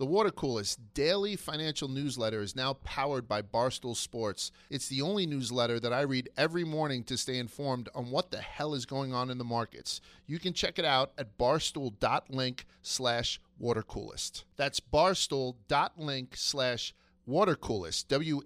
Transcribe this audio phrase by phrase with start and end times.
[0.00, 4.50] The Water Coolest daily financial newsletter is now powered by Barstool Sports.
[4.70, 8.38] It's the only newsletter that I read every morning to stay informed on what the
[8.38, 10.00] hell is going on in the markets.
[10.26, 14.44] You can check it out at barstool.link slash watercoolest.
[14.56, 16.94] That's barstool.link slash
[17.28, 18.08] watercoolest.
[18.08, 18.40] W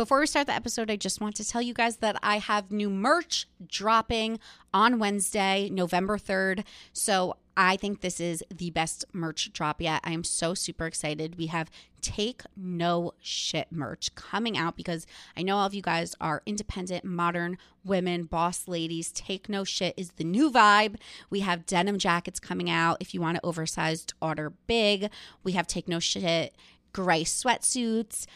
[0.00, 2.72] Before we start the episode, I just want to tell you guys that I have
[2.72, 4.40] new merch dropping
[4.72, 6.64] on Wednesday, November 3rd.
[6.94, 10.00] So I think this is the best merch drop yet.
[10.02, 11.36] I am so super excited.
[11.36, 16.16] We have Take No Shit merch coming out because I know all of you guys
[16.18, 19.12] are independent, modern women, boss ladies.
[19.12, 20.96] Take No Shit is the new vibe.
[21.28, 25.10] We have denim jackets coming out if you want to oversized order big.
[25.44, 26.54] We have Take No Shit
[26.92, 28.26] gray sweatsuits,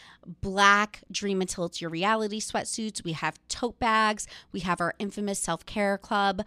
[0.41, 3.03] black Dream Until It's Your Reality sweatsuits.
[3.03, 4.27] We have tote bags.
[4.51, 6.43] We have our infamous self care club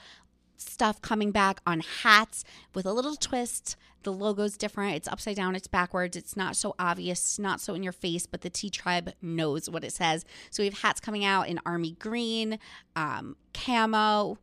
[0.60, 2.44] stuff coming back on hats
[2.74, 3.76] with a little twist.
[4.02, 4.96] The logo's different.
[4.96, 6.16] It's upside down, it's backwards.
[6.16, 9.84] It's not so obvious, not so in your face, but the Tea Tribe knows what
[9.84, 10.24] it says.
[10.50, 12.58] So we have hats coming out in army green,
[12.96, 14.38] um, camo,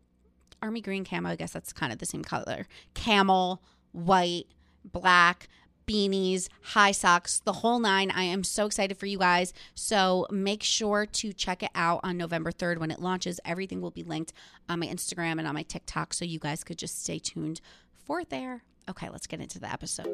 [0.61, 1.29] army green camo.
[1.29, 2.67] I guess that's kind of the same color.
[2.93, 4.47] Camel, white,
[4.83, 5.47] black
[5.85, 8.11] beanies, high socks, the whole nine.
[8.11, 9.53] I am so excited for you guys.
[9.73, 13.39] So make sure to check it out on November 3rd when it launches.
[13.45, 14.33] Everything will be linked
[14.67, 16.13] on my Instagram and on my TikTok.
[16.13, 17.61] So you guys could just stay tuned
[17.93, 18.63] for there.
[18.89, 20.07] Okay, let's get into the episode.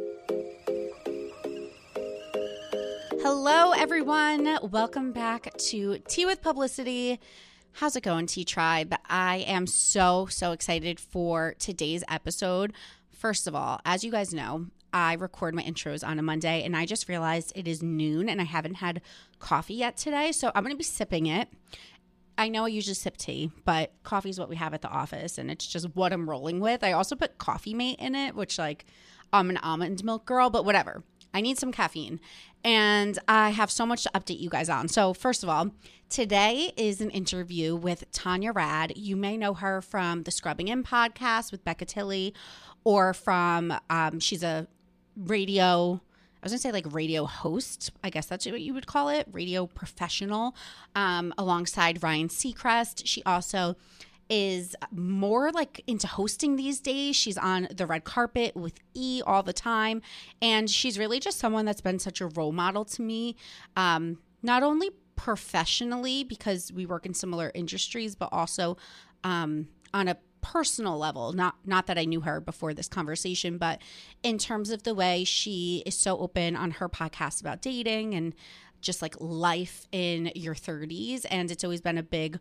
[3.23, 4.58] Hello, everyone.
[4.72, 7.19] Welcome back to Tea with Publicity.
[7.73, 8.95] How's it going, Tea Tribe?
[9.08, 12.73] I am so, so excited for today's episode.
[13.11, 16.75] First of all, as you guys know, I record my intros on a Monday and
[16.75, 19.02] I just realized it is noon and I haven't had
[19.39, 20.31] coffee yet today.
[20.31, 21.50] So I'm going to be sipping it.
[22.38, 25.38] I know I usually sip tea, but coffee is what we have at the office
[25.38, 26.84] and it's just what I'm rolling with.
[26.84, 28.86] I also put Coffee Mate in it, which, like,
[29.31, 31.03] I'm an almond milk girl, but whatever.
[31.34, 32.19] I need some caffeine.
[32.64, 34.88] And I have so much to update you guys on.
[34.88, 35.72] So, first of all,
[36.09, 38.94] today is an interview with Tanya Rad.
[38.96, 42.34] You may know her from the Scrubbing In podcast with Becca Tilley
[42.84, 44.68] or from, um, she's a
[45.16, 46.01] radio
[46.41, 47.91] I was gonna say like radio host.
[48.03, 50.55] I guess that's what you would call it, radio professional,
[50.95, 53.03] um, alongside Ryan Seacrest.
[53.05, 53.75] She also
[54.27, 57.16] is more like into hosting these days.
[57.16, 60.01] She's on the red carpet with E all the time,
[60.41, 63.35] and she's really just someone that's been such a role model to me.
[63.75, 68.77] Um, not only professionally because we work in similar industries, but also
[69.23, 70.17] um, on a
[70.51, 73.81] personal level not not that i knew her before this conversation but
[74.22, 78.35] in terms of the way she is so open on her podcast about dating and
[78.81, 82.38] just like life in your 30s and it's always been a big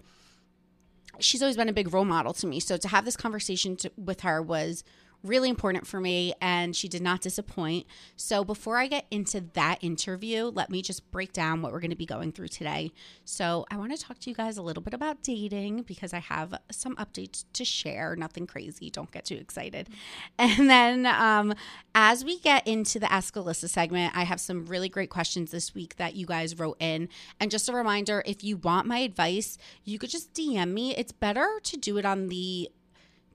[1.20, 2.60] she's always been a big role model to me.
[2.60, 4.84] So to have this conversation to, with her was
[5.22, 7.86] really important for me and she did not disappoint.
[8.16, 11.90] So before I get into that interview, let me just break down what we're going
[11.90, 12.92] to be going through today.
[13.24, 16.18] So I want to talk to you guys a little bit about dating because I
[16.18, 19.88] have some updates to share, nothing crazy, don't get too excited.
[20.38, 21.54] And then um,
[21.94, 25.74] as we get into the Ask Alyssa segment, I have some really great questions this
[25.74, 27.08] week that you guys wrote in.
[27.38, 30.94] And just a reminder, if you want my advice, you could just DM me.
[30.96, 32.70] It's better to do it on the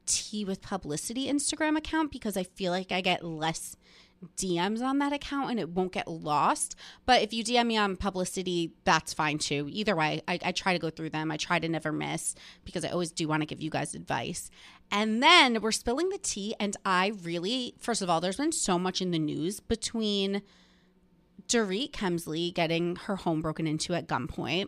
[0.06, 3.76] Tea with Publicity Instagram account because I feel like I get less
[4.38, 6.76] DMs on that account and it won't get lost.
[7.06, 9.68] But if you DM me on publicity, that's fine too.
[9.72, 11.32] Either way, I, I, try to go through them.
[11.32, 14.50] I try to never miss because I always do want to give you guys advice.
[14.92, 16.56] And then we're spilling the tea.
[16.60, 20.42] And I really, first of all, there's been so much in the news between
[21.48, 24.68] Dorit Kemsley getting her home broken into at gunpoint.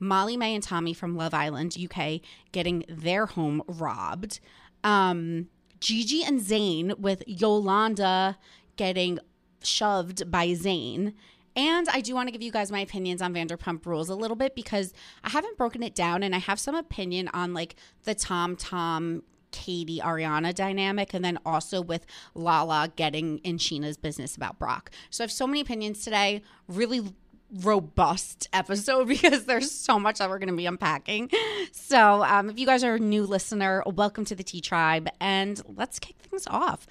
[0.00, 2.20] Molly-Mae and Tommy from Love Island, UK,
[2.52, 4.40] getting their home robbed
[4.84, 5.48] um,
[5.80, 8.38] Gigi and Zayn with Yolanda
[8.76, 9.18] getting
[9.62, 11.14] shoved by Zayn.
[11.56, 14.36] And I do want to give you guys my opinions on Vanderpump Rules a little
[14.36, 18.14] bit because I haven't broken it down and I have some opinion on like the
[18.14, 19.22] Tom Tom
[19.52, 24.90] Katie Ariana dynamic and then also with Lala getting in Scheana's business about Brock.
[25.10, 26.42] So I have so many opinions today.
[26.66, 27.02] Really
[27.52, 31.30] robust episode because there's so much that we're going to be unpacking.
[31.72, 35.60] So, um, if you guys are a new listener, welcome to the Tea Tribe, and
[35.76, 36.86] let's kick things off.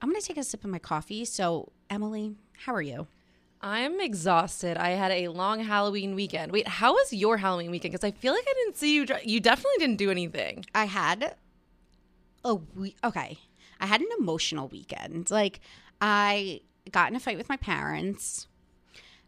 [0.00, 1.24] I'm going to take a sip of my coffee.
[1.24, 2.34] So, Emily,
[2.64, 3.06] how are you?
[3.60, 4.76] I'm exhausted.
[4.76, 6.50] I had a long Halloween weekend.
[6.50, 7.92] Wait, how was your Halloween weekend?
[7.92, 9.06] Because I feel like I didn't see you.
[9.22, 10.64] You definitely didn't do anything.
[10.74, 11.36] I had
[12.44, 12.96] a week.
[13.04, 13.38] Okay,
[13.80, 15.30] I had an emotional weekend.
[15.30, 15.60] Like
[16.00, 18.48] I got in a fight with my parents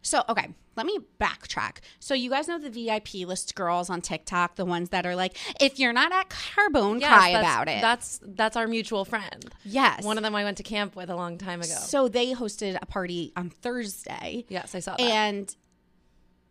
[0.05, 1.77] So, okay, let me backtrack.
[1.99, 5.35] So, you guys know the VIP list girls on TikTok, the ones that are like,
[5.59, 7.81] if you're not at Carbone, Yes, cry about it.
[7.81, 9.45] That's that's our mutual friend.
[9.63, 10.03] yes.
[10.03, 11.73] One of them I went to camp with a long time ago.
[11.73, 14.45] So, they hosted a party on Thursday.
[14.49, 15.01] yes, I saw that.
[15.01, 15.55] And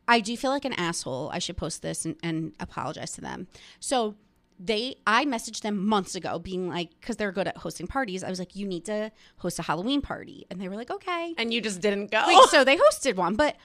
[0.07, 1.31] I do feel like an asshole.
[1.33, 3.47] I should post this and, and apologize to them.
[3.81, 4.17] So
[4.59, 8.23] they, I messaged them months ago, being like, because they're good at hosting parties.
[8.23, 11.35] I was like, you need to host a Halloween party, and they were like, okay.
[11.39, 12.19] and you just didn't go.
[12.27, 13.57] Like, so they hosted one, but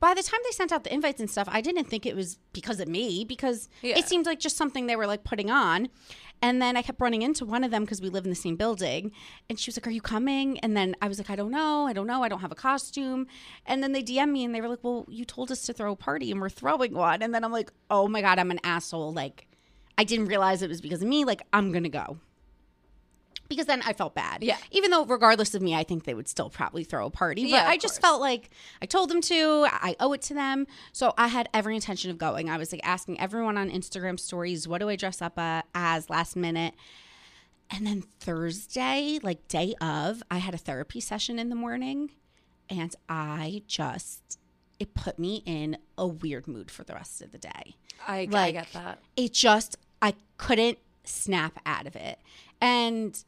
[0.00, 2.38] by the time they sent out the invites and stuff, I didn't think it was
[2.52, 3.96] because of me because Yeah.
[3.96, 5.88] it seemed like just something they were like putting on.
[6.42, 8.56] And then I kept running into one of them because we live in the same
[8.56, 9.12] building.
[9.48, 10.58] And she was like, Are you coming?
[10.58, 11.86] And then I was like, I don't know.
[11.86, 12.22] I don't know.
[12.22, 13.28] I don't have a costume.
[13.64, 15.92] And then they DM me and they were like, Well, you told us to throw
[15.92, 17.22] a party and we're throwing one.
[17.22, 19.12] And then I'm like, Oh my God, I'm an asshole.
[19.14, 19.46] Like,
[19.96, 21.24] I didn't realize it was because of me.
[21.24, 22.18] Like, I'm going to go.
[23.48, 24.42] Because then I felt bad.
[24.42, 24.56] Yeah.
[24.70, 27.42] Even though, regardless of me, I think they would still probably throw a party.
[27.44, 28.10] But Yeah, I just course.
[28.10, 28.50] felt like
[28.80, 29.66] I told them to.
[29.70, 30.66] I owe it to them.
[30.92, 32.48] So I had every intention of going.
[32.48, 36.08] I was like asking everyone on Instagram stories, what do I dress up uh, as
[36.08, 36.74] last minute?
[37.70, 42.12] And then Thursday, like day of, I had a therapy session in the morning
[42.70, 44.38] and I just,
[44.78, 47.76] it put me in a weird mood for the rest of the day
[48.06, 48.98] I, I get that.
[49.16, 52.18] it just I couldn't snap out of it.
[52.60, 53.22] And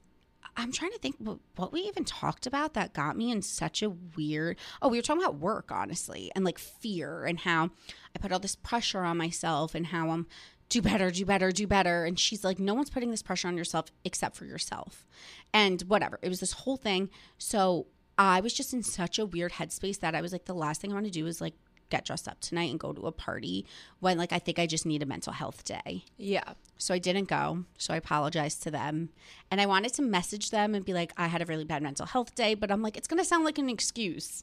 [0.56, 3.82] I'm trying to think what, what we even talked about that got me in such
[3.82, 4.56] a weird.
[4.80, 7.70] Oh, we were talking about work, honestly, and like fear and how
[8.14, 10.26] I put all this pressure on myself and how I'm
[10.68, 12.04] do better, do better, do better.
[12.04, 15.06] And she's like, no one's putting this pressure on yourself except for yourself.
[15.52, 16.18] And whatever.
[16.22, 17.10] It was this whole thing.
[17.38, 17.86] So
[18.18, 20.90] I was just in such a weird headspace that I was like, the last thing
[20.90, 21.54] I want to do is like
[21.88, 23.64] get dressed up tonight and go to a party
[24.00, 26.04] when like I think I just need a mental health day.
[26.16, 26.42] Yeah.
[26.78, 27.64] So I didn't go.
[27.78, 29.10] So I apologized to them.
[29.50, 32.06] And I wanted to message them and be like, I had a really bad mental
[32.06, 34.42] health day, but I'm like, it's going to sound like an excuse.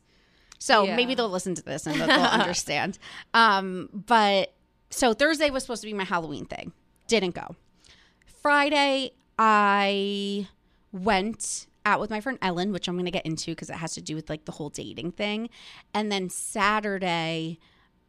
[0.60, 0.96] So Yeah.
[0.96, 2.98] maybe they'll listen to this and they'll, they'll understand.
[3.34, 4.54] Um, but
[4.90, 6.72] so Thursday was supposed to be my Halloween thing.
[7.08, 7.56] Didn't go.
[8.42, 10.48] Friday, I
[10.92, 13.94] went out with my friend Ellen, which I'm going to get into because it has
[13.95, 15.50] to do with like the whole dating thing.
[15.94, 17.59] And then Saturday,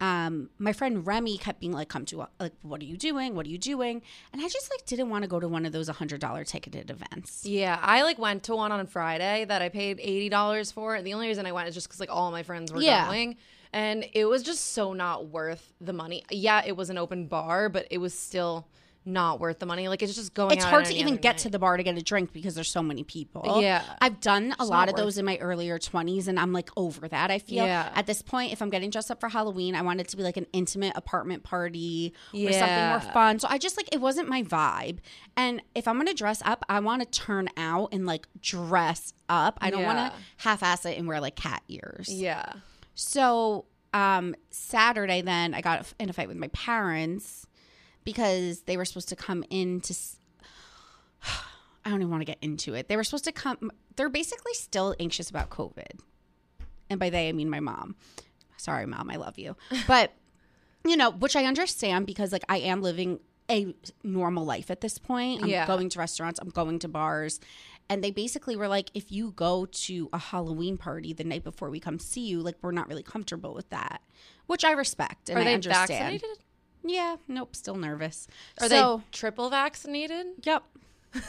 [0.01, 3.35] um, my friend Remy kept being like, "Come to like, what are you doing?
[3.35, 5.73] What are you doing?" And I just like didn't want to go to one of
[5.73, 7.45] those hundred dollar ticketed events.
[7.47, 10.95] Yeah, I like went to one on Friday that I paid eighty dollars for.
[10.95, 13.07] and The only reason I went is just because like all my friends were Yeah.
[13.07, 13.37] going,
[13.73, 16.25] and it was just so not worth the money.
[16.31, 18.67] Yeah, it was an open bar, but it was still
[19.07, 19.89] not worth the money.
[19.89, 20.53] Like it's just going.
[20.53, 21.39] It's hard to even get night.
[21.39, 23.61] to the bar to get a drink because there's so many people.
[23.61, 23.83] Yeah.
[24.01, 27.31] I've done a lot of those in my earlier 20s and I'm like over that.
[27.31, 27.91] I feel Yeah.
[27.95, 30.23] at this point, if I'm getting dressed up for Halloween, I want it to be
[30.23, 33.39] like an intimate apartment party or something more fun.
[33.39, 34.99] So I just like, it wasn't my vibe.
[35.37, 39.13] And if I'm going to dress up, I want to turn out and like dress
[39.29, 39.59] up.
[39.61, 42.09] I don't want to half ass it and wear like cat ears.
[42.11, 42.53] Yeah.
[42.95, 47.47] So um Saturday then I got in a fight with my parents
[48.05, 49.95] because they were supposed to come in to
[51.85, 52.89] I don't even want to get into it.
[52.89, 56.01] They were supposed to come they're basically still anxious about COVID.
[56.91, 57.97] And by they I mean my mom.
[58.57, 59.57] Sorry mom, I love you.
[59.87, 60.13] But
[60.87, 63.21] you know, which I understand because like I am living
[63.51, 65.43] a normal life at this point.
[65.43, 65.67] I'm Yeah.
[65.67, 67.41] going to restaurants, I'm going to bars.
[67.91, 71.69] And they basically were like, if you go to a Halloween party the night before
[71.69, 74.01] we come see you, like we're not really comfortable with that.
[74.47, 75.89] Which I respect and Are I they understand.
[75.91, 76.39] vaccinated?
[76.85, 78.29] Yeah, nope, still nervous.
[78.61, 80.27] Are so, they triple vaccinated?
[80.43, 80.63] Yep.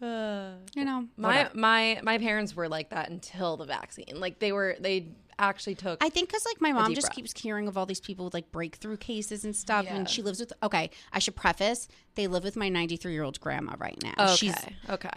[0.00, 1.50] you know, My whatever.
[1.58, 4.14] my my parents were like that until the vaccine.
[4.14, 7.16] Like they were they actually took I think because like my mom just breath.
[7.16, 9.94] keeps hearing of all these people with like breakthrough cases and stuff, Yeah.
[9.96, 10.52] and she lives with.
[10.62, 14.14] Okay, I should preface: they live with my 93 year old grandma right now.
[14.18, 14.34] okay.
[14.36, 14.54] She's
[14.88, 15.10] okay.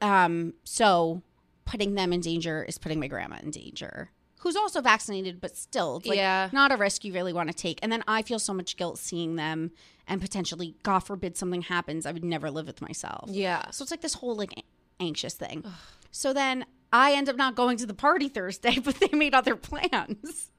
[0.00, 1.22] um so
[1.64, 6.02] putting them in danger is putting my grandma in danger who's also vaccinated but still
[6.04, 6.48] like Yeah.
[6.52, 8.98] not a risk you really want to take and then i feel so much guilt
[8.98, 9.70] seeing them
[10.06, 13.70] and potentially god forbid something happens i would never live with myself Yeah.
[13.70, 14.52] so it's like this whole like
[14.98, 15.64] anxious thing
[16.10, 19.56] so then i end up not going to the party thursday but they made other
[19.56, 20.50] plans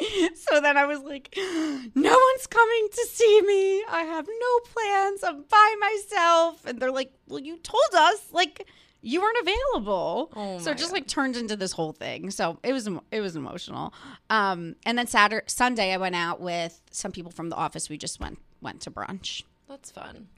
[0.34, 3.84] so then I was like, no one's coming to see me.
[3.84, 5.22] I have no plans.
[5.22, 6.64] I'm by myself.
[6.64, 8.66] And they're like, well, you told us like
[9.02, 10.32] you weren't available.
[10.36, 10.96] Oh so it just God.
[10.96, 12.30] like turned into this whole thing.
[12.30, 13.94] So it was it was emotional.
[14.28, 17.88] Um, and then Saturday, Sunday, I went out with some people from the office.
[17.88, 19.42] We just went went to brunch.
[19.68, 20.28] That's fun.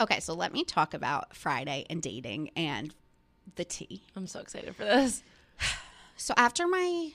[0.00, 2.94] Okay, so let me talk about Friday and dating and
[3.56, 4.02] the tea.
[4.16, 5.22] I'm so excited for this.
[6.16, 7.12] So after my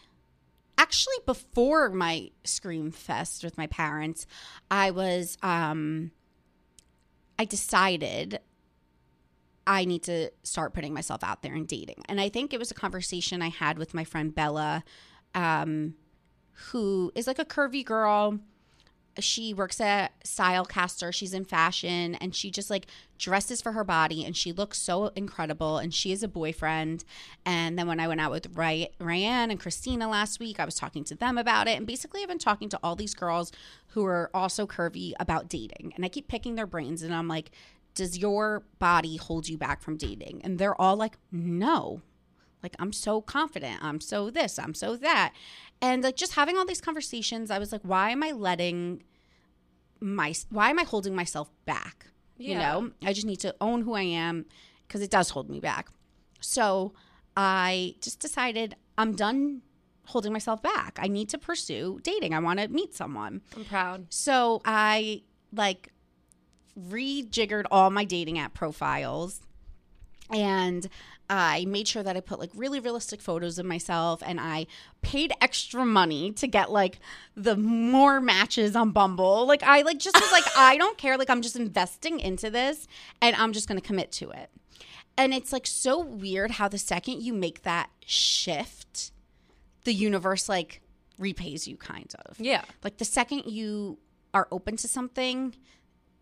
[0.79, 4.25] actually before my scream fest with my parents,
[4.71, 6.09] I was um
[7.37, 8.39] I decided
[9.67, 12.03] I need to start putting myself out there and dating.
[12.07, 14.83] And I think it was a conversation I had with my friend Bella
[15.33, 15.95] um,
[16.69, 18.39] who is like a curvy girl.
[19.17, 21.13] She works at Stylecaster.
[21.13, 25.07] She's in fashion and she just like dresses for her body and she looks so
[25.15, 25.77] incredible.
[25.77, 27.05] And she is a boyfriend.
[27.45, 31.05] And then when I went out with Ryan and Christina last week, I was talking
[31.05, 31.77] to them about it.
[31.77, 33.53] And basically, I've been talking to all these girls
[33.87, 35.93] who are also curvy about dating.
[35.95, 37.51] And I keep picking their brains and I'm like,
[37.95, 40.41] does your body hold you back from dating?
[40.43, 42.01] And they're all like, no.
[42.61, 43.83] Like, I'm so confident.
[43.83, 45.33] I'm so this, I'm so that.
[45.81, 49.03] And like just having all these conversations, I was like, why am I letting
[49.99, 52.07] my, why am I holding myself back?
[52.37, 54.45] You know, I just need to own who I am
[54.87, 55.87] because it does hold me back.
[56.41, 56.93] So
[57.37, 59.61] I just decided I'm done
[60.07, 60.99] holding myself back.
[61.01, 62.33] I need to pursue dating.
[62.33, 63.41] I want to meet someone.
[63.55, 64.07] I'm proud.
[64.09, 65.21] So I
[65.53, 65.93] like
[66.79, 69.41] rejiggered all my dating app profiles
[70.31, 70.87] and
[71.29, 74.67] I made sure that I put like really realistic photos of myself and I
[75.01, 76.99] paid extra money to get like
[77.35, 79.45] the more matches on Bumble.
[79.47, 82.87] Like I like just was like I don't care like I'm just investing into this
[83.21, 84.49] and I'm just going to commit to it.
[85.17, 89.11] And it's like so weird how the second you make that shift
[89.83, 90.81] the universe like
[91.17, 92.39] repays you kind of.
[92.39, 92.63] Yeah.
[92.83, 93.97] Like the second you
[94.33, 95.55] are open to something,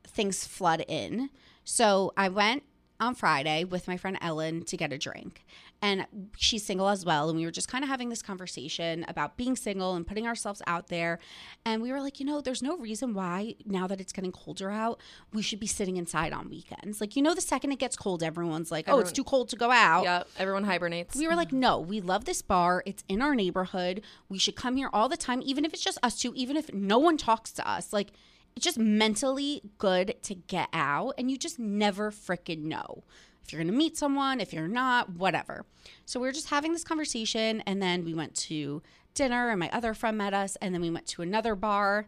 [0.08, 1.30] things flood in.
[1.64, 2.64] So I went
[3.00, 5.46] on Friday with my friend Ellen to get a drink.
[5.82, 6.06] And
[6.38, 7.28] she's single as well.
[7.28, 10.62] And we were just kind of having this conversation about being single and putting ourselves
[10.66, 11.20] out there.
[11.66, 14.72] And we were like, you know, there's no reason why, now that it's getting colder
[14.72, 15.02] out,
[15.34, 17.02] we should be sitting inside on weekends.
[17.02, 19.58] Like, you know, the second it gets cold, everyone's like, oh, it's too cold to
[19.58, 20.04] go out.
[20.04, 20.24] Yeah.
[20.38, 21.18] Everyone hibernates.
[21.18, 22.82] We were like, no, we love this bar.
[22.86, 24.04] It's in our neighborhood.
[24.30, 26.74] We should come here all the time, even if it's just us two, even if
[26.74, 27.92] no one talks to us.
[27.92, 28.14] Like,
[28.60, 33.04] just mentally good to get out, and you just never freaking know
[33.44, 35.66] if you're gonna meet someone, if you're not, whatever.
[36.06, 38.82] So we were just having this conversation, and then we went to
[39.14, 42.08] dinner, and my other friend met us, and then we went to another bar.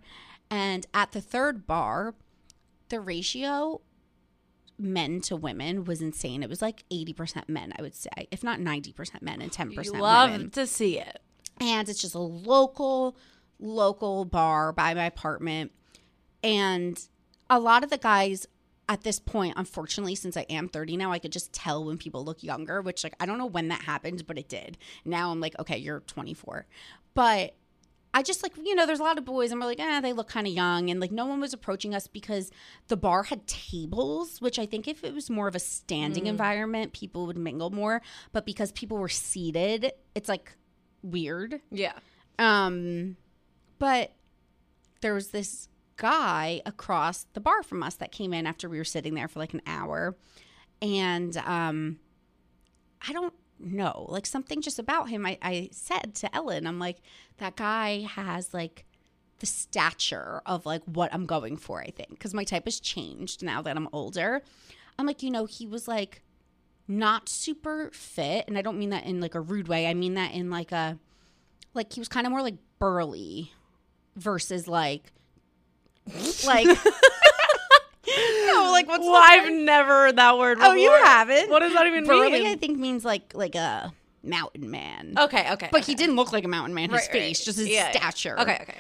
[0.50, 2.16] And at the third bar,
[2.90, 3.82] the ratio
[4.78, 6.44] men to women was insane.
[6.44, 9.92] It was like 80% men, I would say, if not 90% men and 10% You
[9.94, 10.50] love women.
[10.52, 11.20] to see it.
[11.60, 13.18] And it's just a local,
[13.60, 15.72] local bar by my apartment.
[16.46, 17.02] And
[17.50, 18.48] a lot of the guys
[18.88, 22.24] at this point, unfortunately, since I am 30 now, I could just tell when people
[22.24, 24.78] look younger, which, like, I don't know when that happened, but it did.
[25.04, 26.68] Now I'm like, okay, you're 24.
[27.16, 27.56] But
[28.14, 30.14] I just like, you know, there's a lot of boys and we're like, eh, they
[30.14, 30.90] look kind of young.
[30.90, 32.52] And like, no one was approaching us because
[32.88, 36.94] the bar had tables, which I think if it was more of a standing environment,
[36.94, 38.02] people would mingle more.
[38.32, 40.54] But because people were seated, it's like
[41.02, 41.60] weird.
[41.72, 41.94] Yeah.
[42.38, 43.18] Um,
[43.80, 44.14] but
[45.02, 48.84] there was this guy across the bar from us that came in after we were
[48.84, 50.16] sitting there for like an hour.
[50.82, 52.00] And um,
[53.08, 55.26] I don't know, like something just about him.
[55.26, 56.98] I, I said to Ellen, I'm like,
[57.38, 58.86] that guy has like
[59.40, 63.44] the stature of like what I'm going for, I think, because my type has changed
[63.44, 64.42] now that I'm older.
[64.98, 66.22] I'm like, you know, he was like
[66.88, 68.46] not super fit.
[68.48, 69.88] And I don't mean that in like a rude way.
[69.88, 70.98] I mean that in like a,
[71.74, 73.52] like he was kind of more like burly
[74.16, 75.12] versus like,
[76.46, 76.68] like,
[78.48, 80.58] no, like what's Well, I've never heard that word.
[80.62, 81.50] Oh, you haven't?
[81.50, 82.32] What does that even burly?
[82.32, 82.46] mean?
[82.48, 83.94] I think means like like a
[84.24, 85.16] mountain man.
[85.18, 85.70] Okay, okay.
[85.72, 85.92] But okay.
[85.92, 86.90] he didn't look like a mountain man.
[86.90, 87.22] His Right, right.
[87.22, 88.00] face, just his Yeah, yeah.
[88.00, 88.40] stature.
[88.40, 88.78] Okay, okay.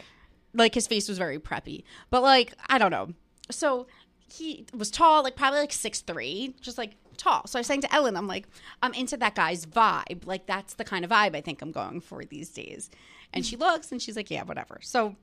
[0.53, 1.83] like his face was very preppy.
[2.09, 3.09] But like I don't know.
[3.51, 3.87] So
[4.31, 7.47] he was tall, like probably like six three, just like tall.
[7.47, 8.47] So I was saying to Ellen, I'm like,
[8.83, 10.25] I'm into that guy's vibe.
[10.25, 12.89] Like that's the kind of vibe I think I'm going for these days.
[13.33, 14.79] And she looks and she's like, yeah, whatever.
[14.81, 15.15] So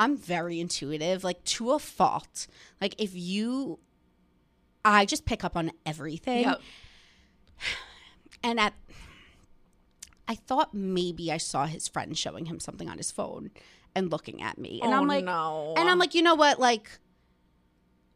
[0.00, 2.46] I'm very intuitive, like to a fault.
[2.80, 3.78] Like if you,
[4.84, 6.44] I just pick up on everything.
[6.44, 6.60] Yep.
[8.42, 8.72] And at,
[10.26, 13.50] I thought maybe I saw his friend showing him something on his phone
[13.94, 14.80] and looking at me.
[14.82, 15.74] And Oh, I'm like, no.
[15.76, 16.58] and I'm like, you know what?
[16.58, 16.88] Like,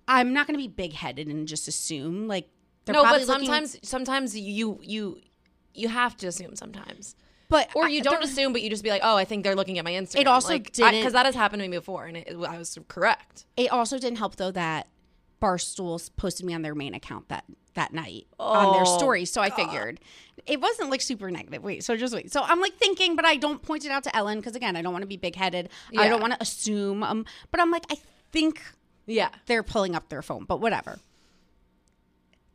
[0.09, 2.49] I'm not going to be big headed and just assume like
[2.87, 5.21] they're no, but looking- sometimes, sometimes you you
[5.75, 7.17] you have to assume sometimes,
[7.48, 9.78] but or you don't assume, but you just be like, oh, I think they're looking
[9.78, 10.20] at my Instagram.
[10.22, 12.78] It also like, didn't- because that has happened to me before, and it, I was
[12.88, 13.46] correct.
[13.56, 14.88] It also didn't help though that
[15.42, 19.24] Barstool posted me on their main account that that night on their Oh, story.
[19.24, 19.98] So I figured
[20.46, 21.62] it wasn't like super negative.
[21.62, 22.32] Wait, so just wait.
[22.32, 24.82] So I'm like thinking, but I don't point it out to Ellen because again, I
[24.82, 25.70] don't want to be big headed.
[25.98, 27.02] I don't want to assume.
[27.02, 27.96] Um, but I'm like, I
[28.30, 28.62] think
[29.06, 29.30] Yeah.
[29.46, 31.00] they're pulling up their phone, but whatever.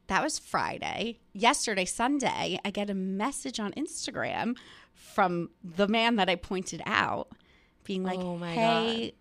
[0.09, 1.19] That was Friday.
[1.33, 4.57] Yesterday, Sunday, I get a message on Instagram
[4.91, 7.31] from the man that I pointed out
[7.83, 9.13] being like, Oh my hey,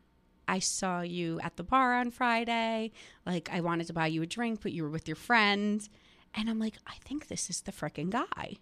[0.48, 2.92] I saw you at the bar on Friday.
[3.26, 5.86] Like, I wanted to buy you a drink, but you were with your friend.
[6.34, 8.56] And I'm like, I think this is the freaking guy.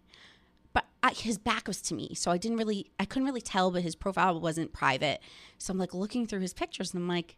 [0.72, 3.70] But I, his back was to me, so I didn't really, I couldn't really tell,
[3.70, 5.20] but his profile wasn't private.
[5.58, 7.36] So I'm like looking through his pictures, and I'm like,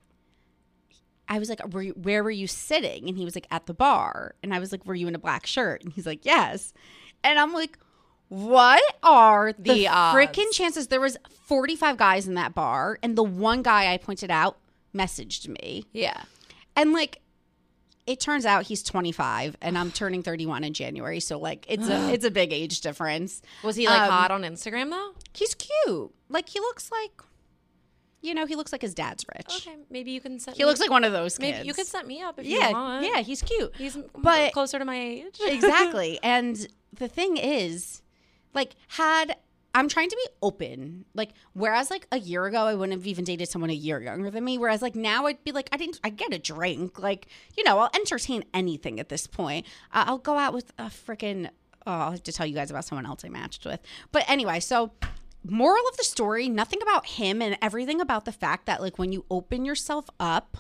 [1.29, 3.09] I was like, were you, where were you sitting?
[3.09, 4.35] And he was like, at the bar.
[4.43, 5.83] And I was like, were you in a black shirt?
[5.85, 6.73] And he's like, yes.
[7.23, 7.79] And I'm like,
[8.29, 10.89] what are the, The freaking chances?
[10.89, 11.17] There was
[11.47, 14.59] 45 guys in that bar, and the one guy I pointed out
[14.95, 15.85] messaged me.
[15.93, 16.23] Yeah.
[16.77, 17.21] And like
[18.07, 22.11] it turns out he's 25 and I'm turning 31 in January, so like it's a
[22.13, 23.43] it's a big age difference.
[23.63, 25.13] Was he like Um, hot on Instagram though?
[25.35, 26.11] He's cute.
[26.29, 27.21] Like he looks like
[28.21, 29.67] you know, he looks like his dad's rich.
[29.69, 30.57] Okay, maybe you can set.
[30.57, 31.57] He looks like one of those kids.
[31.59, 33.05] maybe you could set me up if you Yeah, want.
[33.07, 33.75] yeah, he's cute.
[33.77, 35.39] he's But- closer to my age.
[35.47, 36.19] exactly.
[36.23, 38.03] And the thing is,
[38.55, 39.37] like, had
[39.75, 41.05] I'm trying to be open.
[41.15, 44.31] Like, whereas like a year ago, I wouldn't have even dated someone a year younger
[44.31, 44.57] than me.
[44.59, 46.01] Whereas like now, I'd be like, I didn't.
[46.03, 46.99] I get a drink.
[46.99, 49.67] Like, you know, I'll entertain anything at this point.
[49.93, 51.51] Uh, I'll go out with a freaking.
[51.87, 53.79] Oh, I'll have to tell you guys about someone else I matched with.
[54.11, 54.91] But anyway, so
[55.49, 59.13] moral of the story: nothing about him and everything about the fact that like when
[59.13, 60.59] you open yourself up,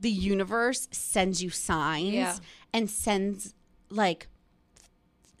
[0.00, 2.36] the universe sends you signs Yeah.
[2.72, 3.54] and sends
[3.90, 4.28] like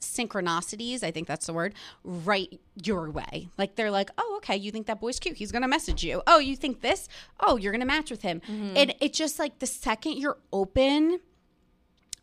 [0.00, 3.48] synchronicities, I think that's the word, right your way.
[3.58, 5.36] Like they're like, oh, okay, you think that boy's cute.
[5.36, 6.22] He's going to message you.
[6.26, 7.08] Oh, you think this?
[7.40, 8.40] Oh, you're going to match with him.
[8.40, 8.76] Mm-hmm.
[8.76, 11.20] And it just like the second you're open,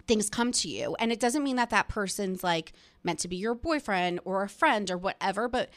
[0.08, 0.96] things come to you.
[1.00, 4.50] And it doesn't mean that that person's like meant to be your boyfriend or a
[4.50, 5.70] friend or whatever, but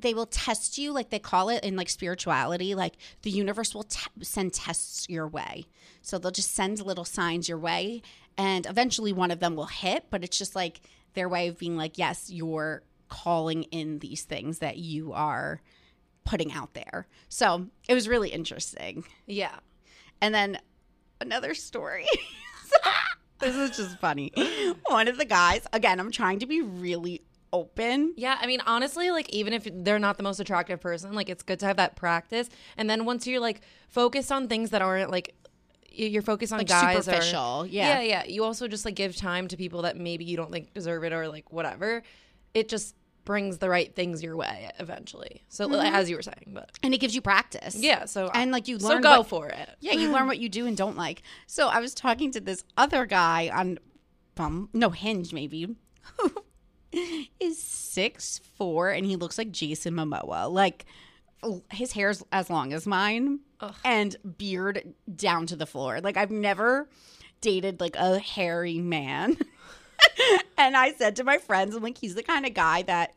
[0.00, 3.84] they will test you like they call it in like spirituality like the universe will
[3.84, 5.66] te- send tests your way
[6.02, 8.02] so they'll just send little signs your way
[8.36, 10.80] and eventually one of them will hit but it's just like
[11.14, 15.60] their way of being like yes you're calling in these things that you are
[16.24, 19.56] putting out there so it was really interesting yeah.
[20.20, 20.58] and then
[21.20, 22.06] another story.
[23.40, 24.32] this is just funny.
[24.86, 28.14] One of the guys, again, I'm trying to be really open.
[28.16, 31.42] Yeah, I mean, honestly, like even if they're not the most attractive person, like it's
[31.42, 32.48] good to have that practice.
[32.76, 35.34] And then once you're like focused on things that aren't like
[35.92, 37.98] you're focused on Like guys or- superficial, yeah.
[37.98, 38.24] yeah, yeah.
[38.24, 41.12] You also just like give time to people that maybe you don't think deserve it
[41.12, 42.02] or like whatever.
[42.54, 45.42] It just brings the right things your way eventually.
[45.48, 47.76] So like, as you were saying, but And it gives you practice.
[47.76, 48.04] yeah.
[48.06, 49.68] So And like you so learn go what- for it.
[49.80, 51.22] Yeah, you learn what you do and don't like.
[51.46, 53.78] So I was talking to this other guy on
[54.38, 55.76] um no hinge maybe
[57.40, 60.50] is six four and he looks like Jason Momoa.
[60.50, 60.86] Like
[61.70, 63.40] his hair's as long as mine
[63.84, 66.00] and beard down to the floor.
[66.00, 66.88] Like I've never
[67.40, 69.36] dated like a hairy man.
[70.58, 73.14] and I said to my friends, I'm like, he's the kind of guy that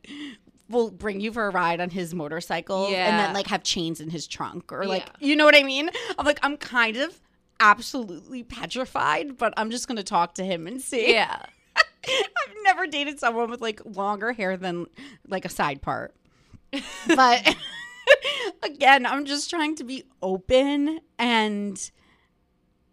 [0.70, 4.10] will bring you for a ride on his motorcycle and then like have chains in
[4.10, 5.28] his trunk or like Yeah.
[5.28, 5.90] you know what I mean?
[6.18, 7.20] I'm like, I'm kind of
[7.60, 11.12] absolutely petrified, but I'm just gonna talk to him and see.
[11.14, 11.46] Yeah.
[12.08, 14.88] I've never dated someone with like longer hair than
[15.28, 16.16] like a side part.
[17.08, 17.56] But
[18.64, 21.92] again, I'm just trying to be open and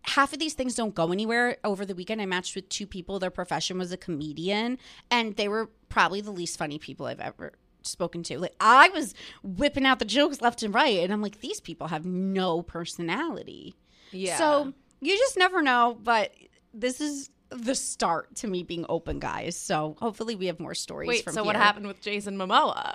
[0.02, 1.56] half of these things don't go anywhere.
[1.64, 3.18] Over the weekend I matched with two people.
[3.18, 4.78] Their profession was a comedian
[5.10, 8.38] and they were probably the least funny people I've ever spoken to.
[8.38, 11.88] Like I was whipping out the jokes left and right and I'm like these people
[11.88, 13.74] have no personality.
[14.12, 14.36] Yeah.
[14.36, 16.32] So you just never know, but
[16.74, 19.56] this is the start to me being open, guys.
[19.56, 21.08] So hopefully we have more stories.
[21.08, 22.94] Wait, from so what happened with Jason Momoa?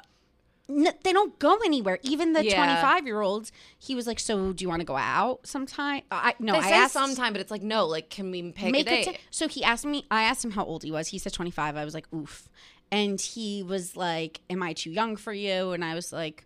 [0.67, 1.99] N- they don't go anywhere.
[2.01, 2.55] Even the Yeah.
[2.55, 6.33] 25 year olds, he was like, "So do you want to go out sometime?" I
[6.39, 7.85] no, They I asked sometime, but it's like no.
[7.85, 9.05] Like, can we pick make a it.
[9.05, 9.15] date?
[9.15, 10.05] t- so he asked me.
[10.09, 11.09] I asked him how old he was.
[11.09, 11.75] He said 25.
[11.75, 12.49] I was like, "Oof,"
[12.91, 16.45] and he was like, "Am I too young for you?" And I was like,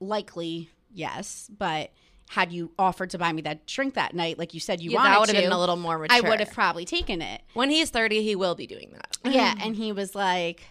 [0.00, 1.90] "Likely, yes, but."
[2.30, 4.98] Had you offered to buy me that drink that night, like you said you Yeah,
[4.98, 6.16] wanted that would have been a little more mature.
[6.16, 7.42] I would have probably taken it.
[7.54, 9.18] when he's thirty, he will be doing that.
[9.24, 9.52] Yeah.
[9.52, 9.66] Mm-hmm.
[9.66, 10.62] And he was like,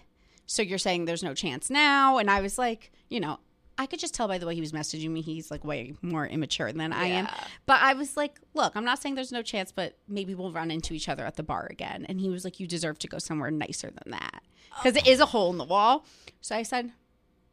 [0.46, 2.18] So you're saying there's no chance now?
[2.18, 3.40] And I was like, You know,
[3.78, 6.26] I could just tell by the way he was messaging me, he's like way more
[6.26, 7.28] immature than I am.
[7.66, 10.72] But I was like, Look, I'm not saying there's no chance, but maybe we'll run
[10.72, 12.06] into each other at the bar again.
[12.08, 14.44] And he was like, You deserve to go somewhere nicer than that.
[14.82, 16.06] Because it is a hole in the wall.
[16.40, 16.94] So I said,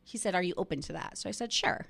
[0.05, 1.19] He said, Are you open to that?
[1.19, 1.87] So I said, Sure.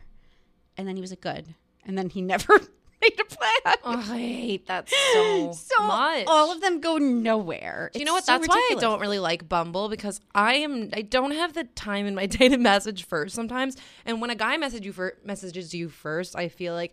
[0.79, 1.55] And then he was like, Good.
[1.87, 2.61] And then he never
[3.01, 3.77] made a plan.
[3.85, 6.25] Oh, I hate that so, so much.
[6.27, 7.91] all of them go nowhere.
[7.93, 8.27] Do you know what?
[8.27, 12.07] That's why I don't really like Bumble because I am I don't have the time
[12.07, 13.77] in my day to message first sometimes.
[14.05, 16.93] And when a guy message you for, messages you first, I feel like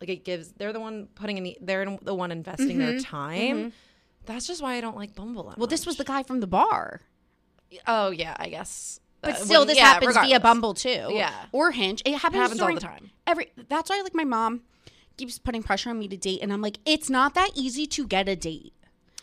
[0.00, 3.02] like it gives they're the one putting in the, they're the one investing their mm-hmm.
[3.02, 3.56] time.
[3.56, 3.68] Mm-hmm.
[4.26, 5.54] That's just why I don't like Bumble.
[5.56, 7.00] Well, this was the guy from the bar.
[7.86, 8.99] oh yeah, I guess.
[9.22, 10.40] But Uh, still, when- this yeah, happens via.
[10.40, 11.08] Bumble too.
[11.10, 11.32] Yeah.
[11.52, 12.02] Or Hinge.
[12.04, 13.10] It happens, happens all the time.
[13.26, 14.62] Every that's why like my mom
[15.16, 18.06] keeps putting pressure on me to date and I'm like, it's not that easy to
[18.06, 18.72] get a date.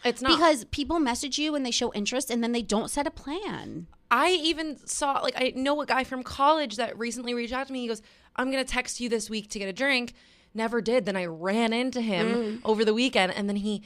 [0.06, 3.08] It's not Because people message you and they show interest and then they don't set
[3.08, 3.88] a plan.
[4.12, 7.74] I even saw like I know a guy from college that recently reached out to
[7.74, 7.82] me.
[7.82, 8.02] He goes,
[8.36, 10.14] "I'm gonna text you this week to get a drink."
[10.54, 11.06] Never did.
[11.06, 12.62] Then I ran into him Mm.
[12.64, 13.82] over the weekend, and then he,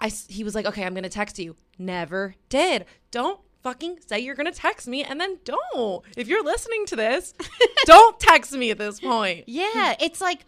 [0.00, 2.86] I he was like, "Okay, I'm gonna text you." Never did.
[3.10, 6.04] Don't fucking say you're gonna text me, and then don't.
[6.16, 7.34] If you're listening to this,
[7.86, 9.44] don't text me at this point.
[9.46, 10.44] Yeah, it's like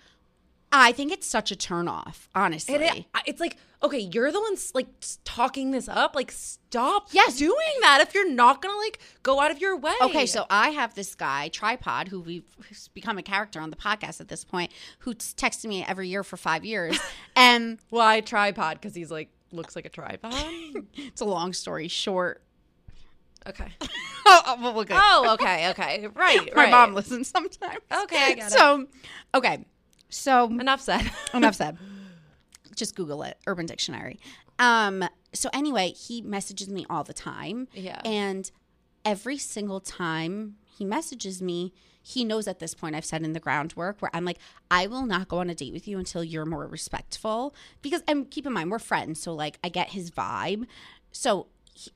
[0.77, 2.75] I think it's such a turnoff, honestly.
[2.75, 4.89] It, it's like, okay, you're the ones like
[5.23, 6.17] talking this up.
[6.17, 7.37] Like, stop Yes.
[7.39, 9.95] doing that if you're not gonna like go out of your way.
[10.03, 13.77] Okay, so I have this guy, Tripod, who we've who's become a character on the
[13.77, 16.99] podcast at this point, who's texted me every year for five years.
[17.37, 18.81] and why tripod?
[18.81, 20.35] Because he's like looks like a tripod.
[20.95, 22.43] it's a long story short.
[23.47, 23.73] Okay.
[24.27, 24.99] Oh, well, we'll go.
[24.99, 26.71] Oh, okay, okay, right, My right.
[26.71, 27.81] mom listens sometimes.
[28.05, 28.51] Okay, I it.
[28.51, 28.87] so,
[29.35, 29.67] okay.
[30.09, 31.11] So, Enough said.
[31.35, 31.77] enough said.
[32.75, 34.19] Just Google it, Urban Dictionary.
[34.59, 35.05] Um,
[35.35, 37.69] so anyway, he messages me all the time.
[37.75, 38.01] Yeah.
[38.03, 38.51] And
[39.05, 43.41] every single time he messages me, he knows at this point I've said in the
[43.41, 44.39] groundwork where I'm like,
[44.71, 47.55] I will not go on a date with you until you're more respectful.
[47.83, 50.67] Because and keep in mind, we're friends, so like I get his vibe.
[51.13, 51.47] So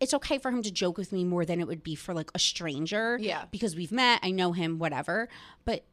[0.00, 2.30] it's okay for him to joke with me more than it would be for like
[2.34, 3.18] a stranger.
[3.20, 3.44] Yeah.
[3.50, 5.28] Because we've met, I know him, whatever.
[5.64, 5.84] But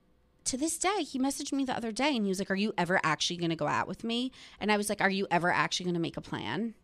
[0.45, 2.73] to this day, he messaged me the other day and he was like, Are you
[2.77, 4.31] ever actually going to go out with me?
[4.59, 6.75] And I was like, Are you ever actually going to make a plan?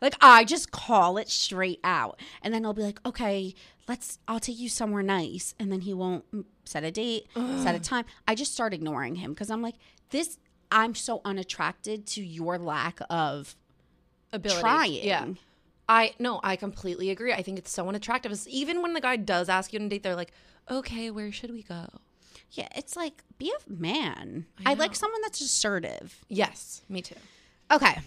[0.00, 2.18] Like, I just call it straight out.
[2.42, 3.54] And then I'll be like, Okay,
[3.88, 5.54] let's, I'll take you somewhere nice.
[5.58, 8.04] And then he won't mm, set a date, set a time.
[8.26, 9.76] I just start ignoring him because I'm like,
[10.10, 10.38] This,
[10.70, 13.56] I'm so unattracted to your lack of
[14.32, 14.60] Ability.
[14.60, 15.04] trying.
[15.04, 15.26] Yeah.
[15.88, 17.32] I no, I completely agree.
[17.32, 18.32] I think it's so unattractive.
[18.32, 20.32] It's- Even when the guy does ask you on a date, they're like,
[20.70, 21.86] "Okay, where should we go?"
[22.52, 24.46] Yeah, it's like, be a man.
[24.66, 26.24] I like someone that's assertive.
[26.28, 27.14] Yes, me too.
[27.70, 27.98] Okay.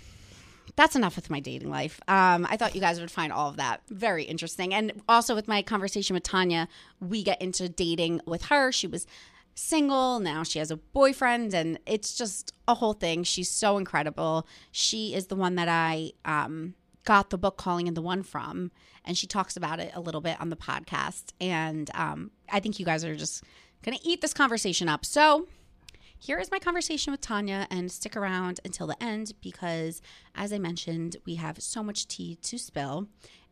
[0.76, 2.00] That's enough with my dating life.
[2.08, 4.74] Um, I thought you guys would find all of that very interesting.
[4.74, 6.68] And also with my conversation with Tanya,
[7.00, 8.72] we get into dating with her.
[8.72, 9.08] She was
[9.56, 13.24] single, now she has a boyfriend, and it's just a whole thing.
[13.24, 14.46] She's so incredible.
[14.72, 16.76] She is the one that I um,
[17.06, 18.72] got the book Calling in the One from,
[19.06, 21.34] and she talks about it a little bit on the podcast.
[21.40, 23.44] And um, I think you guys are just
[23.84, 25.06] going to eat this conversation up.
[25.06, 25.48] So,
[26.18, 30.02] here is my conversation with Tanya, and stick around until the end because,
[30.34, 33.08] as I mentioned, we have so much tea to spill.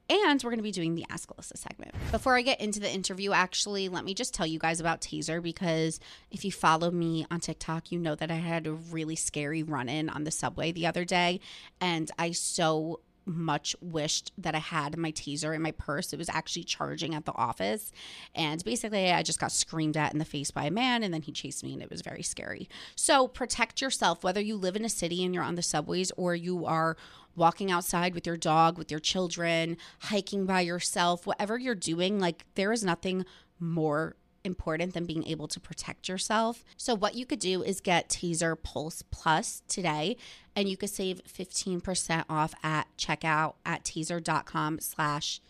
[0.10, 1.94] And we're going to be doing the Ask Alyssa segment.
[2.12, 5.42] Before I get into the interview, actually, let me just tell you guys about Taser
[5.42, 9.64] because if you follow me on TikTok, you know that I had a really scary
[9.64, 11.40] run in on the subway the other day.
[11.80, 16.14] And I so much wished that I had my Taser in my purse.
[16.14, 17.92] It was actually charging at the office.
[18.36, 21.22] And basically, I just got screamed at in the face by a man, and then
[21.22, 22.70] he chased me, and it was very scary.
[22.96, 26.36] So, protect yourself, whether you live in a city and you're on the subways or
[26.36, 26.98] you are
[27.36, 32.46] walking outside with your dog, with your children, hiking by yourself, whatever you're doing, like,
[32.56, 33.26] there is nothing
[33.60, 36.64] more important than being able to protect yourself.
[36.78, 40.18] So what you could do is get Taser Pulse Plus today
[40.56, 45.42] and you could save 15% off at checkout at taser.com slash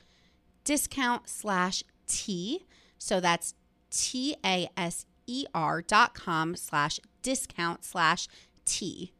[0.63, 2.65] discount slash T.
[2.97, 3.53] So that's
[3.89, 8.27] T A S E R dot com slash discount slash
[8.65, 9.13] T.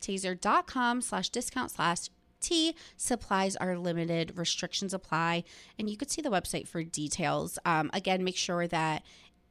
[0.00, 2.08] Taser.com slash discount slash
[2.44, 2.76] T.
[2.96, 5.44] Supplies are limited, restrictions apply,
[5.78, 7.58] and you could see the website for details.
[7.64, 9.02] Um, again, make sure that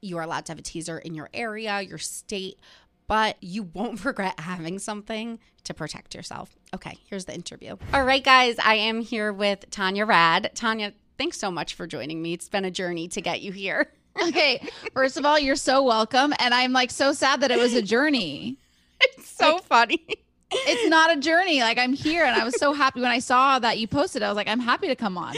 [0.01, 2.60] you are allowed to have a Taser in your area, your state,
[3.08, 6.56] but you won't regret having something to protect yourself.
[6.73, 7.77] Okay, here's the interview.
[7.93, 10.51] All right, guys, I am here with Tanya Rad.
[10.53, 12.34] Tanya, thanks so much for joining me.
[12.34, 13.91] It's been a journey to get you here.
[14.27, 16.36] Okay, first of all, you're so welcome.
[16.38, 18.60] And I'm like so sad that it was a journey.
[19.01, 20.06] It's so funny.
[20.55, 21.61] It's not a journey.
[21.61, 24.23] Like I'm here and I was so happy when I saw that you posted.
[24.23, 25.35] I was like, I'm happy to come on.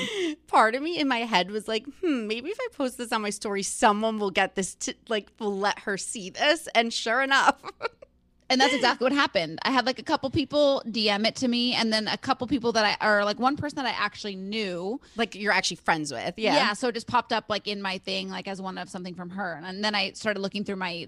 [0.48, 3.22] Part of me in my head was like, hmm, maybe if I post this on
[3.22, 6.68] my story, someone will get this, to, like, will let her see this.
[6.76, 7.62] And sure enough,
[8.50, 9.60] And that's exactly what happened.
[9.64, 12.72] I had like a couple people DM it to me and then a couple people
[12.74, 15.02] that I or like one person that I actually knew.
[15.16, 16.36] like, you're actually friends with.
[16.38, 16.56] Yeah.
[16.56, 16.74] Yeah.
[16.74, 19.32] so it just popped up like in my thing, like as one of something from
[19.32, 19.60] her.
[19.64, 21.08] And then I started looking through my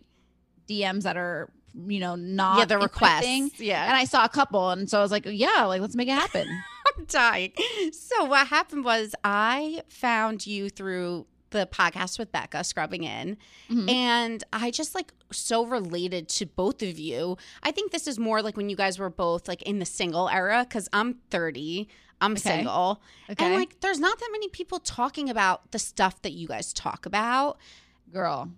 [0.67, 1.49] DMs that are,
[1.87, 3.23] you know, not Yeah, the request.
[3.23, 3.51] thing.
[3.57, 3.83] Yeah.
[3.85, 4.69] And I saw a couple.
[4.71, 6.47] And so I was like, yeah, like let's make it happen.
[6.97, 7.51] I'm dying.
[7.91, 13.37] So what happened was I found you through the podcast with Becca scrubbing in
[13.69, 13.89] Mhm.
[13.89, 17.37] and I just like so related to both of you.
[17.63, 20.27] I think this is more like when you guys were both like in the single
[20.27, 21.87] era cuz I'm 30,
[22.19, 22.41] I'm Okay.
[22.41, 23.01] single.
[23.29, 23.45] Okay.
[23.45, 27.05] And like there's not that many people talking about the stuff that you guys talk
[27.05, 27.57] about.
[28.11, 28.49] Girl.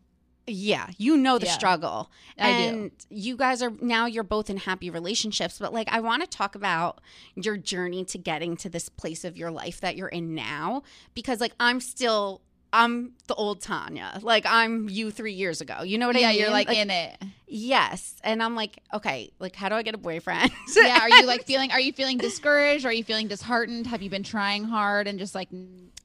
[0.49, 1.51] Yeah, you know the Yeah.
[1.53, 2.11] struggle.
[2.37, 2.63] I do.
[2.79, 6.27] and you guys are now you're both in happy relationships, but like I want to
[6.27, 6.99] talk about
[7.35, 10.83] your journey to getting to this place of your life that you're in now
[11.13, 14.19] because like I'm still I'm the old Tanya.
[14.21, 15.81] Like I'm you 3 years ago.
[15.81, 16.23] You know what I mean?
[16.27, 17.17] yeah, you're like, in it.
[17.47, 18.15] Yes.
[18.23, 20.51] And I'm like, okay, like how do I get a boyfriend?
[20.75, 21.71] yeah, are you like feeling?
[21.71, 22.85] Are you feeling discouraged?
[22.85, 23.87] Are you feeling disheartened?
[23.87, 25.49] Have you been trying hard and just like,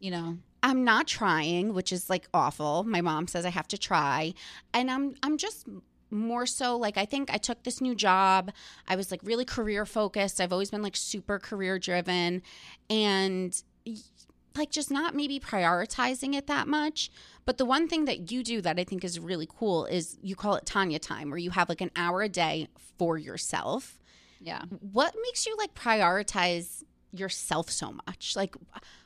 [0.01, 0.39] you know?
[0.65, 2.83] I'm not trying, which is like awful.
[2.85, 4.35] My mom says I have to try,
[4.73, 5.69] and I'm I'm just
[6.11, 8.51] more so like I think I took this new job.
[8.89, 10.41] I was like really career focused.
[10.41, 12.43] I've always been like super career driven
[12.89, 13.63] and
[14.57, 17.11] like just not maybe prioritizing it that much.
[17.45, 20.35] But the one thing that you do that I think is really cool is you
[20.37, 23.99] call it Tanya time where you have like an hour a day for yourself
[24.41, 24.63] Yeah.
[24.81, 26.85] what makes you like prioritize
[27.19, 28.35] yourself so much?
[28.37, 28.57] Like,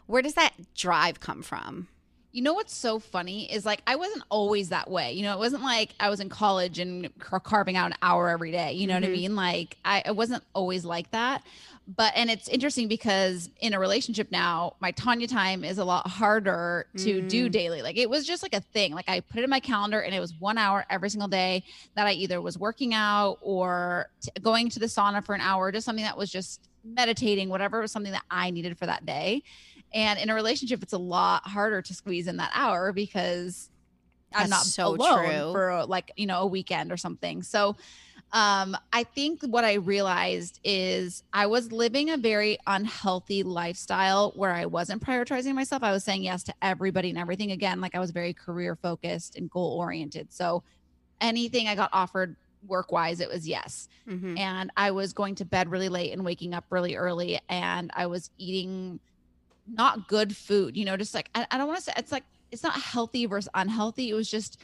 [0.06, 1.88] where does that drive come from?
[2.30, 5.12] You know what's so funny is like I wasn't always that way.
[5.12, 8.28] You know, it wasn't like I was in college and car- carving out an hour
[8.28, 8.74] every day.
[8.74, 9.12] You know what I Mhm.
[9.12, 9.34] mean?
[9.36, 11.42] Like I, I wasn't always like that.
[11.96, 16.06] But and it's interesting because in a relationship now, my Tanya time is a lot
[16.06, 17.50] harder to do Mm.
[17.50, 17.80] daily.
[17.80, 18.92] Like it was just like a thing.
[18.92, 21.64] Like I put it in my calendar and it was one hour every single day
[21.96, 25.72] that I either was working out or t- going to the sauna for an hour,
[25.72, 29.42] just something that was just meditating, whatever was something that I needed for that day.
[29.94, 33.70] And in a relationship, it's a lot harder to squeeze in that hour because
[34.34, 35.52] I'm not so alone true.
[35.52, 37.42] for like, you know, a weekend or something.
[37.42, 37.76] So
[38.32, 44.52] um, I think what I realized is I was living a very unhealthy lifestyle where
[44.52, 45.82] I wasn't prioritizing myself.
[45.82, 47.52] I was saying yes to everybody and everything.
[47.52, 50.30] Again, like I was very career focused and goal oriented.
[50.30, 50.62] So
[51.22, 54.38] anything I got offered work wise, it was yes Mm-hmm.
[54.38, 58.06] and I was going to bed really late and waking up really early, and I
[58.06, 59.00] was eating
[59.66, 60.76] not good food.
[60.76, 63.26] You know, just like I, I don't want to say it's like it's not healthy
[63.26, 64.08] versus unhealthy.
[64.08, 64.62] It was just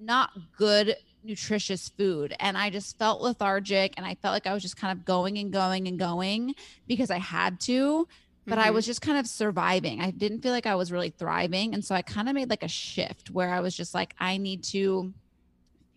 [0.00, 4.62] not good nutritious food and i just felt lethargic and i felt like i was
[4.62, 6.54] just kind of going and going and going
[6.86, 8.06] because i had to
[8.46, 10.00] but I was just kind of surviving.
[10.00, 11.74] I didn't feel like I was really thriving.
[11.74, 14.38] And so I kind of made like a shift where I was just like, I
[14.38, 15.12] need to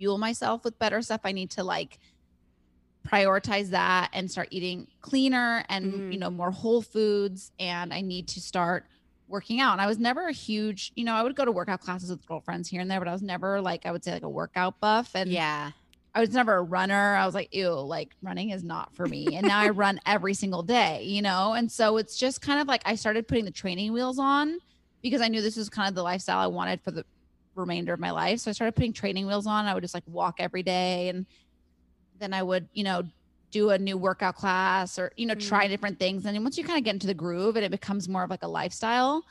[0.01, 1.21] fuel myself with better stuff.
[1.23, 1.99] I need to like
[3.07, 6.13] prioritize that and start eating cleaner and, Mhm.
[6.13, 7.51] you know, more whole foods.
[7.59, 8.87] And I need to start
[9.27, 9.73] working out.
[9.73, 12.25] And I was never a huge, you know, I would go to workout classes with
[12.25, 14.79] girlfriends here and there, but I was never like, I would say like a workout
[14.79, 15.11] buff.
[15.15, 15.71] And yeah.
[16.15, 17.15] I was never a runner.
[17.15, 19.27] I was like, ew, like running is not for me.
[19.35, 21.53] And now I run every single day, you know?
[21.53, 24.57] And so it's just kind of like I started putting the training wheels on
[25.03, 27.05] because I knew this was kind of the lifestyle I wanted for the
[27.61, 28.39] remainder of my life.
[28.39, 29.65] So I started putting training wheels on.
[29.65, 31.25] I would just like walk every day and
[32.19, 33.03] then I would, you know,
[33.51, 35.47] do a new workout class or, you know, mm.
[35.47, 36.25] try different things.
[36.25, 38.29] And then once you kind of get into the groove and it becomes more of
[38.29, 39.23] like a lifestyle,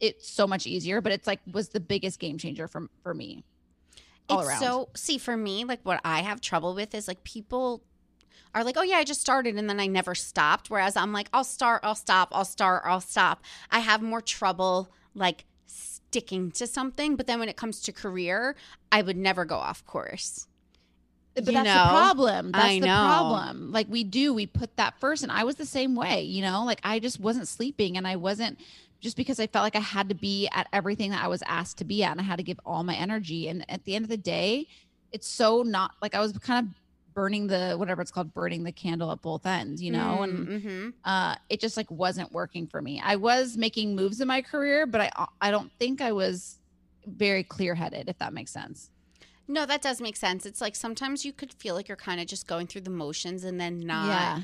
[0.00, 1.00] it's so much easier.
[1.00, 3.44] But it's like was the biggest game changer for for me.
[4.30, 4.60] All it's around.
[4.60, 7.82] so see for me like what i have trouble with is like people
[8.54, 11.28] are like oh yeah i just started and then i never stopped whereas i'm like
[11.32, 15.44] i'll start i'll stop i'll start i'll stop i have more trouble like
[16.10, 18.56] sticking to something but then when it comes to career
[18.90, 20.46] i would never go off course
[21.34, 21.84] But you that's know?
[21.84, 22.52] the problem.
[22.52, 23.06] That's I the know.
[23.06, 23.70] problem.
[23.72, 25.22] Like we do, we put that first.
[25.22, 28.16] And I was the same way, you know, like I just wasn't sleeping and I
[28.16, 28.58] wasn't
[29.00, 31.78] just because I felt like I had to be at everything that I was asked
[31.78, 33.48] to be at and I had to give all my energy.
[33.48, 34.66] And at the end of the day,
[35.12, 36.74] it's so not like I was kind of
[37.14, 40.88] burning the whatever it's called, burning the candle at both ends, you know, and mm-hmm.
[41.04, 43.00] uh it just like wasn't working for me.
[43.04, 46.58] I was making moves in my career, but I I don't think I was
[47.06, 48.90] very clear headed, if that makes sense.
[49.48, 52.26] no that does make sense it's like sometimes you could feel like you're kind of
[52.26, 54.42] just going through the motions and then not yeah.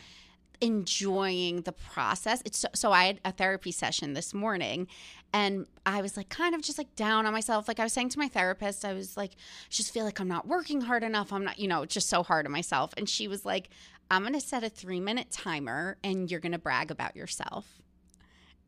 [0.61, 2.43] Enjoying the process.
[2.45, 4.89] It's so, so I had a therapy session this morning
[5.33, 7.69] and I was like kind of just like down on myself.
[7.69, 9.33] Like I was saying to my therapist, I was like,
[9.69, 11.33] just feel like I'm not working hard enough.
[11.33, 12.93] I'm not, you know, just so hard on myself.
[12.97, 13.69] And she was like,
[14.11, 17.83] I'm going to set a three minute timer and you're going to brag about yourself.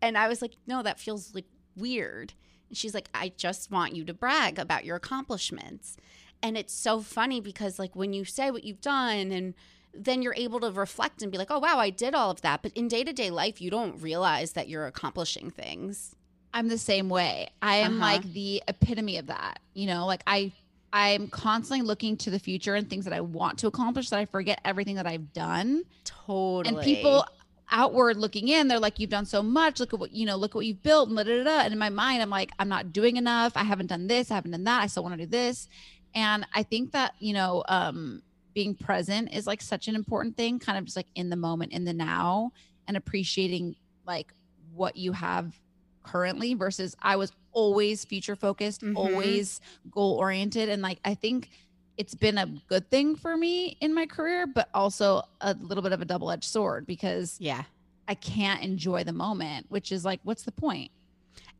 [0.02, 1.46] And I was like, no, that feels like
[1.76, 2.34] weird.
[2.68, 5.96] And she's like, I just want you to brag about your accomplishments.
[6.42, 9.54] And it's so funny because, like, when you say what you've done and
[9.94, 12.62] then you're able to reflect and be like, oh, wow, I did all of that.
[12.62, 16.14] But in day to day life, you don't realize that you're accomplishing things.
[16.54, 17.50] I'm the same way.
[17.60, 18.12] I am Uh-huh.
[18.12, 19.60] like the epitome of that.
[19.74, 20.52] You know, like I
[20.92, 24.24] I'm constantly looking to the future and things that I want to accomplish that I
[24.24, 25.84] forget everything that I've done.
[26.04, 26.74] Totally.
[26.74, 27.26] And people
[27.70, 29.80] outward looking in, they're like, You've done so much.
[29.80, 31.60] Look at what you know, look at what you've built and da, da, da.
[31.60, 33.52] And in my mind, I'm like, I'm not doing enough.
[33.56, 34.82] I haven't done this, I haven't done that.
[34.82, 35.68] I still want to do this.
[36.14, 38.22] And I think that, you know, um,
[38.58, 41.70] being present is like such an important thing, kind of just like in the moment,
[41.70, 42.50] in the now,
[42.88, 44.32] and appreciating like
[44.74, 45.56] what you have
[46.02, 48.96] currently versus I was always future focused, Mhm.
[48.96, 49.60] always
[49.92, 50.68] goal oriented.
[50.68, 51.50] And like, I think
[51.96, 55.92] it's been a good thing for me in my career, but also a little bit
[55.92, 57.62] of a double edged sword because Yeah.
[58.08, 60.90] I can't enjoy the moment, which is like, what's the point?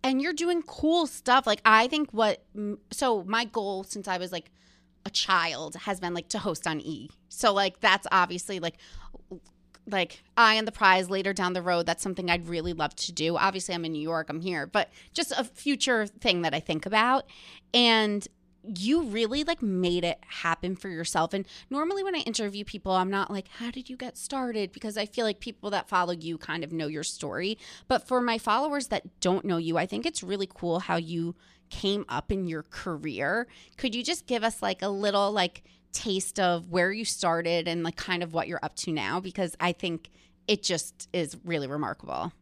[0.05, 1.45] and you're doing cool stuff.
[1.45, 2.45] Like I think what
[2.93, 4.49] so my goal since I was like
[5.05, 7.11] a child has been like to host on E.
[7.29, 8.77] So like that's obviously like
[9.91, 11.87] like eye on the prize later down the road.
[11.87, 13.37] That's something I'd really love to do.
[13.37, 16.85] Obviously I'm in New York, I'm here, but just a future thing that I think
[16.85, 17.25] about.
[17.73, 18.27] And
[18.77, 21.33] you really like made it happen for yourself.
[21.33, 24.73] And normally when I interview people, I'm not like, how did you get started?
[24.73, 27.57] Because I feel like people that follow you kind of know your story.
[27.87, 31.35] But for my followers that don't know you, I think it's really cool how you
[31.71, 33.47] came up in your career.
[33.77, 37.83] Could you just give us like a little like taste of where you started and
[37.83, 39.21] like kind of what you're up to now?
[39.21, 40.11] Because I think
[40.47, 42.33] it just is really remarkable.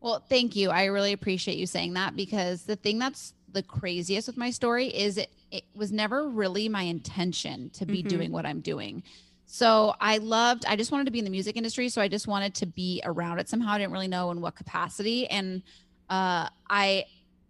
[0.00, 0.70] Well, thank you.
[0.70, 4.88] I really appreciate you saying that because the thing that's the craziest with my story
[4.88, 8.08] is it, it was never really my intention to be Mhm.
[8.08, 9.02] doing what I'm doing.
[9.46, 11.88] So I loved, I just wanted to be in the music industry.
[11.88, 13.72] So I just wanted to be around it somehow.
[13.72, 15.26] I didn't really know in what capacity.
[15.28, 15.62] And
[16.10, 17.04] uh, I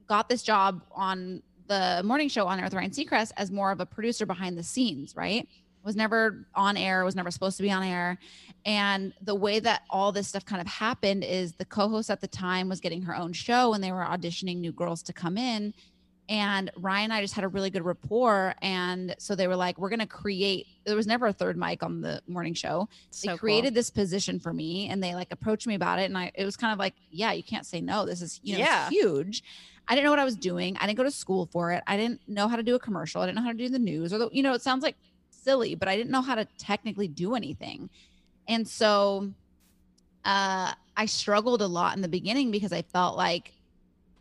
[0.07, 3.87] got this job on the morning show on Earth Ryan Seacrest as more of a
[3.87, 5.49] producer behind the scenes, right?
[5.83, 8.19] Was never on air, was never supposed to be on air.
[8.65, 12.29] And the way that all this stuff kind of happened is the co-host at the
[12.29, 15.75] time was getting her own show and they were auditioning new girls to come in.
[16.27, 18.55] And Ryan and I just had a really good rapport.
[18.63, 21.83] And so they were like, we're going to create, there was never a third mic
[21.83, 22.89] on the morning show.
[23.11, 23.39] So they cool.
[23.39, 26.05] created this position for me and they like approached me about it.
[26.05, 28.07] And I, it was kind of like, yeah, you can't say no.
[28.07, 28.89] This is, you know, Yeah.
[28.89, 29.45] huge.
[29.89, 30.77] I didn't know what I was doing.
[30.79, 31.83] I didn't go to school for it.
[31.87, 33.21] I didn't know how to do a commercial.
[33.21, 34.97] I didn't know how to do the news or the, you know, it sounds like
[35.31, 37.91] silly, but I didn't know how to technically do anything.
[38.49, 39.31] And so
[40.25, 43.53] uh, I struggled a lot in the beginning because I felt like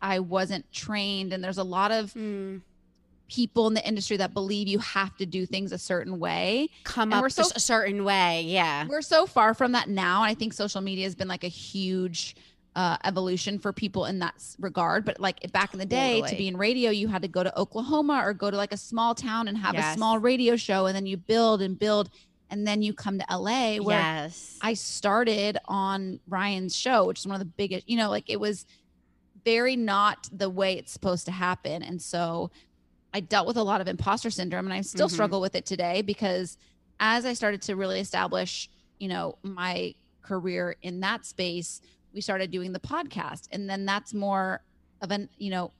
[0.02, 1.32] I wasn't trained.
[1.32, 2.60] And there's a lot of Mm,
[3.26, 6.68] people in the industry that believe you have to do things a certain way.
[6.84, 8.42] come And up we're so- a certain way.
[8.42, 8.86] Yeah.
[8.86, 10.22] We're so far from that now.
[10.22, 12.36] And I think social media has been like a huge
[12.76, 15.04] uh, evolution for people in that regard.
[15.04, 17.56] But like back in the day, to be in radio, you had to go to
[17.58, 19.92] Oklahoma or go to like a small town and have Yes.
[19.94, 20.86] a small radio show.
[20.86, 22.10] And then you build and build.
[22.50, 24.58] And then you come to LA where yes.
[24.60, 28.38] I started on Ryan's show, which is one of the biggest, you know, like it
[28.38, 28.64] was
[29.44, 31.82] very not the way it's supposed to happen.
[31.82, 32.50] And so
[33.12, 35.12] I dealt with a lot of imposter syndrome and I still Mhm.
[35.12, 36.56] struggle with it today because
[37.00, 41.80] as I started to really establish, you know, my career in that space,
[42.14, 43.48] we started doing the podcast.
[43.52, 44.62] And then that's more
[45.02, 45.72] of an, you know,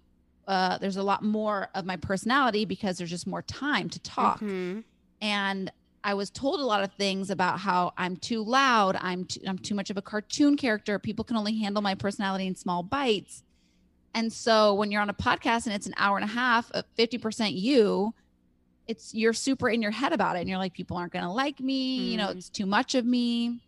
[0.46, 4.40] uh, there's a lot more of my personality because there's just more time to talk
[4.40, 4.84] Mhm.
[5.22, 5.72] and
[6.06, 9.56] I was told a lot of things about how I'm too loud, I'm too, I'm
[9.56, 10.98] too much of a cartoon character.
[10.98, 13.42] People can only handle my personality in small bites.
[14.12, 16.84] And so when you're on a podcast and it's an hour and a half of
[16.94, 18.12] 50% you,
[18.86, 21.30] it's you're super in your head about it and you're like people aren't going to
[21.30, 22.36] like me, you know, Mm.
[22.36, 23.60] it's too much of me.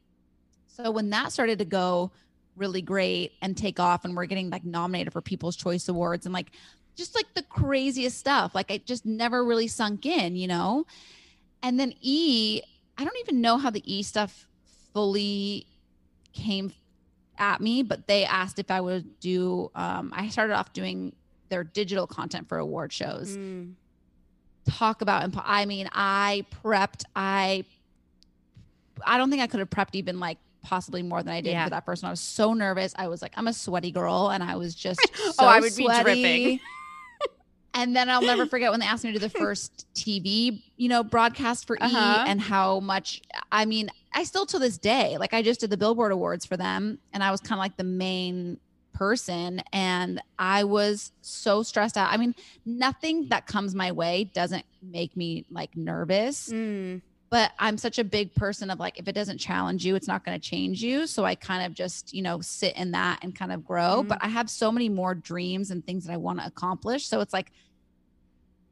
[0.67, 2.11] So when that started to go
[2.57, 6.33] really great and take off and we're getting like nominated for People's Choice Awards and
[6.33, 6.51] like
[6.97, 10.87] just like the craziest stuff, like it just never really sunk in, you know?
[11.63, 12.63] And then E,
[12.97, 14.49] I don't even know how the E stuff
[14.95, 15.67] fully
[16.33, 16.73] came
[17.39, 19.71] at me, but they asked if I would do.
[19.75, 21.15] Um, I started off doing
[21.49, 23.37] their digital content for award shows.
[23.37, 23.75] Mm.
[24.67, 25.31] Talk about.
[25.31, 27.05] impo- I mean, I prepped.
[27.15, 27.65] I.
[29.07, 31.65] I don't think I could have prepped even like possibly more than I did Yeah.
[31.65, 32.07] for that person.
[32.09, 32.93] I was so nervous.
[32.99, 35.75] I was like, I'm a sweaty girl, and I was just so Oh, I would
[35.77, 36.61] be dripping.
[37.79, 40.89] And then I'll never forget when they asked me to do the first TV, you
[40.89, 42.25] know, broadcast for Uh-huh.
[42.25, 43.21] E and how much
[43.53, 46.57] I mean, I still to this day, like I just did the Billboard Awards for
[46.57, 48.59] them and I was kind of like the main
[48.95, 52.11] person and I was so stressed out.
[52.11, 57.03] I mean, nothing that comes my way doesn't make me like nervous, Mm.
[57.29, 60.25] But I'm such a big person of like if it doesn't challenge you, it's not
[60.25, 61.07] going to change you.
[61.07, 64.09] So I kind of just, you know, sit in that and kind of grow, Mhm.
[64.09, 67.07] but I have so many more dreams and things that I want to accomplish.
[67.07, 67.51] So it's like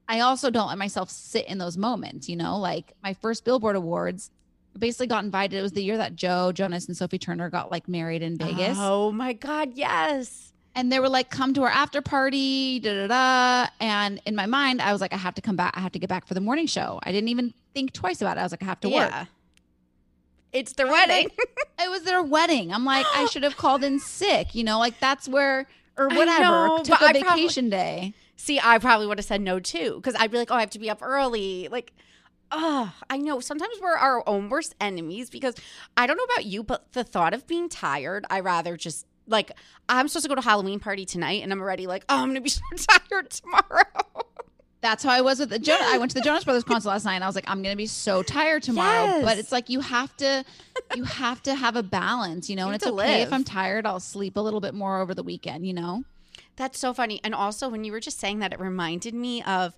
[0.06, 3.76] I also don't let myself sit in those moments, you know, like my first Billboard
[3.76, 4.30] Awards
[4.76, 5.56] I basically got invited.
[5.56, 8.76] It was the year that Joe Jonas and Sophie Turner got like married in Vegas.
[8.80, 10.52] Oh my God, yes.
[10.74, 13.70] And they were like, come to our after party, da da da.
[13.78, 15.74] And in my mind, I was like, I have to come back.
[15.76, 16.98] I have to get back for the morning show.
[17.04, 18.40] I didn't even think twice about it.
[18.40, 19.10] I was like, I have to work.
[19.10, 19.24] yeah.
[20.52, 21.28] It's their wedding.
[21.76, 22.72] It was their wedding.
[22.72, 25.66] I'm like, I should have called in sick, you know, like that's where,
[25.98, 26.42] or whatever.
[26.44, 28.14] know, took a I probably- vacation day.
[28.36, 30.70] See, I probably would have said no too because I'd be like, oh, I have
[30.70, 31.68] to be up early.
[31.70, 31.92] Like,
[32.52, 33.40] oh, I know.
[33.40, 35.54] Sometimes we're our own worst enemies because
[35.96, 39.50] I don't know about you, but the thought of being tired, I rather just like
[39.88, 42.40] I'm supposed to go to Halloween party tonight, and I'm already like, oh, I'm gonna
[42.40, 44.23] be so tired tomorrow.
[44.84, 45.86] That's how I was with the Jonas.
[45.88, 47.74] I went to the Jonas Brothers concert last night, and I was like, I'm gonna
[47.74, 49.06] be so tired tomorrow.
[49.06, 49.24] Yes.
[49.24, 50.44] But it's like you have to,
[50.94, 52.64] you have to have a balance, you know.
[52.64, 53.28] You and it's okay live.
[53.28, 53.86] if I'm tired.
[53.86, 56.04] I'll sleep a little bit more over the weekend, you know.
[56.56, 57.18] That's so funny.
[57.24, 59.74] And also, when you were just saying that, it reminded me of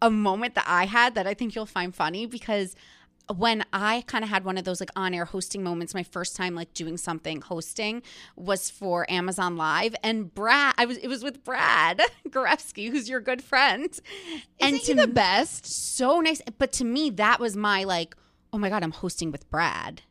[0.00, 2.74] a moment that I had that I think you'll find funny because
[3.34, 6.36] when I kind of had one of those like on air hosting moments, my first
[6.36, 8.02] time like doing something hosting
[8.36, 9.96] was for Amazon Live.
[10.02, 13.88] And Brad, I was, it was with Brad Goreski, who's your good friend.
[14.60, 15.66] Isn't he the best?
[15.66, 16.40] so nice.
[16.58, 18.16] But to me, that was my like,
[18.52, 20.02] oh my God, I'm hosting with Brad.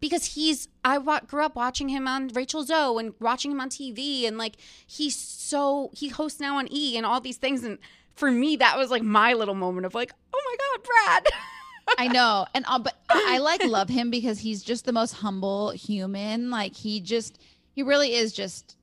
[0.00, 3.68] Because he's, I wa- grew up watching him on Rachel Zoe and watching him on
[3.68, 4.26] TV.
[4.26, 4.54] And like,
[4.86, 7.64] he's so, he hosts now on E and all these things.
[7.64, 7.78] And
[8.14, 11.26] for me, that was like my little moment of like, oh my God, Brad.
[11.96, 15.70] I know, and uh, but I, like love him because he's just the most humble
[15.70, 16.50] human.
[16.50, 17.38] Like he just,
[17.72, 18.76] he really is just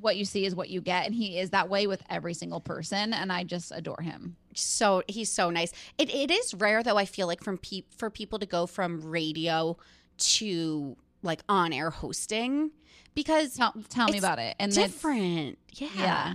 [0.00, 2.60] what you see is what you get, and he is that way with every single
[2.60, 3.12] person.
[3.14, 4.36] And I just adore him.
[4.54, 5.72] so he's so nice.
[5.98, 6.96] It it is rare though.
[6.98, 9.76] I feel like from pe- for people to go from radio
[10.18, 12.70] to like on air hosting
[13.14, 14.54] because Tell, tell me about it.
[14.58, 15.58] And different.
[15.72, 15.88] Yeah.
[15.96, 16.34] Yeah.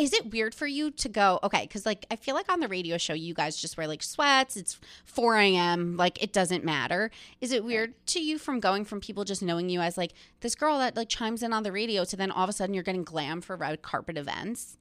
[0.00, 1.62] Is it weird for you to go okay?
[1.62, 4.56] Because like I feel like on the radio show, you guys just wear like sweats.
[4.56, 5.96] It's four a.m.
[5.98, 7.10] Like it doesn't matter.
[7.42, 10.54] Is it weird to you from going from people just knowing you as like this
[10.54, 12.82] girl that like chimes in on the radio to then all of a sudden you're
[12.82, 14.78] getting glam for red carpet events?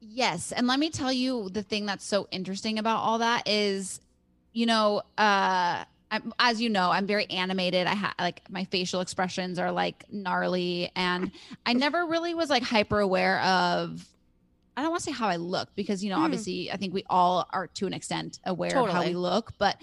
[0.00, 0.52] Yes.
[0.52, 4.00] And let me tell you the thing that's so interesting about all that is,
[4.52, 7.88] you know, uh, I'm, as you know, I'm very animated.
[7.88, 11.32] I ha- like my facial expressions are like gnarly, and
[11.66, 14.08] I never really was like hyper aware of.
[14.76, 16.24] I don't want to say how I look because you know, Mm.
[16.24, 19.52] obviously, I think we all are to an extent aware of how we look.
[19.58, 19.76] But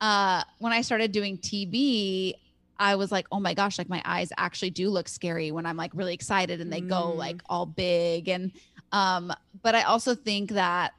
[0.00, 2.34] uh, when I started doing TV,
[2.78, 5.76] I was like, oh my gosh, like my eyes actually do look scary when I'm
[5.76, 7.16] like really excited and they go Mm.
[7.16, 8.52] like all big and
[8.92, 10.92] um, but I also think that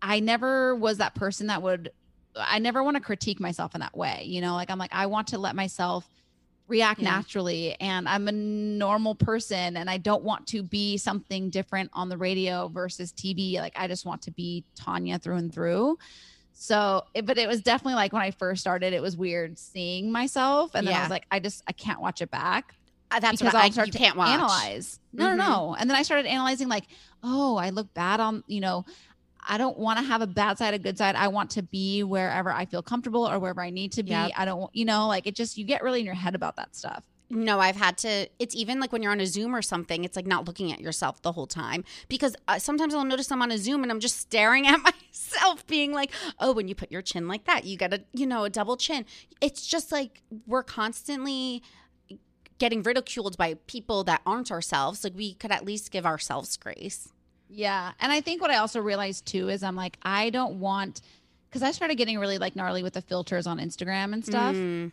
[0.00, 1.90] I never was that person that would,
[2.36, 4.22] I never want to critique myself in that way.
[4.26, 6.06] You know, like I'm like, I want to let myself
[6.68, 7.10] react Yeah.
[7.16, 12.08] naturally and I'm a normal person and I don't want to be something different on
[12.10, 13.54] the radio versus TV.
[13.58, 15.98] Like I just want to be Tanya through and through.
[16.52, 20.10] So, it, but it was definitely like when I first started, it was weird seeing
[20.10, 20.72] myself.
[20.74, 22.74] And then I was like, I just, I can't watch it back
[23.10, 24.28] Uh, That's because what I, I'll start you to can't watch.
[24.28, 24.98] analyze.
[25.12, 25.36] No, Mhm.
[25.36, 25.76] no, no.
[25.78, 26.84] And then I started analyzing like,
[27.22, 28.84] oh, I look bad on, you know,
[29.48, 31.16] I don't want to have a bad side, a good side.
[31.16, 34.10] I want to be wherever I feel comfortable or wherever I need to be.
[34.10, 34.32] Yep.
[34.36, 36.76] I don't, you know, like it just you get really in your head about that
[36.76, 37.02] stuff.
[37.30, 38.28] No, I've had to.
[38.38, 40.80] It's even like when you're on a Zoom or something, it's like not looking at
[40.80, 41.84] yourself the whole time.
[42.08, 45.66] Because uh, sometimes I'll notice I'm on a Zoom and I'm just staring at myself,
[45.66, 48.44] being like, oh, when you put your chin like that, you got a, you know,
[48.44, 49.04] a double chin.
[49.40, 51.62] It's just like we're constantly
[52.58, 55.04] getting ridiculed by people that aren't ourselves.
[55.04, 57.12] Like we could at least give ourselves grace.
[57.48, 57.92] Yeah.
[58.00, 61.00] And I think what I also realized too is I'm like, I don't want,
[61.48, 64.54] because I started getting really like gnarly with the filters on Instagram and stuff.
[64.54, 64.92] Mm,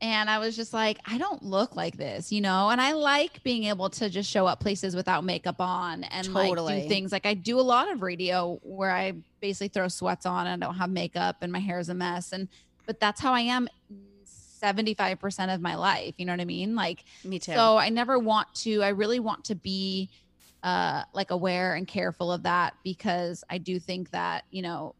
[0.00, 2.68] And I was just like, I don't look like this, you know?
[2.70, 6.48] And I like being able to just show up places without makeup on and like
[6.82, 7.10] do things.
[7.10, 10.66] Like I do a lot of radio where I basically throw sweats on and I
[10.66, 12.32] don't have makeup and my hair is a mess.
[12.32, 12.46] And,
[12.86, 13.68] but that's how I am
[14.62, 16.14] 75% of my life.
[16.16, 16.74] You know what I mean?
[16.74, 17.52] Like, me too.
[17.52, 20.08] so I never want to, I really want to be
[20.62, 24.94] uh like aware and careful of that because I do think that, you know,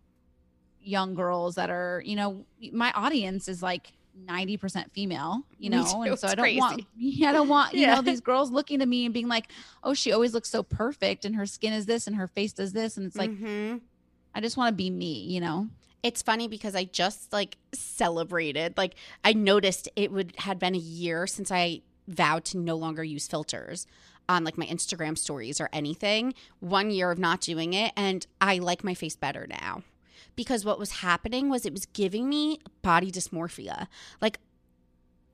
[0.80, 6.18] young girls that are, you know, my audience is like 90% female, you know, and
[6.18, 6.88] so I don't want crazy.
[6.96, 7.96] yeah, I don't want, you Yeah.
[7.96, 9.50] know, these girls looking to me and being like,
[9.82, 12.72] "Oh, she always looks so perfect and her skin is this and her face does
[12.72, 13.80] this." And it's like, Mhm.
[14.34, 15.68] I just want to be me, you know.
[16.02, 18.76] It's funny because I just like celebrated.
[18.76, 18.94] Like
[19.24, 23.26] I noticed it would had been a year since I vowed to no longer use
[23.26, 23.86] filters
[24.28, 26.34] on like my Instagram stories or anything.
[26.60, 29.82] One year of not doing it and I like my face better now.
[30.36, 33.88] Because what was happening was it was giving me body dysmorphia.
[34.20, 34.38] Like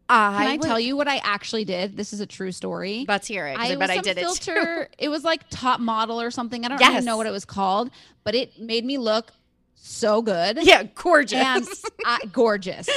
[0.09, 1.97] I Can I, would- tell you what I actually did?
[1.97, 3.05] This is a true story.
[3.09, 3.59] Let's hear it.
[3.59, 4.34] I, I bet I did it too.
[4.53, 4.88] filter.
[4.99, 6.64] It was like top model or something.
[6.64, 6.92] I don't Yes.
[6.92, 7.90] even know what it was called,
[8.22, 9.32] but it made me look
[9.87, 10.59] so good.
[10.62, 11.35] Yeah, gorgeous.
[11.39, 11.68] And
[12.07, 12.89] I, gorgeous.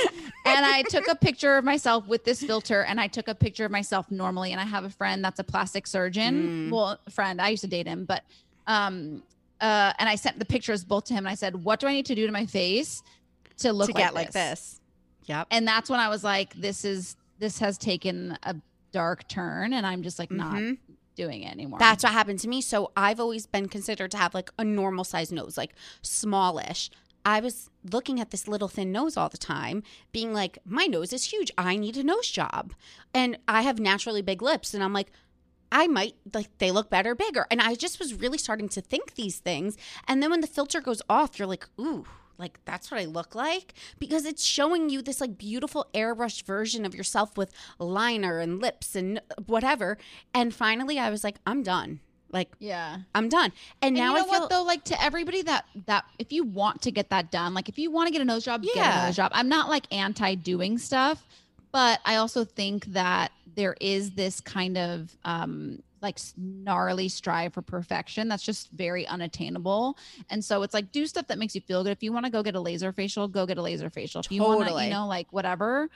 [0.45, 3.65] And I took a picture of myself with this filter and I took a picture
[3.65, 4.53] of myself normally.
[4.53, 6.69] And I have a friend that's a plastic surgeon.
[6.69, 6.71] Mm.
[6.71, 8.23] Well, friend, I used to date him, but,
[8.67, 9.21] um,
[9.59, 11.93] uh, and I sent the pictures both to him and I said, what do I
[11.93, 13.03] need to do to my face
[13.57, 14.79] to look to like get like this.
[15.25, 15.47] Yep.
[15.51, 18.55] And that's when I was like, this is, this has taken a
[18.93, 20.77] dark turn and I'm just like not Mhm.
[21.18, 21.80] Doing it anymore.
[21.80, 22.61] That's what happened to me.
[22.61, 26.89] So I've always been considered to have like a normal size nose, like smallish.
[27.26, 31.11] I was looking at this little thin nose all the time, being like, my nose
[31.11, 31.51] is huge.
[31.57, 32.74] I need a nose job.
[33.13, 34.74] And I have naturally big lips.
[34.74, 35.11] And I'm like,
[35.70, 37.45] I might like they look better bigger.
[37.51, 39.76] And I just was really starting to think these things.
[40.07, 42.05] And then when the filter goes off, you're like, ooh,
[42.38, 46.85] like that's what I look like because it's showing you this like beautiful airbrushed version
[46.85, 49.97] of yourself with liner and lips and whatever.
[50.33, 51.99] And finally I was like, I'm done.
[52.31, 52.97] Like Yeah.
[53.15, 53.51] I'm done.
[53.81, 56.31] And, And now you know I feel what though, like to everybody that that if
[56.31, 58.63] you want to get that done, like if you want to get a nose job,
[58.63, 59.03] get Yeah.
[59.03, 59.31] a nose job.
[59.33, 61.25] I'm not like anti doing stuff,
[61.71, 67.61] but I also think that there is this kind of um like gnarly strive for
[67.61, 69.97] perfection that's just very unattainable.
[70.29, 71.91] And so it's like do stuff that makes you feel good.
[71.91, 74.21] If you want to go get a laser facial, go get a laser facial.
[74.21, 74.85] If you want to, Totally.
[74.85, 75.89] you know, like whatever.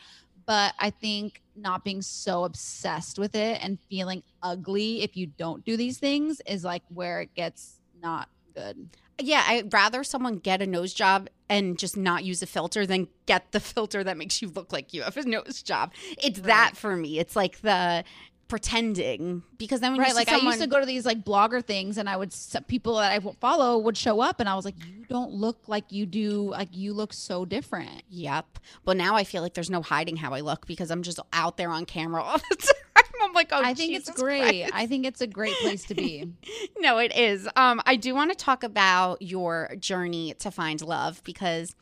[0.47, 5.64] But I think not being so obsessed with it and feeling ugly if you don't
[5.64, 8.89] do these things is like where it gets not good.
[9.20, 13.08] yeah, I'd rather someone get a nose job and just not use a filter than
[13.28, 15.93] get the filter that makes you look like you have a nose job.
[16.22, 17.20] It's that for me.
[17.20, 18.04] It's like the
[18.52, 21.24] pretending because then when you right like someone, i used to go to these like
[21.24, 22.36] blogger things and i would
[22.68, 25.89] people that i follow would show up and i was like you don't look like
[25.91, 28.60] you do like you look so different Yep.
[28.84, 31.58] But now I feel like there's no hiding how I look because I'm just out
[31.58, 32.56] there on camera all the
[32.95, 33.04] time.
[33.24, 34.74] I'm like, oh, i think it's great Christ.
[34.74, 36.28] i think it's a great place to be
[36.80, 37.47] no, it is.
[37.56, 41.76] Um, I do want to talk about your journey to find love because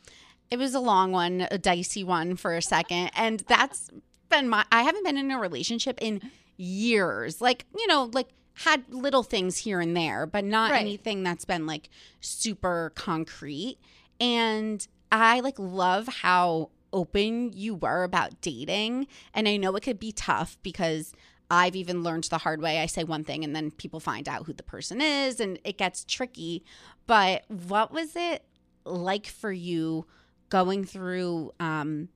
[0.50, 3.88] it was a long one, a dicey one for a second, and that's
[4.28, 4.66] been my.
[4.70, 6.30] I haven't been in a relationship in
[6.60, 7.40] years.
[7.40, 10.80] Like you know, like had little things here and there, but not Right.
[10.80, 11.88] anything that's been like
[12.20, 13.78] super concrete.
[14.20, 19.98] And I like love how open you were about dating, and I know it could
[19.98, 21.12] be tough because
[21.50, 22.78] I've even learned the hard way.
[22.78, 25.78] I say one thing and then people find out who the person is and it
[25.78, 26.62] gets tricky.
[27.08, 28.44] But what was it
[28.84, 30.06] like for you
[30.48, 32.08] going through um,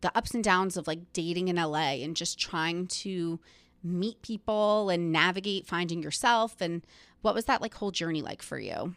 [0.00, 3.38] the ups and downs of like dating in LA and just trying to
[3.84, 6.60] meet people and navigate finding yourself?
[6.60, 6.84] And
[7.22, 8.94] what was that like whole journey like for you?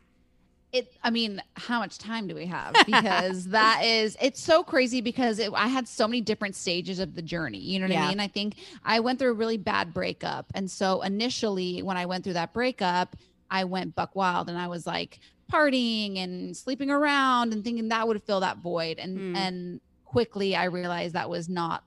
[0.73, 4.99] it i mean how much time do we have because that is it's so crazy
[4.99, 8.03] because it, i had so many different stages of the journey you know what Yeah.
[8.05, 11.95] i mean i think i went through a really bad breakup and so initially when
[11.95, 13.15] i went through that breakup
[13.49, 15.19] i went buck wild and i was like
[15.49, 19.38] partying and sleeping around and thinking that would fill that void and Mm.
[19.38, 21.85] and quickly i realized that was not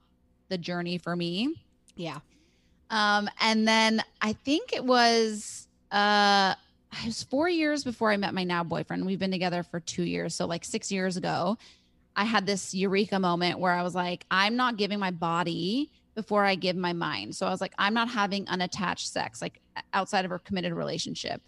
[0.49, 1.53] the journey for me
[1.95, 2.17] Yeah.
[2.91, 6.53] Um, and then I think it was uh
[7.03, 9.05] it was four years before I met my now boyfriend.
[9.05, 10.35] We've been together for two years.
[10.35, 11.57] So like six years ago,
[12.15, 16.43] I had this eureka moment where I was like, I'm not giving my body before
[16.43, 17.35] I give my mind.
[17.35, 19.61] So I was like, I'm not having unattached sex, like
[19.93, 21.41] outside of a committed relationship.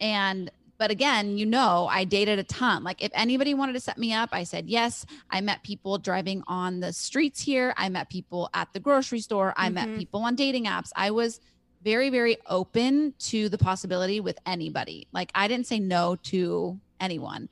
[0.00, 2.82] And but again, you know, I dated a ton.
[2.84, 5.06] Like if anybody wanted to set me up, I said yes.
[5.30, 7.74] I met people driving on the streets here.
[7.76, 9.54] I met people at the grocery store.
[9.56, 9.98] I met Mhm.
[9.98, 10.90] people on dating apps.
[10.96, 11.40] I was
[11.82, 15.06] very, very open to the possibility with anybody.
[15.12, 17.48] Like I didn't say no to anyone.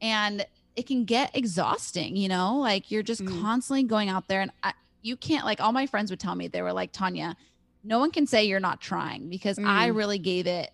[0.00, 0.46] And
[0.76, 3.40] it can get exhausting, you know, like you're just Mhm.
[3.40, 6.46] constantly going out there and I, you can't, like, all my friends would tell me,
[6.46, 7.34] they were like, Tanya,
[7.82, 9.96] no one can say you're not trying because I Mm.
[9.96, 10.70] really gave it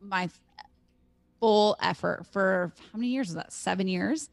[0.00, 0.28] my
[1.40, 3.52] full effort for how many years is that?
[3.52, 4.30] Seven years?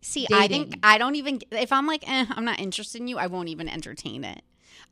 [0.00, 3.18] See, I think I don't even if I'm like, eh, I'm not interested in you,
[3.18, 4.42] I won't even entertain it.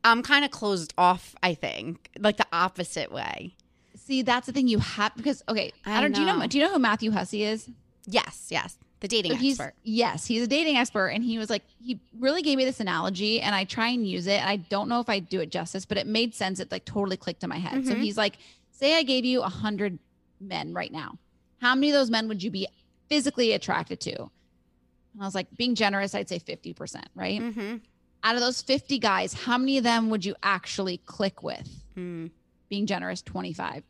[0.03, 1.33] I'm kind of closed off.
[1.41, 3.55] I think like the opposite way.
[3.95, 6.11] See, that's the thing you have because okay, I, I don't.
[6.13, 6.37] Do you know?
[6.39, 6.47] know.
[6.47, 7.69] Do you know who Matthew Hussey is?
[8.05, 9.73] Yes, yes, the dating So he's expert.
[9.83, 13.41] yes, he's a dating expert, and he was like, he really gave me this analogy,
[13.41, 14.39] and I try and use it.
[14.41, 16.59] And I don't know if I do it justice, but it made sense.
[16.59, 17.85] It like totally clicked in my head.
[17.85, 18.01] So Mhm.
[18.01, 18.37] he's like,
[18.71, 19.99] say I gave you a hundred
[20.39, 21.17] men right now,
[21.61, 22.67] how many of those men would you be
[23.09, 24.15] physically attracted to?
[24.19, 27.41] And I was like, being generous, I'd say fifty percent, right?
[27.41, 27.77] Mm-hmm.
[28.23, 31.69] Out of those fifty guys, how many of them would you actually click with?
[31.97, 32.29] Mm.
[32.69, 33.81] being generous 25%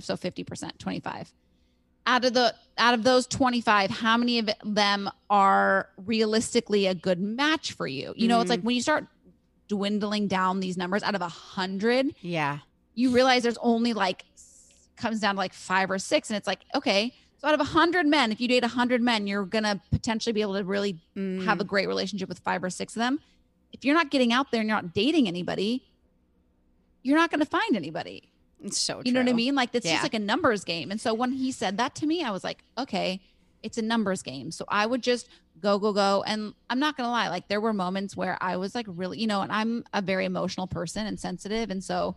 [0.00, 1.32] so 50% 25
[2.06, 7.18] out of the out of those 25 how many of them are realistically a good
[7.20, 9.06] match for you you know it's like when you start
[9.66, 12.58] dwindling down these numbers out of a hundred Yeah.
[12.94, 14.24] you realize there's only like
[14.98, 17.64] comes down to like five or six and it's like okay so out of a
[17.64, 20.98] hundred men if you date a hundred men you're gonna potentially be able to really
[21.16, 21.44] Mm.
[21.44, 23.18] have a great relationship with five or six of them
[23.72, 25.82] if you're not getting out there and you're not dating anybody
[27.02, 28.30] you're not going to find anybody
[28.62, 29.54] It's so you know what I mean?
[29.54, 29.92] Like it's Yeah.
[29.92, 30.90] just like a numbers game.
[30.90, 33.20] And so when he said that to me, I was like, okay,
[33.62, 34.50] it's a numbers game.
[34.50, 35.28] So I would just
[35.60, 36.24] go, go, go.
[36.26, 39.26] And I'm not gonna lie, like there were moments where I was like really, you
[39.28, 41.70] know, and I'm a very emotional person and sensitive.
[41.70, 42.16] And so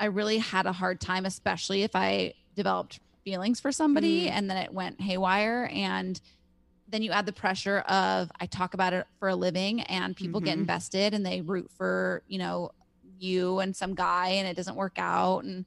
[0.00, 4.30] I really had a hard time, especially if I developed feelings for somebody Mhm.
[4.32, 6.20] and then it went haywire and
[6.88, 10.40] then you add the pressure of I talk about it for a living and people
[10.40, 10.62] get Mhm.
[10.62, 12.70] invested and they root for, you know,
[13.18, 15.66] you and some guy and it doesn't work out and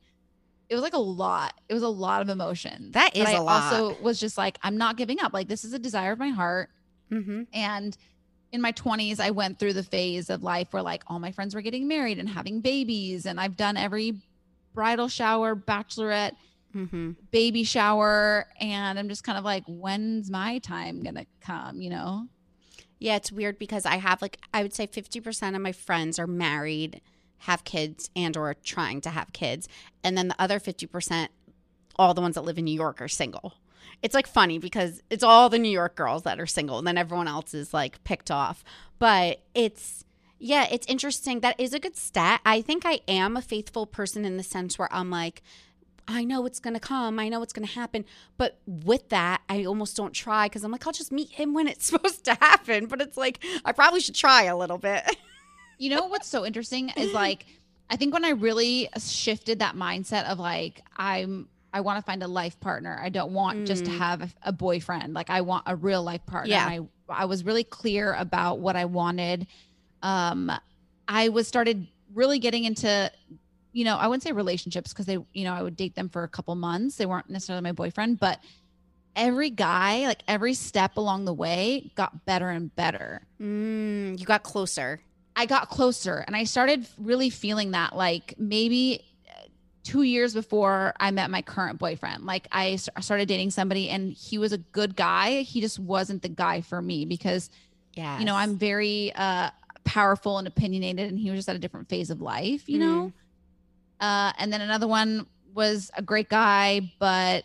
[0.67, 1.53] it was like a lot.
[1.69, 2.93] It was a lot of emotions.
[2.93, 3.71] That is But I a lot.
[3.73, 5.31] also was just like I'm not giving up.
[5.31, 6.71] Like this is a desire of my heart
[7.11, 7.43] Mm-hmm.
[7.53, 7.95] and
[8.53, 11.55] in my 20s, I went through the phase of life where like all my friends
[11.55, 13.25] were getting married and having babies.
[13.25, 14.21] And I've done every
[14.73, 16.35] bridal shower, bachelorette,
[16.75, 17.11] Mm-hmm.
[17.29, 18.47] baby shower.
[18.59, 21.81] And I'm just kind of like, when's my time going to come?
[21.81, 22.27] You know?
[22.97, 26.25] Yeah, it's weird because I have like I would say 50% of my friends are
[26.25, 27.01] married,
[27.39, 29.67] have kids and or trying to have kids.
[30.03, 31.27] And then the other 50%,
[31.97, 33.53] all the ones that live in New York are single.
[34.01, 36.97] It's like funny because it's all the New York girls that are single and then
[36.97, 38.63] everyone else is like picked off.
[38.99, 40.03] But it's
[40.39, 41.39] yeah, it's interesting.
[41.39, 42.41] That is a good stat.
[42.45, 45.41] I think I am a faithful person in the sense where I'm like
[46.07, 47.19] I know it's going to come.
[47.19, 48.05] I know it's going to happen.
[48.37, 51.67] But with that, I almost don't try because I'm like, I'll just meet him when
[51.67, 52.87] it's supposed to happen.
[52.87, 55.03] But it's like, I probably should try a little bit.
[55.79, 57.45] You know what's so interesting is like,
[57.89, 62.21] I think when I really shifted that mindset of like, I'm, I want to find
[62.21, 62.99] a life partner.
[63.01, 63.97] I don't want just to Mm.
[63.97, 65.13] have a, a boyfriend.
[65.15, 66.51] Like I want a real life partner.
[66.51, 66.65] Yeah.
[66.67, 69.47] I, I was really clear about what I wanted.
[70.03, 70.51] Um,
[71.07, 73.11] I was started really getting into,
[73.71, 76.23] you know, I wouldn't say relationships because they, you know, I would date them for
[76.23, 76.95] a couple months.
[76.97, 78.39] They weren't necessarily my boyfriend, but
[79.15, 83.25] every guy, like every step along the way got better and better.
[83.41, 85.01] Mm, you got closer.
[85.35, 89.03] I got closer and I started really feeling that like maybe
[89.83, 92.25] two years before I met my current boyfriend.
[92.25, 95.41] Like I started dating somebody and he was a good guy.
[95.41, 97.49] He just wasn't the guy for me because,
[97.93, 98.17] Yeah.
[98.19, 99.49] you know, I'm very uh,
[99.83, 103.11] powerful and opinionated and he was just at a different phase of life, you know?
[103.99, 107.43] Uh, and then another one was a great guy, but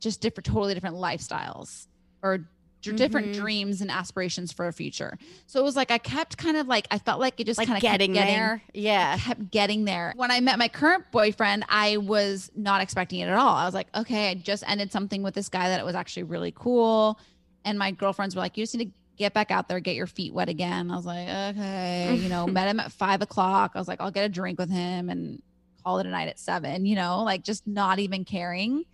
[0.00, 1.86] just different, totally different lifestyles
[2.22, 2.48] or
[2.82, 3.40] d- different mm-hmm.
[3.40, 5.18] dreams and aspirations for a future.
[5.46, 7.68] So it was like I kept kind of like I felt like it just like
[7.68, 8.62] kind of getting, kept getting there.
[8.74, 9.18] Yeah.
[9.18, 10.12] kept getting there.
[10.16, 13.54] When I met my current boyfriend, I was not expecting it at all.
[13.54, 16.24] I was like, okay, I just ended something with this guy that it was actually
[16.24, 17.18] really cool.
[17.64, 20.06] And my girlfriends were like, you just need to get back out there, get your
[20.06, 20.90] feet wet again.
[20.90, 23.72] I was like, okay, you know, met him at five o'clock.
[23.74, 25.42] I was like, I'll get a drink with him and
[25.82, 28.84] call it a night at seven, you know, like just not even caring.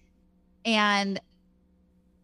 [0.64, 1.20] And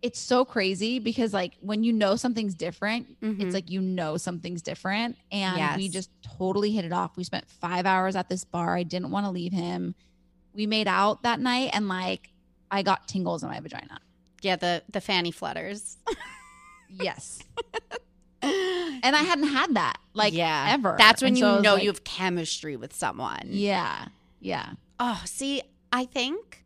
[0.03, 3.42] it's so crazy because like when you know something's different, Mhm.
[3.42, 7.49] it's like you know something's different and we just totally hit it off we spent
[7.49, 9.94] five hours at this bar i didn't want to leave him
[10.55, 12.30] we made out that night and like
[12.70, 13.99] i got tingles in my vagina
[14.40, 14.55] yeah.
[14.55, 15.96] The the fanny flutters.
[16.88, 17.40] yes
[18.40, 20.68] and i hadn't had that like yeah.
[20.70, 23.49] ever That's when And you so know like, you have chemistry with someone.
[23.49, 24.07] yeah
[24.40, 24.70] yeah
[25.01, 26.64] Oh, see, I think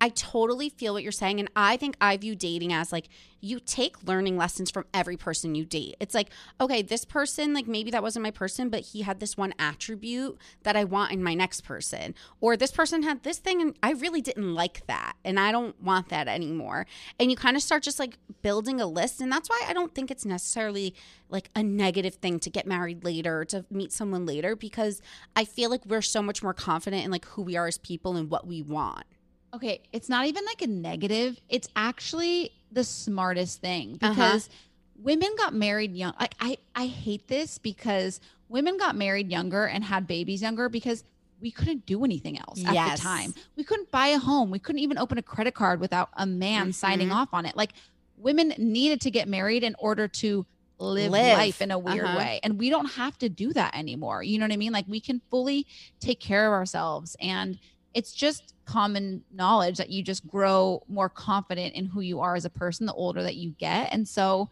[0.00, 1.40] I totally feel what you're saying.
[1.40, 3.08] And I think I view dating as like
[3.40, 5.96] you take learning lessons from every person you date.
[6.00, 6.30] It's like,
[6.60, 10.38] okay, this person, like maybe that wasn't my person, but he had this one attribute
[10.64, 12.14] that I want in my next person.
[12.40, 15.14] Or this person had this thing and I really didn't like that.
[15.24, 16.86] And I don't want that anymore.
[17.18, 19.20] And you kind of start just like building a list.
[19.20, 20.94] And that's why I don't think it's necessarily
[21.28, 25.00] like a negative thing to get married later, to meet someone later, because
[25.36, 28.16] I feel like we're so much more confident in like who we are as people
[28.16, 29.04] and what we want.
[29.54, 34.12] Okay it's not even like a negative it's actually the smartest thing Uh-huh.
[34.14, 34.48] because
[34.96, 39.84] women got married young like i i hate this because women got married younger and
[39.84, 41.04] had babies younger because
[41.40, 42.98] we couldn't do anything else at Yes.
[42.98, 46.08] the time we couldn't buy a home we couldn't even open a credit card without
[46.14, 47.14] a man signing Mhm.
[47.14, 47.72] off on it like
[48.16, 50.44] women needed to get married in order to
[50.80, 51.38] live, Live.
[51.38, 52.16] life in a weird Uh-huh.
[52.18, 54.86] way and we don't have to do that anymore you know what i mean like
[54.88, 55.66] we can fully
[56.00, 57.58] take care of ourselves and
[57.98, 62.44] it's just common knowledge that you just grow more confident in who you are as
[62.44, 64.48] a person the older that you get and so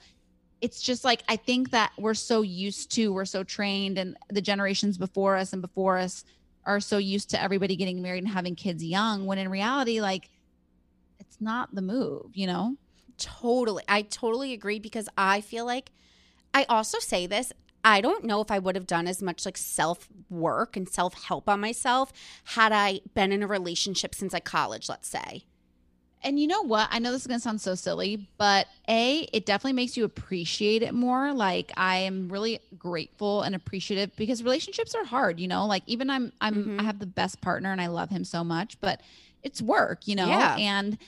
[0.61, 4.41] it's just like i think that we're so used to we're so trained and the
[4.41, 6.25] generations before us and before us
[6.65, 10.29] are so used to everybody getting married and having kids young when in reality like
[11.21, 12.75] it's not the move you know
[13.19, 13.83] Totally.
[13.89, 15.91] I totally agree because I feel like
[16.53, 17.53] I also say this.
[17.87, 21.15] I don't know if I would have done as much like self work and self
[21.15, 22.13] help on myself
[22.45, 25.45] had I been in a relationship since like college, let's say.
[26.23, 26.89] And you know what?
[26.91, 30.05] I know this is going to sound so silly, but A, it definitely makes you
[30.05, 31.33] appreciate it more.
[31.33, 35.67] Like I am really grateful and appreciative because relationships are hard, you know?
[35.67, 36.81] Like even I'm I'm Mhm.
[36.81, 39.01] I have the best partner and I love him so much, but
[39.45, 40.27] it's work, you know?
[40.27, 40.57] Yeah.
[40.59, 40.99] And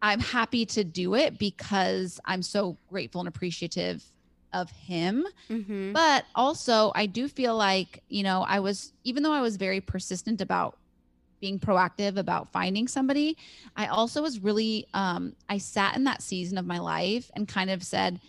[0.00, 4.04] I'm happy to do it because I'm so grateful and appreciative
[4.52, 5.26] of him.
[5.50, 5.92] Mm-hmm.
[5.92, 9.80] But also, I do feel like, you know, I was, even though I was very
[9.80, 10.78] persistent about
[11.40, 13.36] being proactive about finding somebody.
[13.76, 17.70] I also was really um I sat in that season of my life and kind
[17.70, 18.20] of said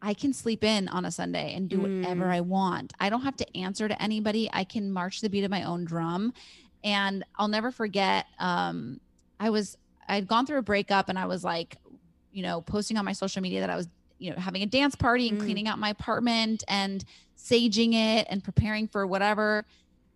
[0.00, 2.32] I can sleep in on a Sunday and do whatever Mm.
[2.32, 2.92] I want.
[3.00, 4.48] I don't have to answer to anybody.
[4.52, 6.32] I can march the beat of my own drum.
[6.84, 9.00] And I'll never forget um
[9.38, 9.76] I was
[10.08, 11.76] I'd gone through a breakup and I was like,
[12.32, 13.88] you know, posting on my social media that I was,
[14.18, 15.44] you know, having a dance party and Mm.
[15.44, 17.04] cleaning out my apartment and
[17.36, 19.64] saging it and preparing for whatever.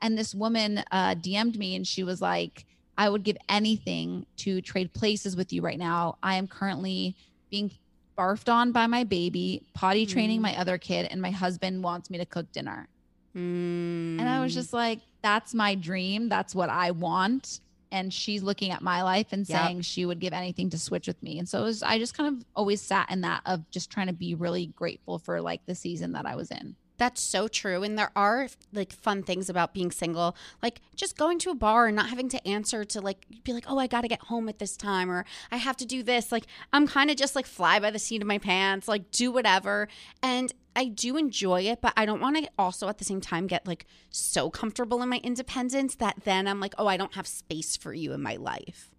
[0.01, 4.61] And this woman uh DM'd me and she was like, I would give anything to
[4.62, 6.18] trade places with you right now.
[6.22, 7.16] I am currently
[7.51, 7.70] being
[8.18, 10.42] barfed on by my baby, potty training Mm.
[10.42, 12.88] my other kid, and my husband wants me to cook dinner.
[13.34, 14.57] And I was Mm.
[14.57, 16.28] just like, that's my dream.
[16.28, 17.61] That's what I want.
[17.93, 19.59] And she's looking at my life and Yep.
[19.59, 21.38] saying she would give anything to switch with me.
[21.38, 24.07] And so it was, I just kind of always sat in that of just trying
[24.07, 26.76] to be really grateful for like the season that I was in.
[26.99, 27.82] That's so true.
[27.82, 31.86] And there are like fun things about being single, like just going to a bar
[31.86, 34.51] and not having to answer to like be like, oh, I got to get home
[34.51, 36.30] at this time or I have to do this.
[36.30, 39.32] Like, I'm kind of just like fly by the seat of my pants, like do
[39.32, 39.88] whatever.
[40.22, 43.46] And I do enjoy it, but I don't want to also at the same time
[43.46, 47.26] get like so comfortable in my independence that then I'm like, oh, I don't have
[47.26, 48.90] space for you in my life.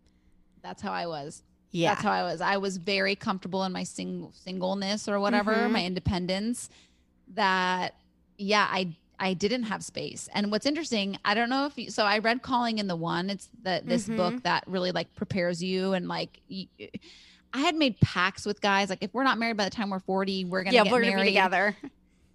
[0.61, 1.43] That's how I was.
[1.71, 1.91] Yeah.
[1.93, 2.41] That's how I was.
[2.41, 5.71] I was very comfortable in my single singleness or whatever, Mhm.
[5.71, 6.69] my independence.
[7.33, 7.95] That
[8.37, 10.27] yeah, I I didn't have space.
[10.33, 13.29] And what's interesting, I don't know if you, so I read Calling in the One.
[13.29, 14.17] It's the this Mhm.
[14.17, 16.67] book that really like prepares you and like y-
[17.53, 19.99] I had made pacts with guys like if we're not married by the time we're
[19.99, 21.17] 40, we're going to yeah, get we're married.
[21.17, 21.75] to be together.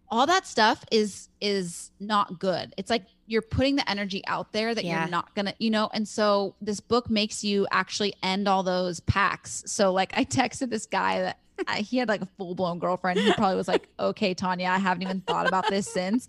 [0.08, 2.72] All that stuff is is not good.
[2.76, 5.00] It's like you're putting the energy out there that Yeah.
[5.00, 8.62] you're not going to, you know, and so this book makes you actually end all
[8.62, 9.64] those packs.
[9.66, 13.20] So like I texted this guy that I, he had like a full blown girlfriend.
[13.20, 16.28] He probably was like, okay, Tanya, I haven't even thought about this since.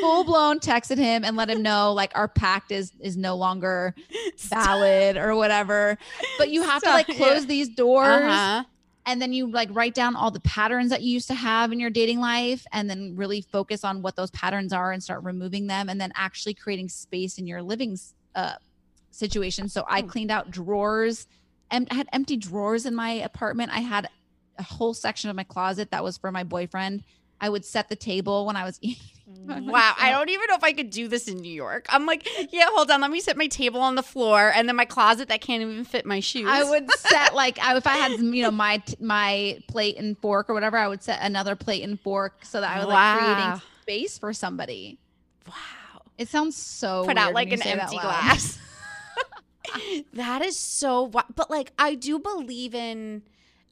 [0.00, 3.94] Full blown texted him and let him know like our pact is is no longer
[4.38, 5.96] valid or whatever.
[6.36, 7.16] But you have to like Stop.
[7.16, 8.64] close these doors Uh-huh.
[9.06, 11.80] and then you like write down all the patterns that you used to have in
[11.80, 15.66] your dating life and then really focus on what those patterns are and start removing
[15.68, 17.96] them and then actually creating space in your living
[18.34, 18.54] uh,
[19.10, 19.68] situation.
[19.68, 20.08] So I Hmm.
[20.08, 21.26] cleaned out drawers
[21.70, 23.70] and I had empty drawers in my apartment.
[23.72, 24.08] I had
[24.58, 27.04] a whole section of my closet that was for my boyfriend.
[27.40, 29.02] I would set the table when I was eating.
[29.26, 31.86] Wow, I don't even know if I could do this in New York.
[31.88, 34.76] I'm like, yeah, hold on, let me set my table on the floor and then
[34.76, 36.46] my closet that can't even fit my shoes.
[36.48, 40.50] I would set like I, if I had you know my my plate and fork
[40.50, 43.62] or whatever, I would set another plate and fork so that I was like creating
[43.82, 44.98] space for somebody.
[45.48, 45.54] wow.
[46.16, 48.58] It sounds so Put out like an empty glass.
[50.12, 53.22] that is so but like I do believe in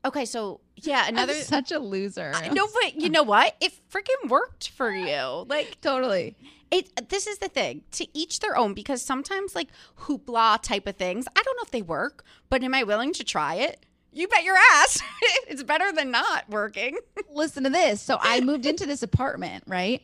[0.05, 2.33] Okay, so yeah, another I'm such a loser.
[2.35, 3.57] I- no, but you know what?
[3.61, 5.47] It freaking worked for you.
[5.49, 6.37] Like totally.
[6.71, 9.69] it this is the thing to each their own because sometimes like
[10.01, 13.23] hoopla type of things i don't know if they work but am i willing to
[13.23, 15.03] try it you bet your ass
[15.49, 16.97] it's better than not working
[17.33, 18.01] Listen to this.
[18.01, 20.03] So I moved into this apartment, right?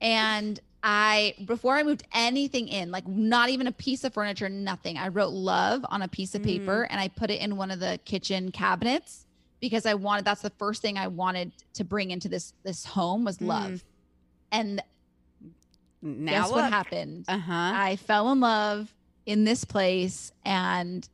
[0.00, 4.98] And I before I moved anything in, like not even a piece of furniture, nothing.
[4.98, 6.46] I wrote love on a piece of mm.
[6.46, 9.25] paper and I put it in one of the kitchen cabinets
[9.60, 13.24] because I wanted that's the first thing I wanted to bring into this this home
[13.24, 13.84] was love.
[14.52, 14.82] And
[16.02, 17.24] now guess what happened?
[17.28, 18.92] uh-huh I fell in love
[19.24, 21.08] in this place and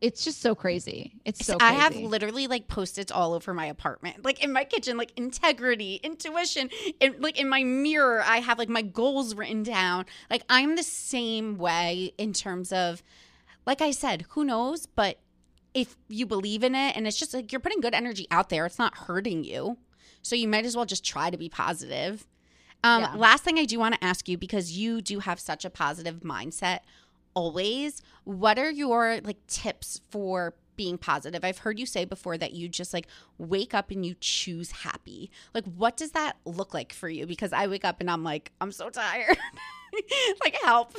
[0.00, 1.14] it's just so crazy.
[1.24, 4.96] It's so I have literally like post-its all over my apartment, like in my kitchen,
[4.98, 6.68] like integrity, intuition,
[7.00, 8.22] in, like in my mirror.
[8.24, 10.04] I have like my goals written down.
[10.30, 13.02] Like I'm the same way in terms of,
[13.64, 14.84] like I said, who knows?
[14.84, 15.18] But
[15.76, 18.64] if you believe in it, and it's just like you're putting good energy out there,
[18.66, 19.76] it's not hurting you.
[20.22, 22.26] So you might as well just try to be positive.
[22.82, 23.14] Um, Yeah.
[23.14, 26.20] Last thing I do want to ask you because you do have such a positive
[26.20, 26.80] mindset
[27.34, 32.52] always what are your like tips for being positive i've heard you say before that
[32.54, 33.06] you just like
[33.36, 37.52] wake up and you choose happy like what does that look like for you because
[37.52, 39.36] i wake up and i'm like i'm so tired
[40.42, 40.96] like help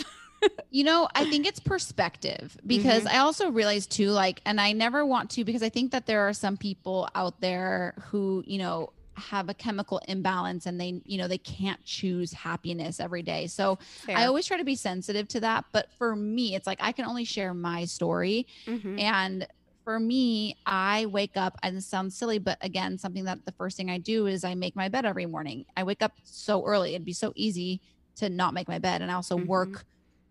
[0.70, 3.08] You know, I think it's perspective because Mm-hmm.
[3.08, 6.28] I also realize too, like, and I never want to because I think that there
[6.28, 11.18] are some people out there who, you know, have a chemical imbalance and they, you
[11.18, 13.48] know, they can't choose happiness every day.
[13.48, 13.80] So
[14.14, 15.66] I always try to be sensitive to that.
[15.72, 18.46] But for me, it's like I can only share my story.
[18.68, 18.98] Mhm.
[18.98, 19.48] And
[19.86, 23.78] for me, I wake up, and it sounds silly, but again, something that the first
[23.78, 25.66] thing I do is I make my bed every morning.
[25.78, 26.94] I wake up so early.
[26.94, 27.82] It'd be so easy
[28.18, 29.02] to not make my bed.
[29.02, 29.38] And I also Mhm.
[29.38, 29.86] work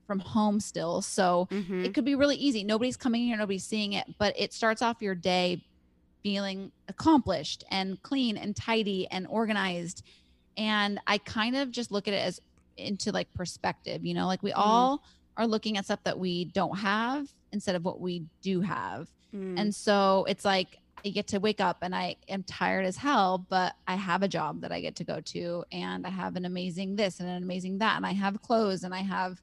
[0.07, 1.03] from home still.
[1.03, 1.85] So Mhm.
[1.85, 2.63] it could be really easy.
[2.65, 5.63] Nobody's coming in here, nobody's seeing it, but it starts off your day
[6.23, 10.03] feeling accomplished and clean and tidy and organized.
[10.57, 12.41] And I kind of just look at it as
[12.77, 14.59] into like perspective, you know, like we Mhm.
[14.59, 15.03] all
[15.37, 19.11] are looking at stuff that we don't have instead of what we do have.
[19.35, 19.59] Mm.
[19.61, 23.39] And so it's like I get to wake up and I am tired as hell,
[23.39, 26.45] but I have a job that I get to go to and I have an
[26.45, 27.97] amazing this and an amazing that.
[27.97, 29.41] And I have clothes and I have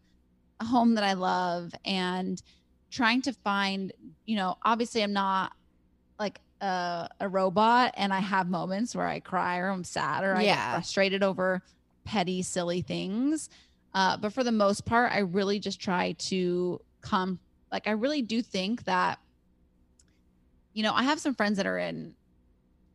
[0.59, 2.41] a home that I love and
[2.91, 3.91] trying to find,
[4.25, 5.53] you know, obviously I'm not
[6.19, 10.35] like a, a robot and I have moments where I cry or I'm sad or
[10.35, 10.47] I Yeah.
[10.47, 11.63] get frustrated over
[12.05, 13.49] petty, silly things.
[13.93, 17.39] Uh, but for the most part, I really just try to come,
[17.71, 19.19] like, I really do think that
[20.73, 22.15] you know, I have some friends that are in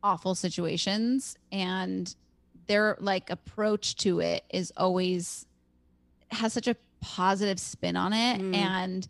[0.03, 2.15] awful situations and
[2.67, 5.45] their like approach to it is always
[6.31, 8.55] has such a positive spin on it Mm.
[8.55, 9.07] and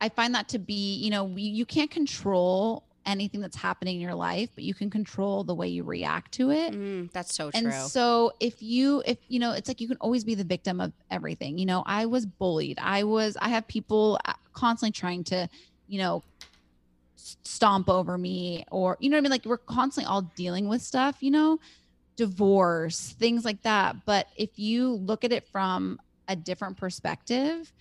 [0.00, 4.00] I find that to be, you know, we, you can't control anything that's happening in
[4.00, 6.72] your life, but you can control the way you react to it.
[6.72, 7.60] Mm, that's so true.
[7.66, 10.80] And so if you if you know, it's like you can always be the victim
[10.80, 11.56] of everything.
[11.58, 12.78] You know, I was bullied.
[12.80, 15.48] I was I have people uh, constantly trying to,
[15.86, 16.22] you know,
[17.16, 20.82] stomp over me or you know what I mean like we're constantly all dealing with
[20.82, 21.58] stuff, you know,
[22.16, 24.04] divorce, things like that.
[24.04, 25.98] But if you look at it from
[26.32, 27.72] a different perspective,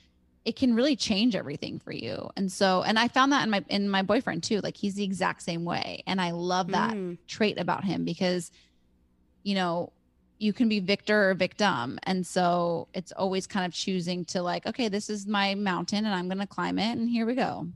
[0.45, 2.29] it can really change everything for you.
[2.35, 4.59] And so and I found that in my in my boyfriend too.
[4.61, 6.03] Like he's the exact same way.
[6.07, 7.17] And I love that Mm.
[7.27, 8.51] trait about him because
[9.43, 9.91] you know
[10.37, 14.65] you can be victor or victim and so it's always kind of choosing to like
[14.65, 17.67] okay this is my mountain and i'm going to climb it and here we go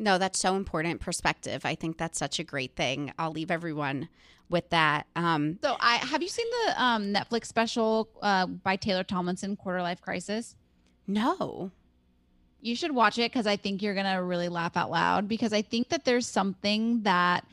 [0.00, 1.64] No, that's so important perspective.
[1.64, 3.12] I think that's such a great thing.
[3.18, 4.08] I'll leave everyone
[4.50, 5.06] with that.
[5.16, 9.82] Um, so i have you seen the um, netflix special uh, by taylor tomlinson quarter
[9.82, 10.56] life crisis
[11.06, 11.70] no.
[12.60, 15.52] you should watch it because i think you're going to really laugh out loud because
[15.52, 17.44] i think that there's something that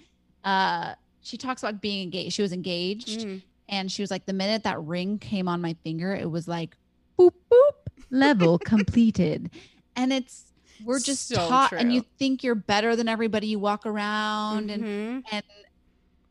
[0.44, 3.42] uh, she talks about being engaged she was engaged Mm.
[3.70, 6.76] and she was like the minute that ring came on my finger it was like
[7.20, 7.72] boop boop
[8.12, 9.50] level completed
[9.96, 10.52] and it's
[10.84, 14.84] we're just So taught and you think you're better than everybody you walk around and
[14.84, 15.24] Mhm.
[15.32, 15.44] and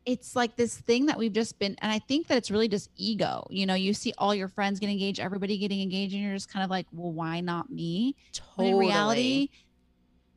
[0.06, 2.90] it's like this thing that we've just been and i think that it's really just
[2.96, 6.34] ego you know you see all your friends get engaged everybody getting engaged and you're
[6.34, 8.70] just kind of like well why not me totally.
[8.70, 9.48] in reality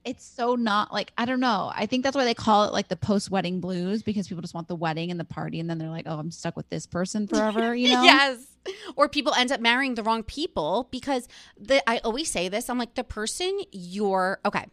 [0.06, 2.88] it's so not like i don't know i think that's why they call it like
[2.88, 5.90] the post-wedding blues because people just want the wedding and the party and then they're
[5.90, 8.46] like oh i'm stuck with this person forever you know yes.
[8.96, 12.70] Or people end up marrying the wrong people because the I always say this.
[12.70, 14.66] I'm like the person you're okay.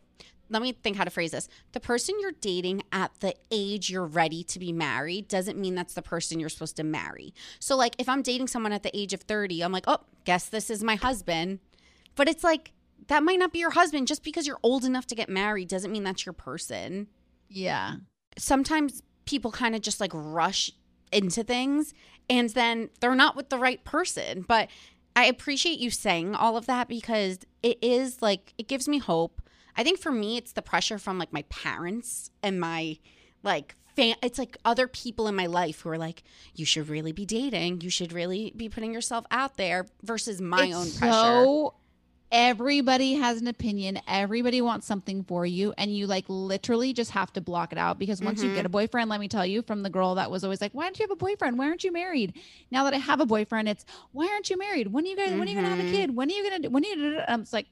[0.55, 1.49] Let me think how to phrase this.
[1.73, 5.93] The person you're dating at the age you're ready to be married doesn't mean that's
[5.93, 7.35] the person you're supposed to marry.
[7.59, 10.49] So like if I'm dating someone at the age of 30, I'm like, "Oh, guess
[10.49, 11.59] this is my husband."
[12.15, 12.73] But it's like
[13.09, 15.93] that might not be your husband just because you're old enough to get married doesn't
[15.93, 17.07] mean that's your person
[17.51, 17.97] yeah
[18.39, 20.71] sometimes people kind of just like rush
[21.13, 21.93] into things
[22.29, 24.45] and then they're not with the right person.
[24.47, 24.69] But
[25.17, 29.41] I appreciate you saying all of that because it is like, it gives me hope.
[29.77, 32.99] I think for me, it's the pressure from like my parents and my
[33.43, 36.25] like, Fan, it's like other people in my life who are like,
[36.57, 37.81] you should really be dating.
[37.83, 41.13] You should really be putting yourself out there versus my It's own pressure.
[41.21, 41.75] so
[42.33, 47.33] everybody has an opinion everybody wants something for you and you like literally just have
[47.33, 48.55] to block it out because once you Mhm.
[48.55, 50.83] get a boyfriend let me tell you from the girl that was always like why
[50.83, 52.33] don't you have a boyfriend why aren't you married
[52.73, 55.31] now that i have a boyfriend it's why aren't you married when are you guys
[55.31, 55.91] when are you gonna have a Mhm.
[55.91, 57.67] kid when are you gonna do when are you gonna i'm just like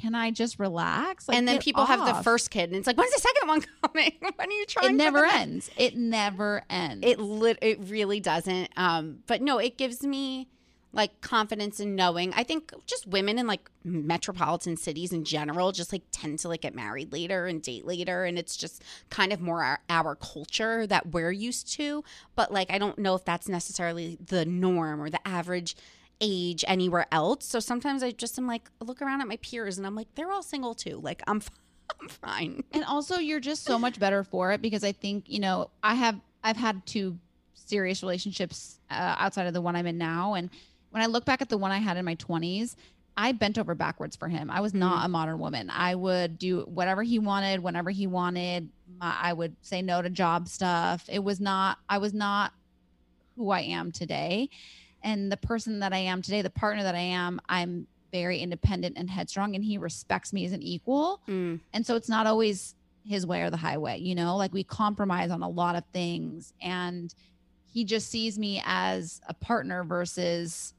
[0.00, 2.96] can i just relax like, and then people have the first kid, and it's like,
[2.96, 4.12] when's the second one coming?
[4.20, 4.88] when are you trying?
[4.88, 4.94] To?
[4.94, 7.58] It never ends it never ends It lit.
[7.60, 8.70] It really doesn't.
[8.76, 10.48] Um, but no, it gives me
[10.92, 12.32] like confidence in knowing.
[12.34, 16.60] I think just women in like metropolitan cities in general just like tend to like
[16.62, 20.86] get married later and date later, and it's just kind of more our, our culture
[20.86, 22.04] that we're used to.
[22.36, 25.76] But like, I don't know if that's necessarily the norm or the average
[26.24, 27.44] age anywhere else.
[27.44, 30.32] So sometimes I just am like look around at my peers and I'm like they're
[30.32, 30.98] all single too.
[31.02, 31.42] Like I'm.
[32.00, 32.64] I'm fine.
[32.72, 35.94] and also you're just so much better for it because i think you know i
[35.94, 37.18] have i've had two
[37.52, 40.48] serious relationships uh, outside of the one i'm in now and
[40.90, 42.74] when i look back at the one i had in my 20s
[43.18, 46.62] i bent over backwards for him i was not a modern woman i would do
[46.62, 51.22] whatever he wanted whenever he wanted My, i would say no to job stuff it
[51.22, 52.54] was not i was not
[53.36, 54.48] who i am today
[55.04, 58.96] and the person that i am today the partner that i am i'm very independent
[58.98, 61.60] and headstrong and he respects me as an equal Mm.
[61.72, 62.74] and so it's not always
[63.06, 66.54] his way or the highway, you know, like we compromise on a lot of things.
[66.62, 67.14] And
[67.70, 70.72] he just sees me as a partner versus,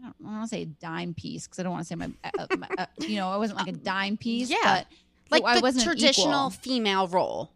[0.00, 2.46] I don't, want to say dime piece because I don't want to say my, uh,
[2.56, 4.48] my uh, you know, I wasn't like a dime piece.
[4.48, 4.56] Yeah.
[4.64, 4.86] But
[5.30, 7.50] Like I the traditional female role.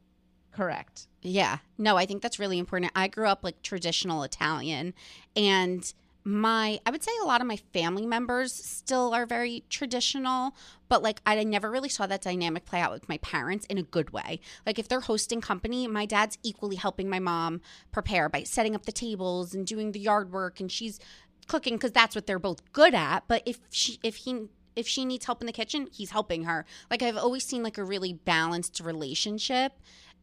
[0.52, 1.06] correct.
[1.22, 1.56] Yeah.
[1.78, 2.92] No, I think that's really important.
[2.94, 4.92] I grew up like traditional Italian
[5.36, 5.92] and
[6.24, 10.54] my I would say a lot of my family members still are very traditional,
[10.88, 13.82] but like I never really saw that dynamic play out with my parents in a
[13.82, 14.40] good way.
[14.64, 17.60] Like if they're hosting company, my dad's equally helping my mom
[17.90, 21.00] prepare by setting up the tables and doing the yard work and she's
[21.48, 25.04] cooking cuz that's what they're both good at, but if she if he if she
[25.04, 26.64] needs help in the kitchen, he's helping her.
[26.90, 29.72] Like I've always seen like a really balanced relationship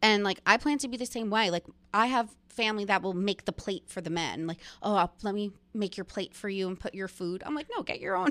[0.02, 1.50] and like I plan to be the same way.
[1.50, 4.46] Like I have family that will make the plate for the men.
[4.46, 7.42] Like, oh, I'll, let me make your plate for you and put your food.
[7.46, 8.30] I'm like, no, get your own.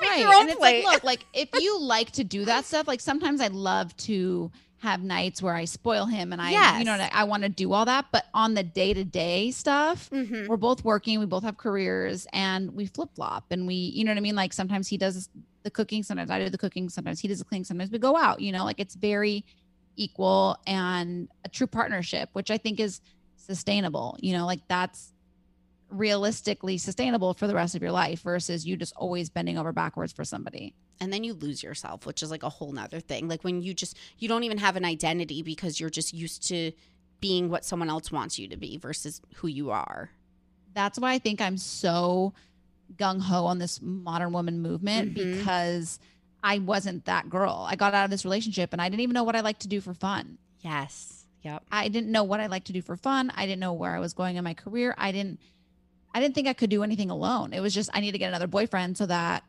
[0.00, 0.20] right.
[0.20, 0.84] your own and it's plate.
[0.84, 4.50] like, look, like if you like to do that stuff, like sometimes I love to
[4.80, 6.78] have nights where I spoil him and I, Yes.
[6.78, 8.06] you know, I, I want to do all that.
[8.12, 10.46] But on the day to day stuff, Mhm.
[10.46, 13.46] we're both working, we both have careers, and we flip flop.
[13.50, 14.36] And we, you know what I mean?
[14.36, 15.28] Like sometimes he does
[15.64, 18.16] the cooking, sometimes I do the cooking, sometimes he does the cleaning, sometimes we go
[18.16, 19.44] out, you know, like it's very
[19.98, 23.00] equal and a true partnership, which I think is
[23.36, 24.16] sustainable.
[24.20, 25.12] You know, like that's
[25.90, 30.12] realistically sustainable for the rest of your life versus you just always bending over backwards
[30.12, 30.74] for somebody.
[31.00, 33.28] and then you lose yourself, which is like a whole nother thing.
[33.28, 36.72] Like when you just you don't even have an identity because you're just used to
[37.20, 40.10] being what someone else wants you to be versus who you are.
[40.74, 42.34] That's why I think I'm so
[42.96, 45.36] gung ho on this modern woman movement Mhm.
[45.38, 46.00] because
[46.48, 47.66] I wasn't that girl.
[47.68, 49.68] I got out of this relationship and I didn't even know what I like to
[49.68, 50.38] do for fun.
[50.60, 51.26] Yes.
[51.42, 51.62] Yep.
[51.70, 53.30] I didn't know what I like to do for fun.
[53.36, 54.94] I didn't know where I was going in my career.
[54.96, 55.40] I didn't
[56.14, 57.52] I didn't think I could do anything alone.
[57.52, 59.44] It was just I need to get another boyfriend so that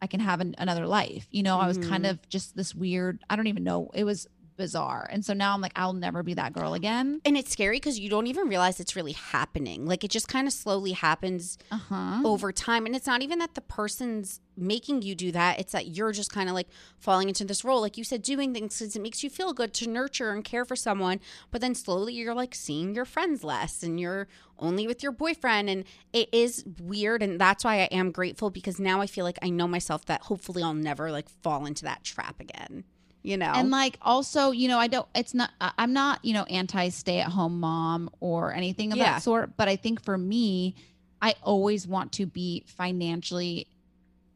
[0.00, 1.26] I can have an, another life.
[1.30, 2.10] You know, I was kind Mhm.
[2.12, 3.90] of just this weird, I don't even know.
[3.94, 4.26] It was
[4.58, 5.08] bizarre.
[5.10, 7.22] And so now I'm like I'll never be that girl again.
[7.24, 9.86] And it's scary because you don't even realize it's really happening.
[9.86, 12.20] Like it just kind of slowly happens Uh-huh.
[12.26, 12.84] over time.
[12.84, 15.60] And it's not even that the person's making you do that.
[15.60, 16.66] It's that you're just kind of like
[16.98, 17.80] falling into this role.
[17.80, 20.64] Like you said, doing things because it makes you feel good to nurture and care
[20.64, 21.20] for someone.
[21.52, 24.26] But then slowly you're like seeing your friends less and you're
[24.58, 25.70] only with your boyfriend.
[25.70, 27.22] And it is weird.
[27.22, 30.22] And that's why I am grateful because now I feel like I know myself that
[30.22, 32.82] hopefully I'll never like fall into that trap again.
[33.22, 33.52] You know?
[33.54, 37.20] And like also, you know, I don't it's not I'm not, you know, anti stay
[37.20, 39.14] at home mom or anything of Yeah.
[39.14, 40.74] that sort, but I think for me,
[41.20, 43.66] I always want to be financially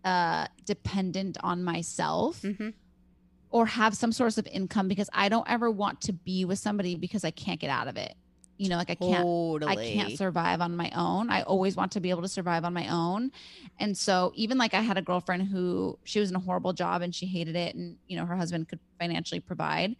[0.04, 2.74] uh dependent on myself Mhm.
[3.50, 6.96] or have some source of income because I don't ever want to be with somebody
[6.96, 8.16] because I can't get out of it.
[8.58, 9.72] You know, like I can't totally.
[9.72, 11.30] I can't survive on my own.
[11.30, 13.32] I always want to be able to survive on my own.
[13.80, 17.02] And so even like I had a girlfriend who she was in a horrible job
[17.02, 19.96] and she hated it and you know her husband could financially provide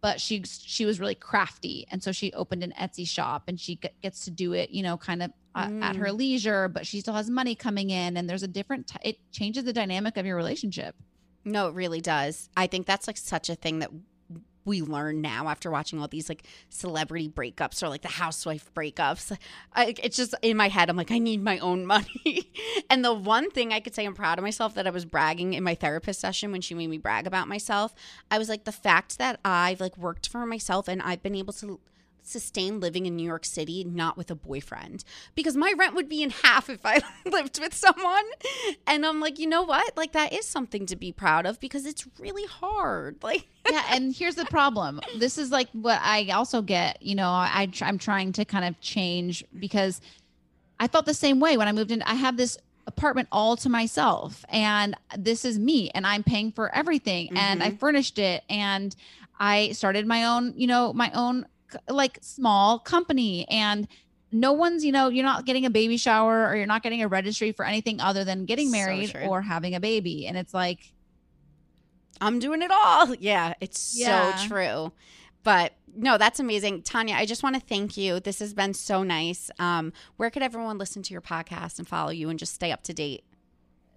[0.00, 3.80] but she she was really crafty and so she opened an Etsy shop and she
[4.02, 7.14] gets to do it, you know, kind of uh, at her leisure, but she still
[7.14, 10.36] has money coming in and there's a different t- it changes the dynamic of your
[10.36, 10.94] relationship.
[11.44, 12.48] No, it really does.
[12.56, 13.90] I think that's like such a thing that
[14.68, 19.36] we learn now after watching all these like celebrity breakups or like the housewife breakups.
[19.72, 20.90] I, it's just in my head.
[20.90, 22.52] I'm like, I need my own money.
[22.90, 25.54] and the one thing I could say I'm proud of myself that I was bragging
[25.54, 27.94] in my therapist session when she made me brag about myself,
[28.30, 31.54] I was like, the fact that I've like worked for myself and I've been able
[31.54, 31.80] to
[32.28, 35.04] sustain living in New York City not with a boyfriend
[35.34, 38.24] because my rent would be in half if I lived with someone.
[38.86, 39.96] And I'm like, you know what?
[39.96, 43.16] Like that is something to be proud of because it's really hard.
[43.28, 47.28] Like yeah and here's the problem this is like what i also get you know
[47.28, 50.00] I, i'm trying to kind of change because
[50.80, 53.68] i felt the same way when i moved in i have this apartment all to
[53.68, 57.76] myself and this is me and i'm paying for everything and i mm-hmm.
[57.76, 58.96] furnished it and
[59.38, 61.46] i started my own you know my own
[61.88, 63.86] like small company and
[64.30, 67.08] no one's you know you're not getting a baby shower or you're not getting a
[67.08, 69.22] registry for anything other than getting married true.
[69.22, 70.92] or having a baby and it's like
[72.20, 73.14] I'm doing it all.
[73.20, 74.36] Yeah, it's Yeah.
[74.36, 74.92] so true.
[75.44, 76.82] But no, that's amazing.
[76.82, 78.20] Tanya, I just want to thank you.
[78.20, 79.50] This has been so nice.
[79.58, 82.82] Um, where could everyone listen to your podcast and follow you and just stay up
[82.84, 83.24] to date?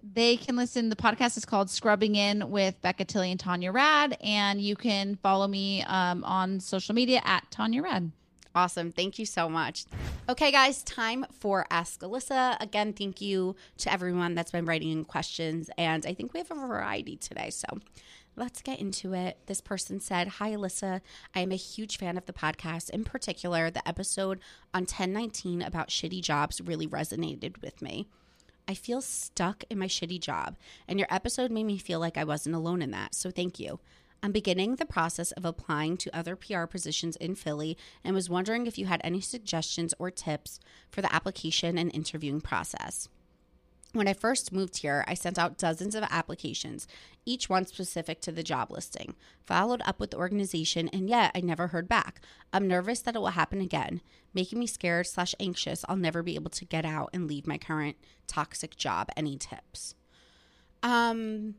[0.02, 0.88] They can listen.
[0.88, 5.16] The podcast is called Scrubbing In with Becca Tilley and Tanya Rad, and you can
[5.16, 8.10] follow me um, on social media at Tanya Rad.
[8.54, 8.90] Awesome.
[8.92, 9.84] Thank you so much.
[10.28, 12.60] Okay, guys, time for Ask Alyssa.
[12.60, 15.70] Again, thank you to everyone that's been writing in questions.
[15.78, 17.48] And I think we have a variety today.
[17.50, 17.66] So
[18.36, 19.38] let's get into it.
[19.46, 21.00] This person said Hi, Alyssa.
[21.34, 22.90] I am a huge fan of the podcast.
[22.90, 24.40] In particular, the episode
[24.74, 28.06] on 1019 about shitty jobs really resonated with me.
[28.68, 30.56] I feel stuck in my shitty job,
[30.86, 33.14] and your episode made me feel like I wasn't alone in that.
[33.14, 33.80] So thank you.
[34.22, 38.66] I'm beginning the process of applying to other PR positions in Philly and was wondering
[38.66, 40.60] if you had any suggestions or tips
[40.90, 43.08] for the application and interviewing process.
[43.92, 46.88] When I first moved here, I sent out dozens of applications,
[47.26, 49.14] each one specific to the job listing.
[49.44, 52.22] Followed up with the organization, and yet I never heard back.
[52.54, 54.00] I'm nervous that it will happen again,
[54.32, 55.84] making me scared slash anxious.
[55.88, 59.10] I'll never be able to get out and leave my current toxic job.
[59.14, 59.94] Any tips?
[60.82, 61.56] Um,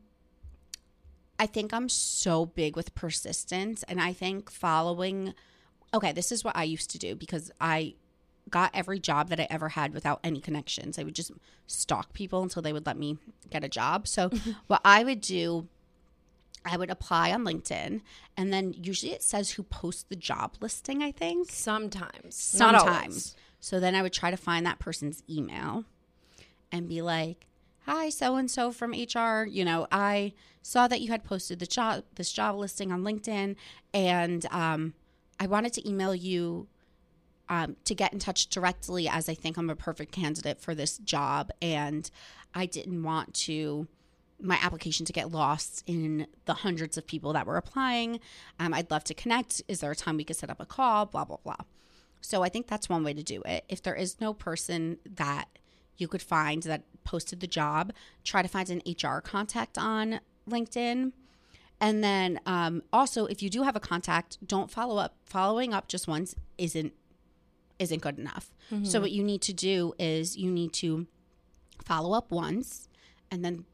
[1.37, 5.35] I think I'm so big with persistence, and I think following.
[5.93, 7.93] Okay, this is what I used to do because I
[8.49, 10.99] got every job that I ever had without any connections.
[10.99, 11.31] I would just
[11.67, 13.17] stalk people until they would let me
[13.49, 14.07] get a job.
[14.07, 14.29] So,
[14.67, 15.67] what I would do,
[16.65, 18.01] I would apply on LinkedIn,
[18.37, 21.49] and then usually it says who posts the job listing, I think.
[21.51, 22.35] Sometimes.
[22.35, 23.35] Sometimes.
[23.59, 25.85] So then I would try to find that person's email
[26.71, 27.47] and be like,
[27.85, 29.45] "Hi, so and so from HR.
[29.45, 33.55] You know, I saw that you had posted the job this job listing on LinkedIn,
[33.93, 34.93] and um,
[35.39, 36.67] I wanted to email you
[37.49, 40.97] um, to get in touch directly, as I think I'm a perfect candidate for this
[40.97, 42.09] job, and
[42.53, 43.87] I didn't want to."
[44.41, 48.19] My application to get lost in the hundreds of people that were applying.
[48.59, 49.61] Um, I'd love to connect.
[49.69, 51.05] Is there a time we could set up a call?
[51.05, 51.55] Blah, blah, blah.
[52.19, 53.63] So I think that's one way to do it.
[53.69, 55.47] If there is no person that
[55.97, 60.19] you could find that posted the job, try to find an HR contact on
[60.49, 61.11] LinkedIn.
[61.81, 65.15] And then um, also, if you do have a contact, don't follow up.
[65.25, 66.93] Following up just once isn't
[67.83, 68.51] isn't good enough.
[68.69, 69.01] So mm-hmm.
[69.01, 71.05] what you need to do is you need to
[71.85, 72.89] follow up once,
[73.29, 73.65] and then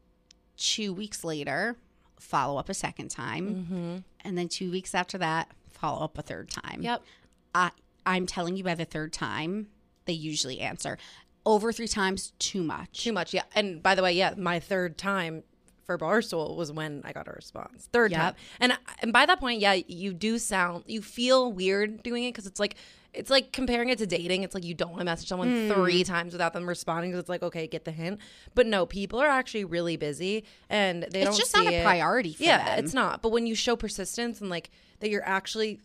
[0.58, 1.76] two weeks later,
[2.18, 3.96] follow up a second time, mm-hmm.
[4.26, 6.82] and then two weeks after that, follow up a third time.
[6.82, 7.02] Yep.
[7.54, 7.70] I
[8.04, 9.68] I'm telling you by the third time,
[10.04, 10.98] they usually answer.
[11.46, 13.04] Over three times, too much.
[13.04, 13.44] Too much, yeah.
[13.54, 15.42] And by the way, yeah, my third time
[15.90, 17.88] for Barstool was when I got a response.
[17.92, 18.20] Third Yep.
[18.20, 22.28] time, and and by that point, yeah, you do sound, you feel weird doing it
[22.32, 22.76] because it's like.
[23.12, 24.44] It's like comparing it to dating.
[24.44, 25.72] It's like you don't want to message someone Hmm.
[25.72, 28.20] three times without them responding because it's like, okay, get the hint.
[28.54, 31.76] But no, people are actually really busy and they It's don't just see not a
[31.80, 31.82] it.
[31.82, 32.84] priority for yeah, them.
[32.84, 33.20] it's not.
[33.20, 34.70] But when you show persistence and like
[35.00, 35.80] that, you're actually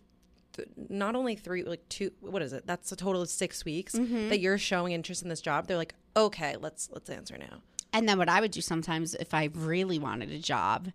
[0.55, 2.11] th- not only three, like two.
[2.21, 2.67] What is it?
[2.67, 4.29] That's a total of six weeks Mm-hmm.
[4.29, 5.65] that you're showing interest in this job.
[5.65, 7.63] They're like, okay, let's let's answer now.
[7.95, 10.91] And then what I would do sometimes if I really wanted a job,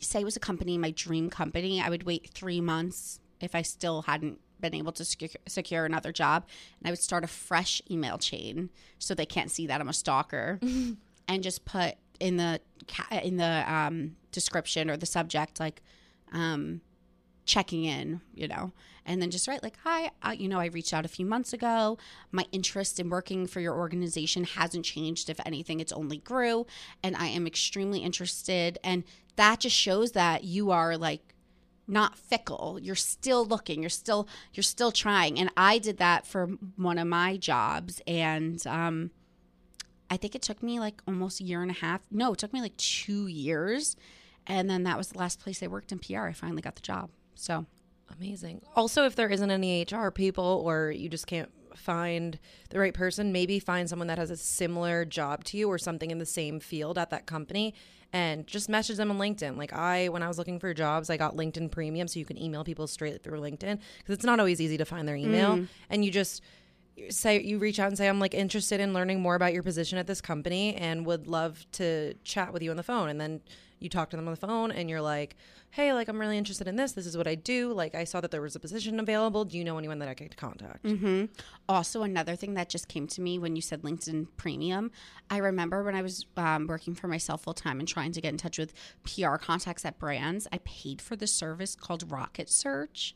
[0.00, 3.62] say it was a company, my dream company, I would wait three months if I
[3.62, 6.46] still hadn't been able to secure, secure another job,
[6.80, 9.92] and I would start a fresh email chain so they can't see that I'm a
[9.92, 10.58] stalker,
[11.28, 12.60] and just put in the
[13.22, 15.80] in the um, description or the subject like
[16.32, 16.80] um,
[17.44, 18.72] checking in, you know,
[19.10, 21.52] and then just write like, "Hi, uh, you know, I reached out a few months
[21.52, 21.98] ago.
[22.30, 25.28] My interest in working for your organization hasn't changed.
[25.28, 26.64] If anything, it's only grew,
[27.02, 29.02] and I am extremely interested." And
[29.34, 31.34] that just shows that you are like
[31.88, 32.78] not fickle.
[32.80, 33.82] You're still looking.
[33.82, 35.40] You're still you're still trying.
[35.40, 36.46] And I did that for
[36.76, 39.10] one of my jobs, and um,
[40.08, 42.02] I think it took me like almost a year and a half.
[42.12, 43.96] No, it took me like two years.
[44.46, 46.26] And then that was the last place I worked in PR.
[46.26, 47.10] I finally got the job.
[47.34, 47.66] So
[48.20, 48.62] Amazing.
[48.76, 53.32] Also, if there isn't any HR people or you just can't find the right person,
[53.32, 56.60] maybe find someone that has a similar job to you or something in the same
[56.60, 57.74] field at that company
[58.12, 59.56] and just message them on LinkedIn.
[59.56, 62.40] Like I when I was looking for jobs, I got LinkedIn Premium so you can
[62.40, 65.68] email people straight through LinkedIn because it's not always easy to find their email mm.
[65.88, 66.42] and you just
[67.08, 69.96] say you reach out and say I'm like interested in learning more about your position
[69.96, 73.40] at this company and would love to chat with you on the phone and then
[73.80, 75.36] you talk to them on the phone and you're like
[75.70, 76.92] hey like i'm really interested in this.
[76.92, 77.72] This is what i do.
[77.72, 79.44] Like i saw that there was a position available.
[79.44, 80.84] Do you know anyone that i could contact?
[80.84, 81.26] Mm-hmm.
[81.68, 84.90] Also, another thing that just came to me when you said LinkedIn Premium,
[85.28, 88.30] I remember when I was um, working for myself full time and trying to get
[88.30, 88.72] in touch with
[89.04, 93.14] PR contacts at brands, I paid for the service called Rocket Search,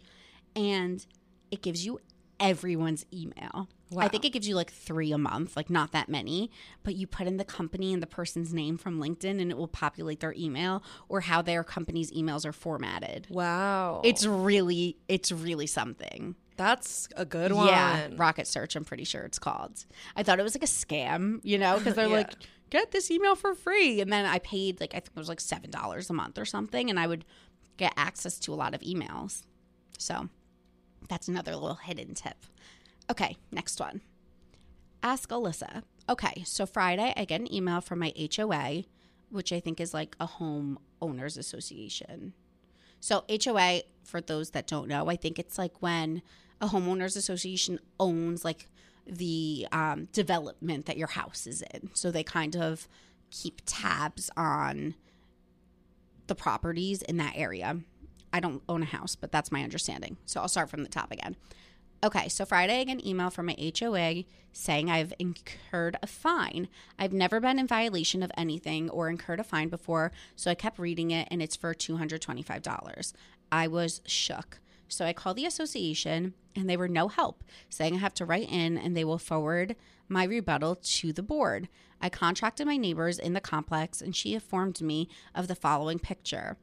[0.57, 1.05] and
[1.51, 2.01] it gives you
[2.41, 3.69] everyone's email.
[3.97, 6.51] I think it gives you like three a month, like not that many,
[6.83, 9.69] but you put in the company and the person's name from LinkedIn and it will
[9.69, 13.29] populate their email or how their company's emails are formatted.
[13.31, 16.35] wow It's really, it's really something.
[16.57, 19.85] that's a good one Yeah, Rocket Search, I'm pretty sure it's called.
[20.17, 22.17] I thought it was like a scam, you know, because they're Yeah.
[22.17, 22.33] like,
[22.71, 24.01] get this email for free.
[24.01, 26.91] And then I paid like, I think it was like $7 a month or something,
[26.91, 27.25] and I would
[27.77, 29.43] get access to a lot of emails.
[29.99, 30.29] So
[31.09, 32.37] that's another little hidden tip.
[33.11, 34.01] Okay, next one.
[35.03, 35.83] Ask Alyssa.
[36.09, 38.85] Okay, so Friday, I get an email from my HOA,
[39.31, 42.33] which I think is like a home owners association.
[43.01, 46.23] So HOA, for those that don't know, I think it's like when
[46.61, 48.69] a homeowners association owns like
[49.07, 51.91] the um, development that your house is in.
[51.93, 52.89] So they kind of
[53.31, 54.95] keep tabs on
[56.27, 57.81] the properties in that area.
[58.35, 60.17] I don't own a house, but that's my understanding.
[60.27, 61.37] So I'll start from the top again.
[62.03, 66.69] Okay, so Friday I get an email from my HOA saying I've incurred a fine.
[66.99, 70.81] I've never been in violation of anything or incurred a fine before, so I kept
[70.81, 73.13] reading it and it's for $225.
[73.53, 74.59] I was shook.
[74.89, 78.51] So I called the association and they were no help, saying I have to write
[78.51, 79.77] in and they will forward
[80.09, 81.69] my rebuttal to the board.
[82.01, 86.57] I contracted my neighbors in the complex and she informed me of the following picture.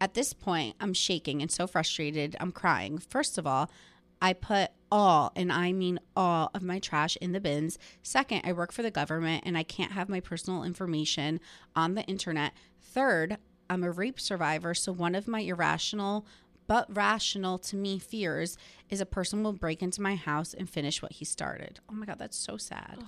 [0.00, 2.98] At this point, I'm shaking and so frustrated, I'm crying.
[2.98, 3.70] First of all,
[4.20, 7.78] I put all, and I mean all, of my trash in the bins.
[8.02, 11.40] Second, I work for the government and I can't have my personal information
[11.76, 12.52] on the internet.
[12.80, 13.38] Third,
[13.68, 16.26] I'm a rape survivor, so one of my irrational
[16.66, 18.56] but rational to me fears
[18.88, 21.80] is a person will break into my house and finish what he started.
[21.90, 22.98] Oh my God, that's so sad.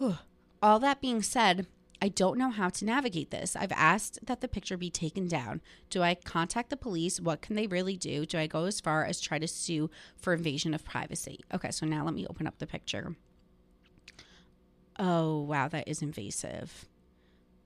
[0.62, 1.66] All that being said,
[2.00, 3.56] I don't know how to navigate this.
[3.56, 5.62] I've asked that the picture be taken down.
[5.88, 7.20] Do I contact the police?
[7.20, 8.26] What can they really do?
[8.26, 11.40] Do I go as far as try to sue for invasion of privacy?
[11.54, 13.16] Okay, so now let me open up the picture.
[14.98, 16.86] Oh, wow, that is invasive.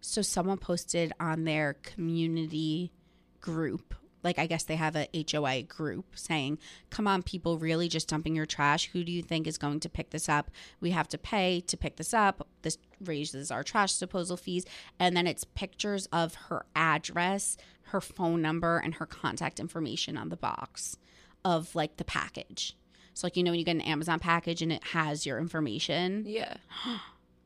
[0.00, 2.92] So someone posted on their community
[3.40, 6.58] group like I guess they have a HOA group saying,
[6.90, 8.90] "Come on, people, really just dumping your trash.
[8.92, 10.50] Who do you think is going to pick this up?
[10.80, 12.46] We have to pay to pick this up.
[12.62, 14.64] This raises our trash disposal fees."
[14.98, 20.28] And then it's pictures of her address, her phone number, and her contact information on
[20.28, 20.96] the box
[21.44, 22.76] of like the package.
[23.14, 26.24] So like you know when you get an Amazon package and it has your information.
[26.26, 26.56] Yeah.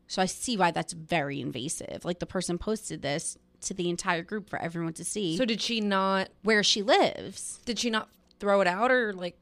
[0.06, 2.04] So I see why that's very invasive.
[2.04, 5.60] Like the person posted this to the entire group for everyone to see So did
[5.60, 6.28] she not?
[6.42, 7.60] where she lives.
[7.64, 8.08] Did she not
[8.40, 9.36] throw it out or like?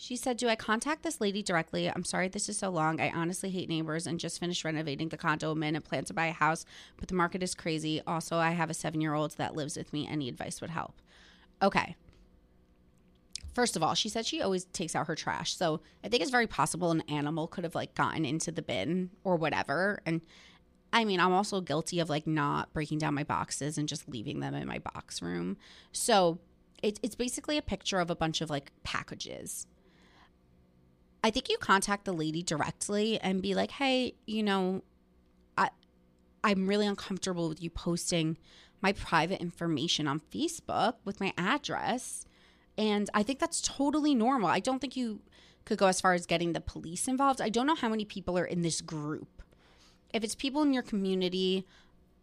[0.00, 1.88] She said, Do I contact this lady directly?
[1.90, 3.00] I'm sorry this is so long.
[3.00, 6.14] I honestly hate neighbors and just finished renovating the condo I'm in and plan to
[6.14, 6.64] buy a house,
[6.96, 8.00] but the market is crazy.
[8.06, 10.06] Also, I have a seven year old that lives with me.
[10.06, 11.02] Any advice would help.
[11.60, 11.96] Okay.
[13.54, 15.56] First of all, she said she always takes out her trash.
[15.56, 19.10] So I think it's very possible an animal could have like gotten into the bin
[19.24, 20.00] or whatever.
[20.06, 20.20] And
[20.92, 24.40] I mean, I'm also guilty of like not breaking down my boxes and just leaving
[24.40, 25.56] them in my box room.
[25.92, 26.38] So
[26.82, 29.66] it, it's basically a picture of a bunch of like packages.
[31.22, 34.82] I think you contact the lady directly and be like, "Hey, you know,
[35.56, 35.70] I
[36.44, 38.38] I'm really uncomfortable with you posting
[38.80, 42.24] my private information on Facebook with my address."
[42.78, 44.48] And I think that's totally normal.
[44.48, 45.20] I don't think you
[45.64, 47.40] could go as far as getting the police involved.
[47.40, 49.37] I don't know how many people are in this group.
[50.12, 51.66] If it's people in your community,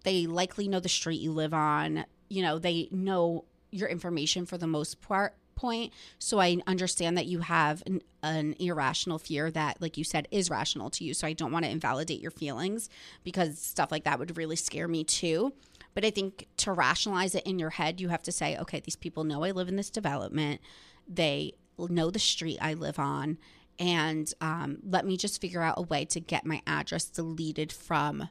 [0.03, 2.05] they likely know the street you live on.
[2.29, 5.93] You know, they know your information for the most part point.
[6.19, 10.49] So I understand that you have an, an irrational fear that, like you said, is
[10.49, 11.13] rational to you.
[11.13, 12.89] So I don't want to invalidate your feelings
[13.23, 15.53] because stuff like that would really scare me too.
[15.93, 18.97] But I think to rationalize it in your head, you have to say, okay, these
[18.97, 20.59] people know I live in this development.
[21.07, 23.37] They know the street I live on.
[23.79, 28.29] And um, let me just figure out a way to get my address deleted from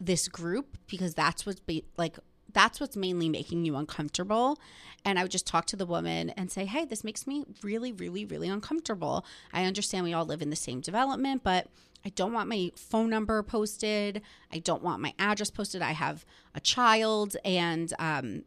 [0.00, 2.18] this group because that's what's be- like
[2.52, 4.58] that's what's mainly making you uncomfortable.
[5.04, 7.92] And i would just talk to the woman and say hey this makes me really
[7.92, 9.24] really really uncomfortable.
[9.52, 11.68] I understand we all live in the same development but
[12.04, 14.22] i don't want my phone number posted.
[14.52, 15.82] I don't want my address posted.
[15.82, 16.24] I have
[16.54, 18.44] a child and um,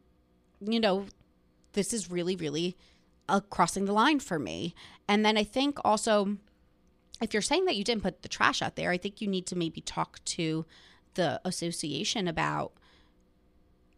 [0.60, 1.06] you know
[1.72, 2.76] this is really really
[3.28, 4.74] uh, crossing the line for me
[5.08, 6.36] and then i think also
[7.20, 9.46] if you're saying that you didn't put the trash out there i think you need
[9.46, 10.64] to maybe talk to
[11.14, 12.72] the association about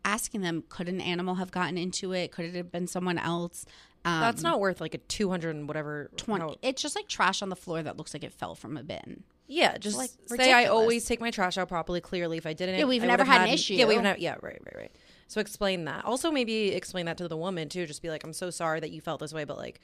[0.04, 3.66] asking them could an animal have gotten into it could it have been someone else
[4.02, 6.10] um, That's not worth like a two hundred and whatever.
[6.16, 8.78] 20 how- it's just like trash on the floor that looks like it fell from
[8.78, 12.00] a bin Yeah, just like, say I always take my trash out properly.
[12.00, 13.74] Clearly, if I didn't, Yeah, we've I never would've had an issue.
[13.74, 14.18] Yeah, we've never.
[14.18, 14.92] Yeah, right, right, right.
[15.30, 16.04] So explain that.
[16.04, 17.86] Also, maybe explain that to the woman too.
[17.86, 19.80] Just be like, I'm so sorry that you felt this way, but like,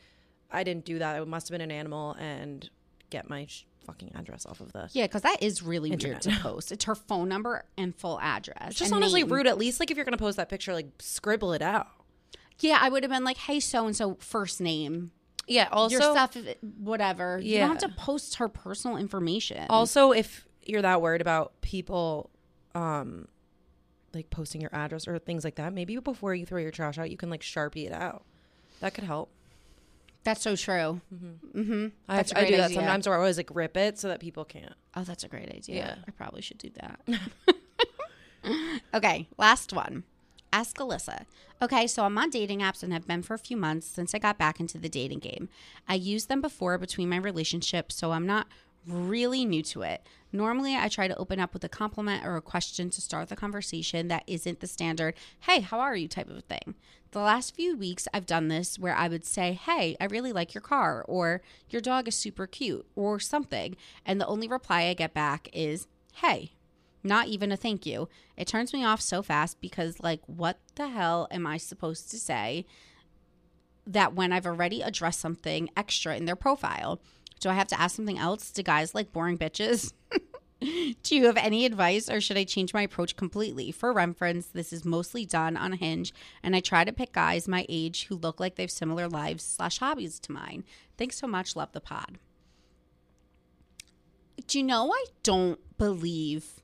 [0.50, 1.22] I didn't do that.
[1.22, 2.68] It must have been an animal, and
[3.10, 4.88] get my sh- fucking address off of the.
[4.92, 6.26] yeah because that is really Internet.
[6.26, 9.32] weird to post it's her phone number and full address It's just honestly name.
[9.32, 9.46] rude.
[9.46, 11.86] At least like if you're gonna post that picture, like scribble it out.
[12.58, 15.12] yeah i would have been like hey so and so first name
[15.46, 15.68] Yeah.
[15.70, 16.36] Also, your stuff
[16.80, 21.52] whatever you don't have to post her personal information Also, if you're that worried about
[21.60, 22.30] people,
[22.74, 23.28] um,
[24.16, 27.10] like posting your address or things like that, maybe before you throw your trash out,
[27.10, 28.24] you can like sharpie it out.
[28.80, 29.30] That could help.
[30.24, 31.86] that's so true mm-hmm.
[32.08, 34.20] I, a I great do that sometimes, or I always like rip it so that
[34.20, 34.74] people can't.
[34.94, 35.76] Oh, that's a great idea.
[35.76, 35.94] Yeah.
[36.06, 37.00] I probably should do that.
[38.94, 40.04] okay, last one.
[40.52, 41.24] Ask Alyssa.
[41.60, 44.18] Okay, so I'm on dating apps and have been for a few months since I
[44.18, 45.48] got back into the dating game.
[45.88, 48.46] I used them before between my relationships, so I'm not
[48.86, 50.06] really new to it.
[50.32, 53.36] Normally, I try to open up with a compliment or a question to start the
[53.36, 56.74] conversation that isn't the standard, hey, how are you type of thing.
[57.12, 60.54] The last few weeks, I've done this where I would say, hey, I really like
[60.54, 61.40] your car, or
[61.70, 63.76] your dog is super cute, or something.
[64.04, 65.86] And the only reply I get back is,
[66.16, 66.52] hey,
[67.02, 68.08] not even a thank you.
[68.36, 72.18] It turns me off so fast because, like, what the hell am I supposed to
[72.18, 72.66] say
[73.86, 77.00] that when I've already addressed something extra in their profile?
[77.40, 78.50] Do I have to ask something else?
[78.50, 79.92] Do guys like boring bitches?
[81.02, 83.70] Do you have any advice or should I change my approach completely?
[83.72, 87.66] For reference, this is mostly done on Hinge, and I try to pick guys my
[87.68, 90.64] age who look like they have similar lives slash hobbies to mine.
[90.96, 91.56] Thanks so much.
[91.56, 92.18] Love the pod.
[94.46, 96.62] Do you know I don't believe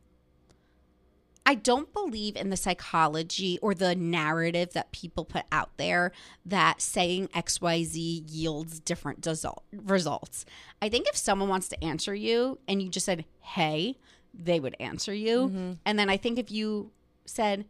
[1.45, 6.13] I don't believe in the psychology or the narrative that people put out there
[6.47, 9.27] that saying XYZ yields different
[9.73, 10.45] results.
[10.81, 13.97] I think if someone wants to answer you and you just said, hey,
[14.33, 15.77] they would answer you.
[15.85, 16.93] And then I think if you
[17.27, 17.67] said,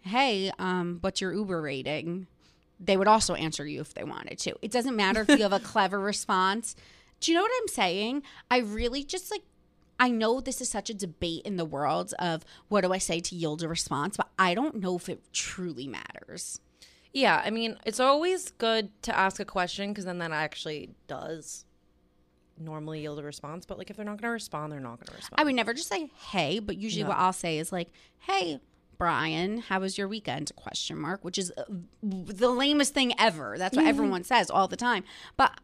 [0.00, 2.26] hey, um, what's your Uber rating?
[2.80, 4.56] They would also answer you if they wanted to.
[4.62, 6.74] It doesn't matter if you have a clever response.
[7.20, 8.22] Do you know what I'm saying?
[8.50, 9.42] I really just like
[10.02, 13.20] I know this is such a debate in the world of what do I say
[13.20, 16.58] to yield a response, but I don't know if it truly matters.
[17.12, 21.64] Yeah, I mean, it's always good to ask a question because then that actually does
[22.58, 23.64] normally yield a response.
[23.64, 25.40] But like, if they're not going to respond, they're not going to respond.
[25.40, 27.10] I would never just say hey, but usually No.
[27.10, 28.58] what I'll say is like, "Hey,
[28.98, 31.62] Brian, how was your weekend?" question mark, which is uh,
[32.02, 33.56] the lamest thing ever.
[33.56, 35.04] That's what everyone says all the time.
[35.36, 35.60] But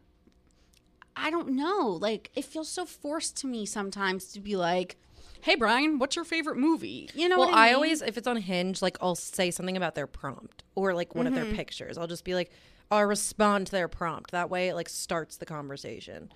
[1.15, 1.97] I don't know.
[2.01, 4.97] Like it feels so forced to me sometimes to be like,
[5.41, 7.75] "Hey, Brian, what's your favorite movie?" You know well, what I, I mean?
[7.75, 11.27] always, if it's on Hinge, like I'll say something about their prompt or like one
[11.27, 11.43] of Mm-hmm.
[11.43, 11.97] their pictures.
[11.97, 12.51] I'll just be like,
[12.91, 14.31] I'll respond to their prompt.
[14.31, 16.31] That way, it like starts the conversation.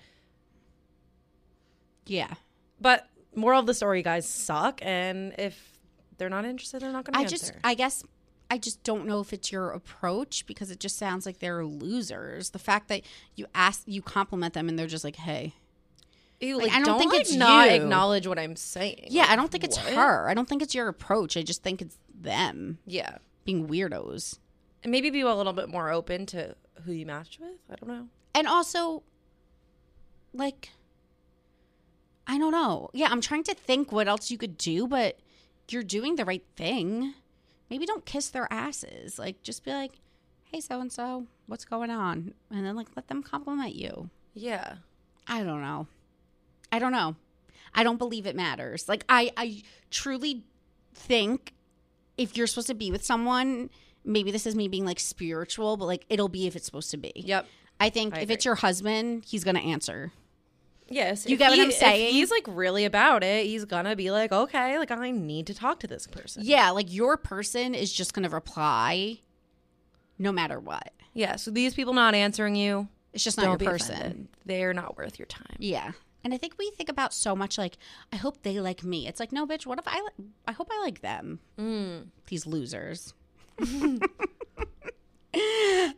[2.05, 2.33] yeah.
[2.79, 5.79] But moral of the story, guys suck, and if
[6.17, 7.37] they're not interested, they're not going to I answer.
[7.37, 8.03] just, I guess,
[8.53, 12.51] I just don't know if it's your approach because it just sounds like they're losers.
[12.51, 13.01] The fact that
[13.35, 15.53] you ask, you compliment them, and they're just like, "Hey."
[16.39, 17.75] Ew, like, like, I don't think like, it's not you.
[17.77, 19.05] acknowledge what I'm saying.
[19.09, 19.93] Yeah, Like, I don't think it's what?
[19.93, 20.27] her.
[20.29, 21.37] I don't think it's your approach.
[21.37, 24.39] I just think it's them Yeah, being weirdos.
[24.83, 27.57] and maybe be a little bit more open to who you match with.
[27.71, 28.07] I don't know.
[28.35, 29.03] And also,
[30.33, 30.71] like,
[32.27, 32.89] I don't know.
[32.93, 35.19] Yeah, I'm trying to think what else you could do, but
[35.69, 37.13] you're doing the right thing.
[37.69, 39.17] Maybe don't kiss their asses.
[39.17, 39.99] Like, just be like,
[40.43, 42.33] hey, so and so, what's going on?
[42.51, 44.09] And then, like, let them compliment you.
[44.33, 44.75] Yeah.
[45.27, 45.87] I don't know.
[46.71, 47.15] I don't know.
[47.75, 48.87] I don't believe it matters.
[48.87, 50.43] Like I I truly
[50.93, 51.53] think
[52.17, 53.69] if you're supposed to be with someone,
[54.05, 56.97] maybe this is me being like spiritual, but like it'll be if it's supposed to
[56.97, 57.11] be.
[57.15, 57.47] Yep.
[57.79, 60.11] I think I if it's your husband, he's going to answer.
[60.89, 61.25] Yes.
[61.27, 62.13] You get what he- I'm saying?
[62.13, 65.79] He's like really about it, he's gonna be like, okay, like I need to talk
[65.81, 66.43] to this person.
[66.45, 69.19] Yeah, like your person is just going to reply
[70.19, 70.91] no matter what.
[71.13, 71.35] Yeah.
[71.37, 73.95] So these people not answering you, It's just not your person.
[73.95, 74.27] offended.
[74.45, 75.55] They're not worth your time.
[75.57, 75.91] Yeah.
[76.23, 77.77] And I think we think about so much like,
[78.11, 79.07] I hope they like me.
[79.07, 81.39] It's like, no, bitch, what if I, li- I hope I like them.
[81.59, 82.07] Mm.
[82.27, 83.13] These losers.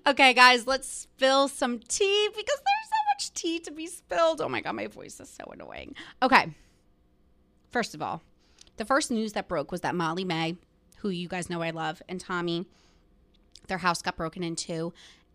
[0.07, 2.74] okay, guys, let's spill some tea because there's so
[3.15, 4.41] much tea to be spilled.
[4.41, 5.95] Oh my God, my voice is so annoying.
[6.21, 6.53] Okay.
[7.71, 8.21] First of all,
[8.75, 10.57] the first news that broke was that Molly-Mae,
[10.97, 12.65] who you guys know I love, and Tommy,
[13.67, 14.93] their house got broken into.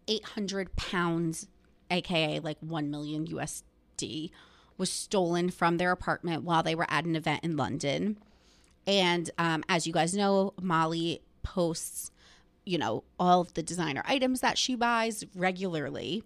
[0.09, 1.48] 800 pounds,
[1.90, 4.31] aka like 1 million USD,
[4.77, 8.19] was stolen from their apartment while they were at an event in London.
[8.86, 12.11] And um, as you guys know, Molly posts,
[12.66, 16.24] you know, all of the designer items that she buys regularly.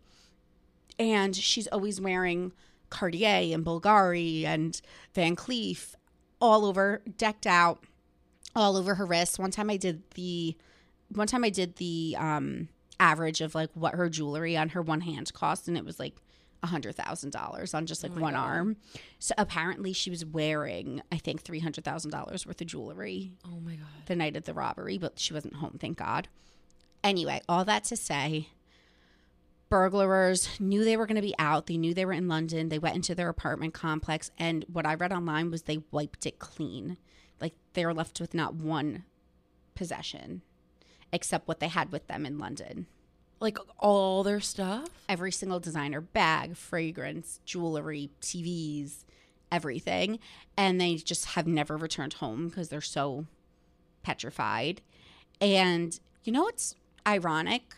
[0.98, 2.52] And she's always wearing
[2.90, 4.80] Cartier and Bulgari and
[5.14, 5.94] Van Cleef
[6.40, 7.84] all over, decked out,
[8.54, 9.38] all over her wrists.
[9.38, 10.56] One time I did the,
[11.08, 12.68] one time I did the um,
[13.00, 16.14] average of like what her jewelry on her one hand cost, and it was like
[16.62, 18.76] a hundred thousand dollars on just like one arm.
[19.18, 23.60] So apparently she was wearing, I think, three hundred thousand dollars worth of jewelry Oh
[23.60, 23.86] my god.
[24.06, 26.28] the night of the robbery, but she wasn't home, thank God.
[27.02, 28.48] Anyway, all that to say,
[29.68, 31.66] burglars knew they were going to be out.
[31.66, 32.68] They knew they were in London.
[32.68, 36.38] They went into their apartment complex, and what I read online was they wiped it
[36.38, 36.96] clean.
[37.40, 39.04] Like they were left with not one
[39.74, 40.42] possession
[41.12, 42.86] except what they had with them in London.
[43.40, 44.88] Like all their stuff.
[45.08, 49.04] Every single designer bag, fragrance, jewelry, TVs,
[49.52, 50.18] everything.
[50.56, 53.26] And they just have never returned home because they're so
[54.02, 54.80] petrified.
[55.40, 56.74] And you know what's
[57.06, 57.76] ironic?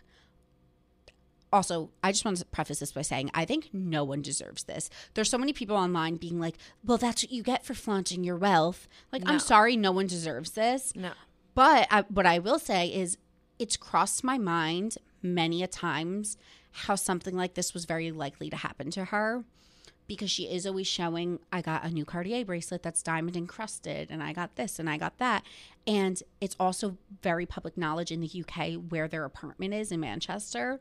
[1.53, 4.91] Also, I just want to preface this by saying I think no one deserves this.
[5.15, 8.37] There's so many people online being like, "Well, that's what you get for flaunting your
[8.37, 9.33] wealth." Like, No.
[9.33, 10.95] I'm sorry, no one deserves this.
[10.97, 11.13] No.
[11.55, 13.17] But I, what I will say is,
[13.59, 16.37] it's crossed my mind many a times
[16.71, 19.45] how something like this was very likely to happen to her
[20.07, 24.23] because she is always showing I got a new Cartier bracelet that's diamond encrusted and
[24.23, 25.43] I got this and I got that.
[25.87, 30.81] And it's also very public knowledge in the UK where their apartment is in Manchester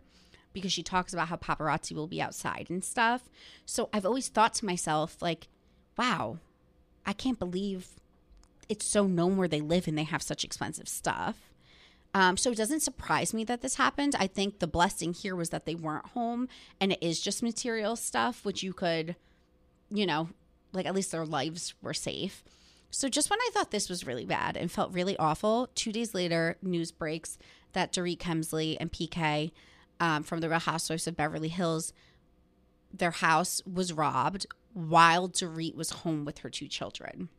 [0.55, 3.29] because she talks about how paparazzi will be outside and stuff.
[3.67, 5.47] So I've always thought to myself like,
[5.95, 6.39] wow,
[7.05, 7.89] I can't believe
[8.67, 11.51] it's so known where they live and they have such expensive stuff.
[12.15, 14.15] Um, so it doesn't surprise me that this happened.
[14.17, 16.47] I think the blessing here was that they weren't home
[16.79, 19.15] and it is just material stuff, which you could,
[19.91, 20.29] you know,
[20.71, 22.43] like at least their lives were safe.
[22.89, 26.13] So just when I thought this was really bad and felt really awful, two days
[26.13, 27.37] later, news breaks
[27.73, 29.51] that Dorit Kemsley and PK
[29.99, 31.93] um, from the Real Housewives of Beverly Hills,
[32.93, 37.29] their house was robbed while Dorit was home with her two children.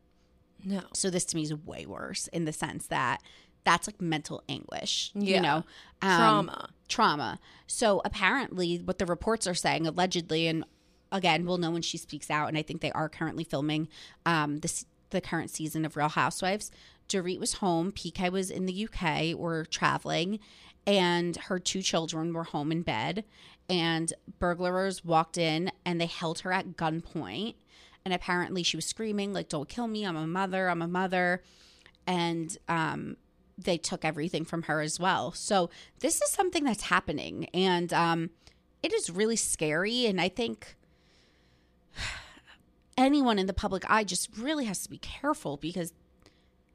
[0.65, 0.83] No.
[0.95, 3.23] So this to me is way worse in the sense that
[3.65, 5.37] that's like mental anguish, Yeah.
[5.37, 5.57] you know,
[6.03, 6.69] um, Trauma.
[6.89, 7.41] trauma.
[7.67, 10.65] So apparently, what the reports are saying, allegedly, and
[11.13, 12.49] again, we'll know when she speaks out.
[12.49, 13.89] And I think they are currently filming
[14.25, 16.71] um, this the current season of Real Housewives.
[17.09, 17.93] Dorit was home.
[17.93, 20.41] PK was in the UK or traveling,
[20.87, 23.25] and her two children were home in bed.
[23.69, 27.57] And burglars walked in and they held her at gunpoint.
[28.05, 30.07] And apparently, she was screaming like, "Don't kill me!
[30.07, 30.69] I'm a mother!
[30.69, 31.43] I'm a mother!"
[32.07, 33.17] And um,
[33.59, 35.33] they took everything from her as well.
[35.33, 38.31] So this is something that's happening, and um,
[38.81, 40.07] it is really scary.
[40.07, 40.77] And I think
[42.97, 45.93] anyone in the public eye just really has to be careful because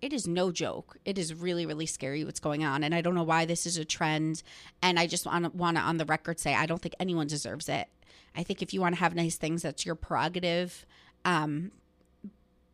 [0.02, 0.98] it is no joke.
[1.06, 3.78] It is really, really scary what's going on, and I don't know why this is
[3.78, 4.44] a trend.
[4.82, 7.28] And I just want to want to on the record say I don't think anyone
[7.28, 7.88] deserves it.
[8.36, 10.86] I think if you want to have nice things, that's your prerogative.
[11.26, 11.72] Um,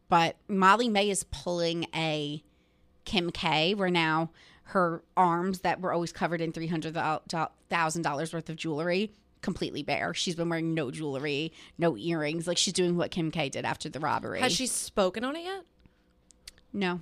[0.09, 2.43] but Molly-Mae is pulling a
[3.05, 4.29] Kim K, where now
[4.63, 6.97] her arms that were always covered in three hundred
[7.69, 10.13] thousand dollars worth of jewelry completely bare.
[10.13, 12.47] She's been wearing no jewelry, no earrings.
[12.47, 14.39] Like she's doing what Kim K did after the robbery.
[14.39, 15.63] Has she spoken on it yet?
[16.73, 17.01] No.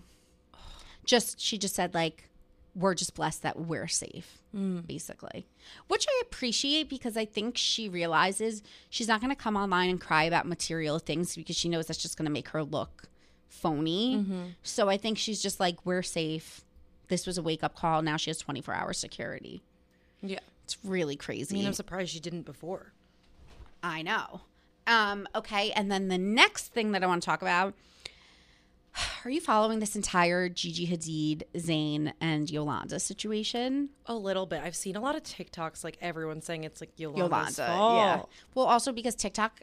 [1.05, 2.29] Just she just said like
[2.75, 4.41] we're just blessed that we're safe,
[4.85, 5.47] basically.
[5.87, 10.01] Which I appreciate because I think she realizes she's not going to come online and
[10.01, 13.07] cry about material things because she knows that's just going to make her look
[13.47, 14.53] phony.
[14.61, 16.65] So I think she's just like we're safe.
[17.07, 18.01] This was a wake up call.
[18.01, 19.61] Now she has 24 hour security.
[20.21, 20.39] Yeah.
[20.65, 21.55] It's really I crazy.
[21.55, 22.91] mean, I'm surprised she didn't before.
[23.81, 24.41] I know.
[24.87, 27.73] Um, okay, and then the next thing that I want to talk about.
[29.25, 33.89] Are you following this entire Gigi Hadid, Zayn, and Yolanda situation?
[34.05, 34.61] A little bit.
[34.63, 37.97] I've seen a lot of TikToks, like everyone saying it's like Yolanda's Yolanda, fault.
[37.97, 38.21] yeah.
[38.53, 39.61] Well, also because TikTok,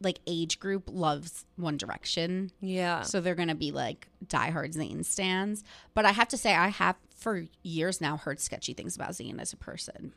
[0.00, 3.02] like age group, loves One Direction, Yeah.
[3.02, 5.64] so they're gonna be like diehard Zayn stands.
[5.94, 9.40] But I have to say, I have for years now heard sketchy things about Zayn
[9.40, 10.12] as a person,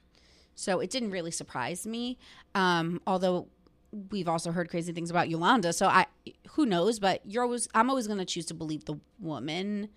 [0.53, 2.17] so it didn't really surprise me.
[2.53, 3.47] Um, although
[3.91, 6.05] we've also heard crazy things about Yolanda, so I
[6.51, 6.99] who knows?
[6.99, 9.89] But you're always I'm always gonna choose to believe the woman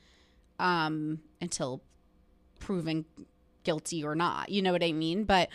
[0.58, 1.82] um, until
[2.58, 3.04] proven
[3.64, 4.48] guilty or not.
[4.48, 5.24] You know what I mean?
[5.24, 5.48] But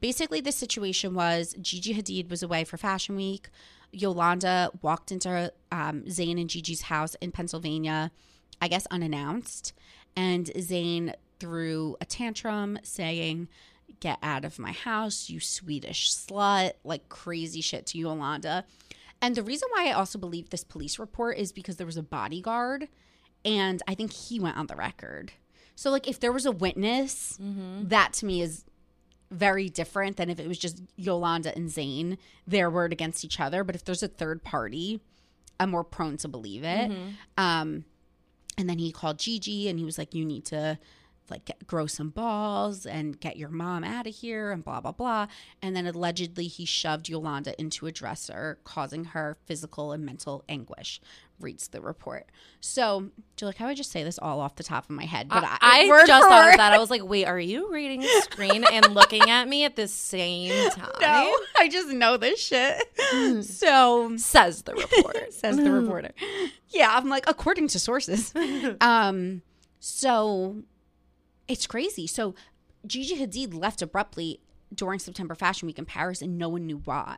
[0.00, 3.48] basically, the situation was Gigi Hadid was away for Fashion Week.
[3.92, 8.12] Yolanda walked into um, Zayn and Gigi's house in Pennsylvania,
[8.60, 9.72] I guess unannounced.
[10.16, 13.48] And Zayn threw a tantrum saying,
[14.00, 18.64] Get out of my house, you Swedish slut, like crazy shit to Yolanda.
[19.22, 22.02] And the reason why I also believe this police report is because there was a
[22.02, 22.88] bodyguard
[23.44, 25.32] and I think he went on the record.
[25.76, 27.38] So like if there was a witness,
[27.88, 28.64] that to me is
[29.30, 32.16] very different than if it was just Yolanda and Zayn,
[32.46, 33.62] their word against each other.
[33.64, 35.00] But if there's a third party,
[35.58, 36.90] I'm more prone to believe it.
[37.36, 37.84] Um,
[38.58, 40.78] and then he called Gigi and he was like, "You need to."
[41.30, 44.92] Like get, grow some balls and get your mom out of here and blah blah
[44.92, 45.26] blah.
[45.62, 51.00] And then allegedly he shoved Yolanda into a dresser, causing her physical and mental anguish.
[51.38, 52.26] Reads the report.
[52.60, 55.06] So, do you like how I just say this all off the top of my
[55.06, 55.30] head?
[55.30, 56.74] But I, I, word just thought of that.
[56.74, 59.88] I was like, wait, are you reading the screen and looking at me at the
[59.88, 60.90] same time?
[61.00, 62.82] No, I just know this shit.
[63.42, 65.16] so Says the report.
[65.32, 66.10] says the reporter.
[66.68, 68.34] Yeah, I'm like according to sources.
[68.82, 69.40] um,
[69.78, 70.56] so
[71.50, 72.06] it's crazy.
[72.06, 72.34] So
[72.86, 74.40] Gigi Hadid left abruptly
[74.72, 77.16] during September Fashion Week in Paris, and no one knew why.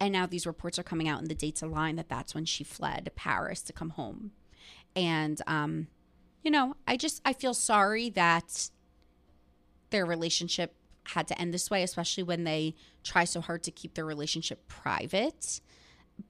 [0.00, 2.62] And now these reports are coming out, and the dates align that that's when she
[2.62, 4.30] fled Paris to come home.
[4.94, 5.88] And um,
[6.44, 8.70] you know, I just I feel sorry that
[9.90, 10.74] their relationship
[11.04, 14.68] had to end this way, especially when they try so hard to keep their relationship
[14.68, 15.60] private.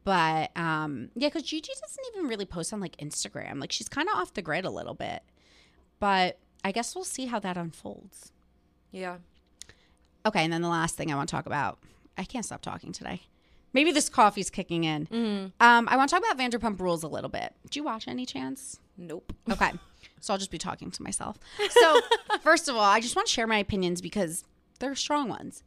[0.04, 3.60] But um, yeah, because Gigi doesn't even really post on like Instagram.
[3.60, 5.22] Like she's kind of off the grid a little bit.
[6.00, 8.32] But I guess we'll see how that unfolds.
[8.90, 9.16] Yeah.
[10.26, 11.78] Okay, and then the last thing I want to talk about.
[12.16, 13.22] I can't stop talking today.
[13.72, 15.52] Maybe this coffee's kicking in.
[15.60, 17.54] Um, I want to talk about Vanderpump Rules a little bit.
[17.64, 18.78] Did you watch any chance?
[18.96, 19.32] Nope.
[19.52, 19.70] Okay.
[20.20, 21.38] so I'll just be talking to myself.
[21.70, 22.00] So,
[22.40, 24.44] first of all, I just want to share my opinions because
[24.80, 25.62] they're strong ones.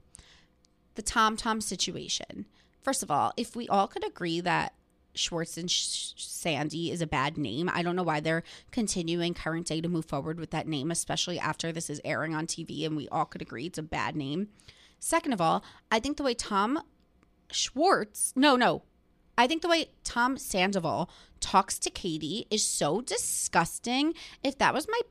[0.95, 2.45] The Tom Tom situation.
[2.81, 4.73] First of all, if we all could agree that
[5.13, 9.67] Schwartz and Sh- Sandy is a bad name, I don't know why they're continuing current
[9.67, 12.95] day to move forward with that name, especially after this is airing on TV and
[12.95, 14.49] we all could agree it's a bad name.
[14.99, 16.81] Second of all, I think the way Tom
[17.51, 18.83] Schwartz, no, no,
[19.37, 21.09] I think the way Tom Sandoval
[21.39, 24.13] talks to Katie is so disgusting.
[24.43, 25.01] If that was my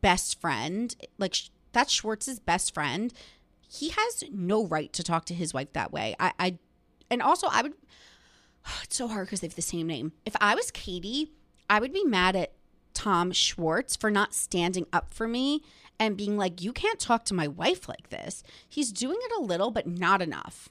[0.00, 1.34] best friend, like
[1.72, 3.12] that's Schwartz's best friend,
[3.68, 6.14] he has no right to talk to his wife that way.
[6.18, 6.58] I, I
[7.10, 7.74] and also I would.
[8.84, 10.12] It's so hard because they have the same name.
[10.26, 11.32] If I was Katie,
[11.68, 12.52] I would be mad at
[12.94, 15.62] Tom Schwartz for not standing up for me
[15.98, 19.42] and being like, "You can't talk to my wife like this." He's doing it a
[19.42, 20.68] little, but not enough.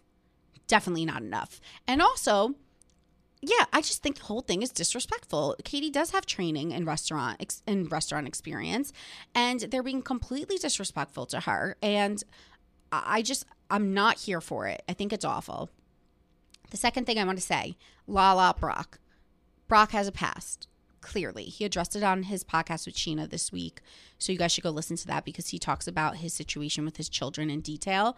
[0.68, 1.62] Definitely not enough.
[1.88, 2.56] And also,
[3.42, 5.56] yeah, I just think the whole thing is disrespectful.
[5.64, 8.92] Katie does have training in restaurant ex- in restaurant experience,
[9.34, 11.78] and they're being completely disrespectful to her.
[11.82, 12.22] And
[12.92, 14.84] I I just I'm not here for it.
[14.90, 15.70] I think it's awful.
[16.70, 17.78] The second thing I want to say,
[18.08, 19.00] Lala Brock.
[19.68, 20.68] Brock has a past.
[21.02, 23.82] Clearly, he addressed it on his podcast with Scheana this week.
[24.18, 26.98] So you guys should go listen to that because he talks about his situation with
[26.98, 28.18] his children in detail.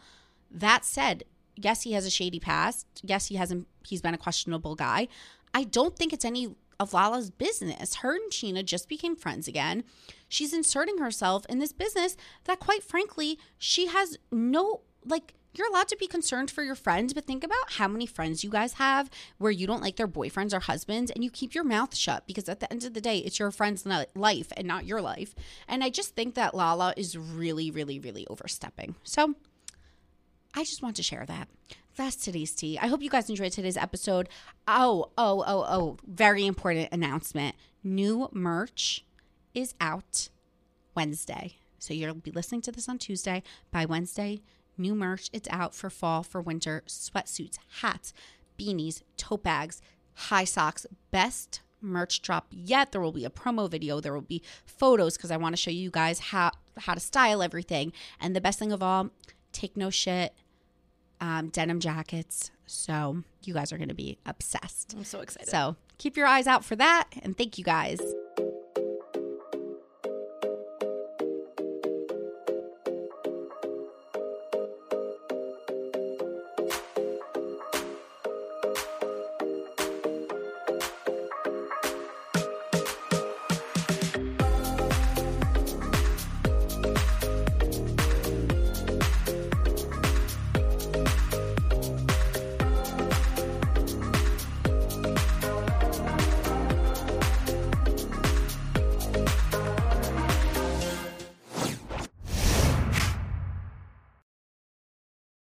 [0.49, 1.23] That said,
[1.55, 2.87] yes, he has a shady past.
[3.03, 3.67] Yes, he hasn't.
[3.85, 5.07] He's been a questionable guy.
[5.53, 7.95] I don't think it's any of Lala's business.
[7.95, 9.83] Her and Scheana just became friends again.
[10.27, 15.35] She's inserting herself in this business that, quite frankly, she has no like.
[15.53, 18.49] You're allowed to be concerned for your friends, but think about how many friends you
[18.49, 21.95] guys have where you don't like their boyfriends or husbands and you keep your mouth
[21.95, 25.01] shut because at the end of the day, it's your friend's life and not your
[25.01, 25.35] life.
[25.67, 28.95] And I just think that Lala is really, really, really overstepping.
[29.03, 29.35] So
[30.55, 31.49] I just want to share that.
[31.97, 32.79] That's today's tea.
[32.79, 34.29] I hope you guys enjoyed today's episode.
[34.67, 37.55] Oh, oh, oh, oh, very important announcement.
[37.83, 39.03] New merch
[39.53, 40.29] is out
[40.95, 41.57] Wednesday.
[41.79, 43.43] So you'll be listening to this on Tuesday.
[43.71, 44.41] By Wednesday,
[44.81, 45.29] new merch.
[45.31, 48.13] It's out for fall, for winter, sweatsuits, hats,
[48.59, 49.81] beanies, tote bags,
[50.13, 52.91] high socks, best merch drop yet.
[52.91, 53.99] There will be a promo video.
[53.99, 57.41] There will be photos because I want to show you guys how how to style
[57.41, 57.93] everything.
[58.19, 59.09] And the best thing of all,
[59.51, 60.33] take no shit.
[61.19, 62.49] Um, denim jackets.
[62.65, 64.95] So you guys are going to be obsessed.
[64.97, 65.49] I'm so excited.
[65.49, 67.09] So keep your eyes out for that.
[67.21, 67.99] And thank you guys.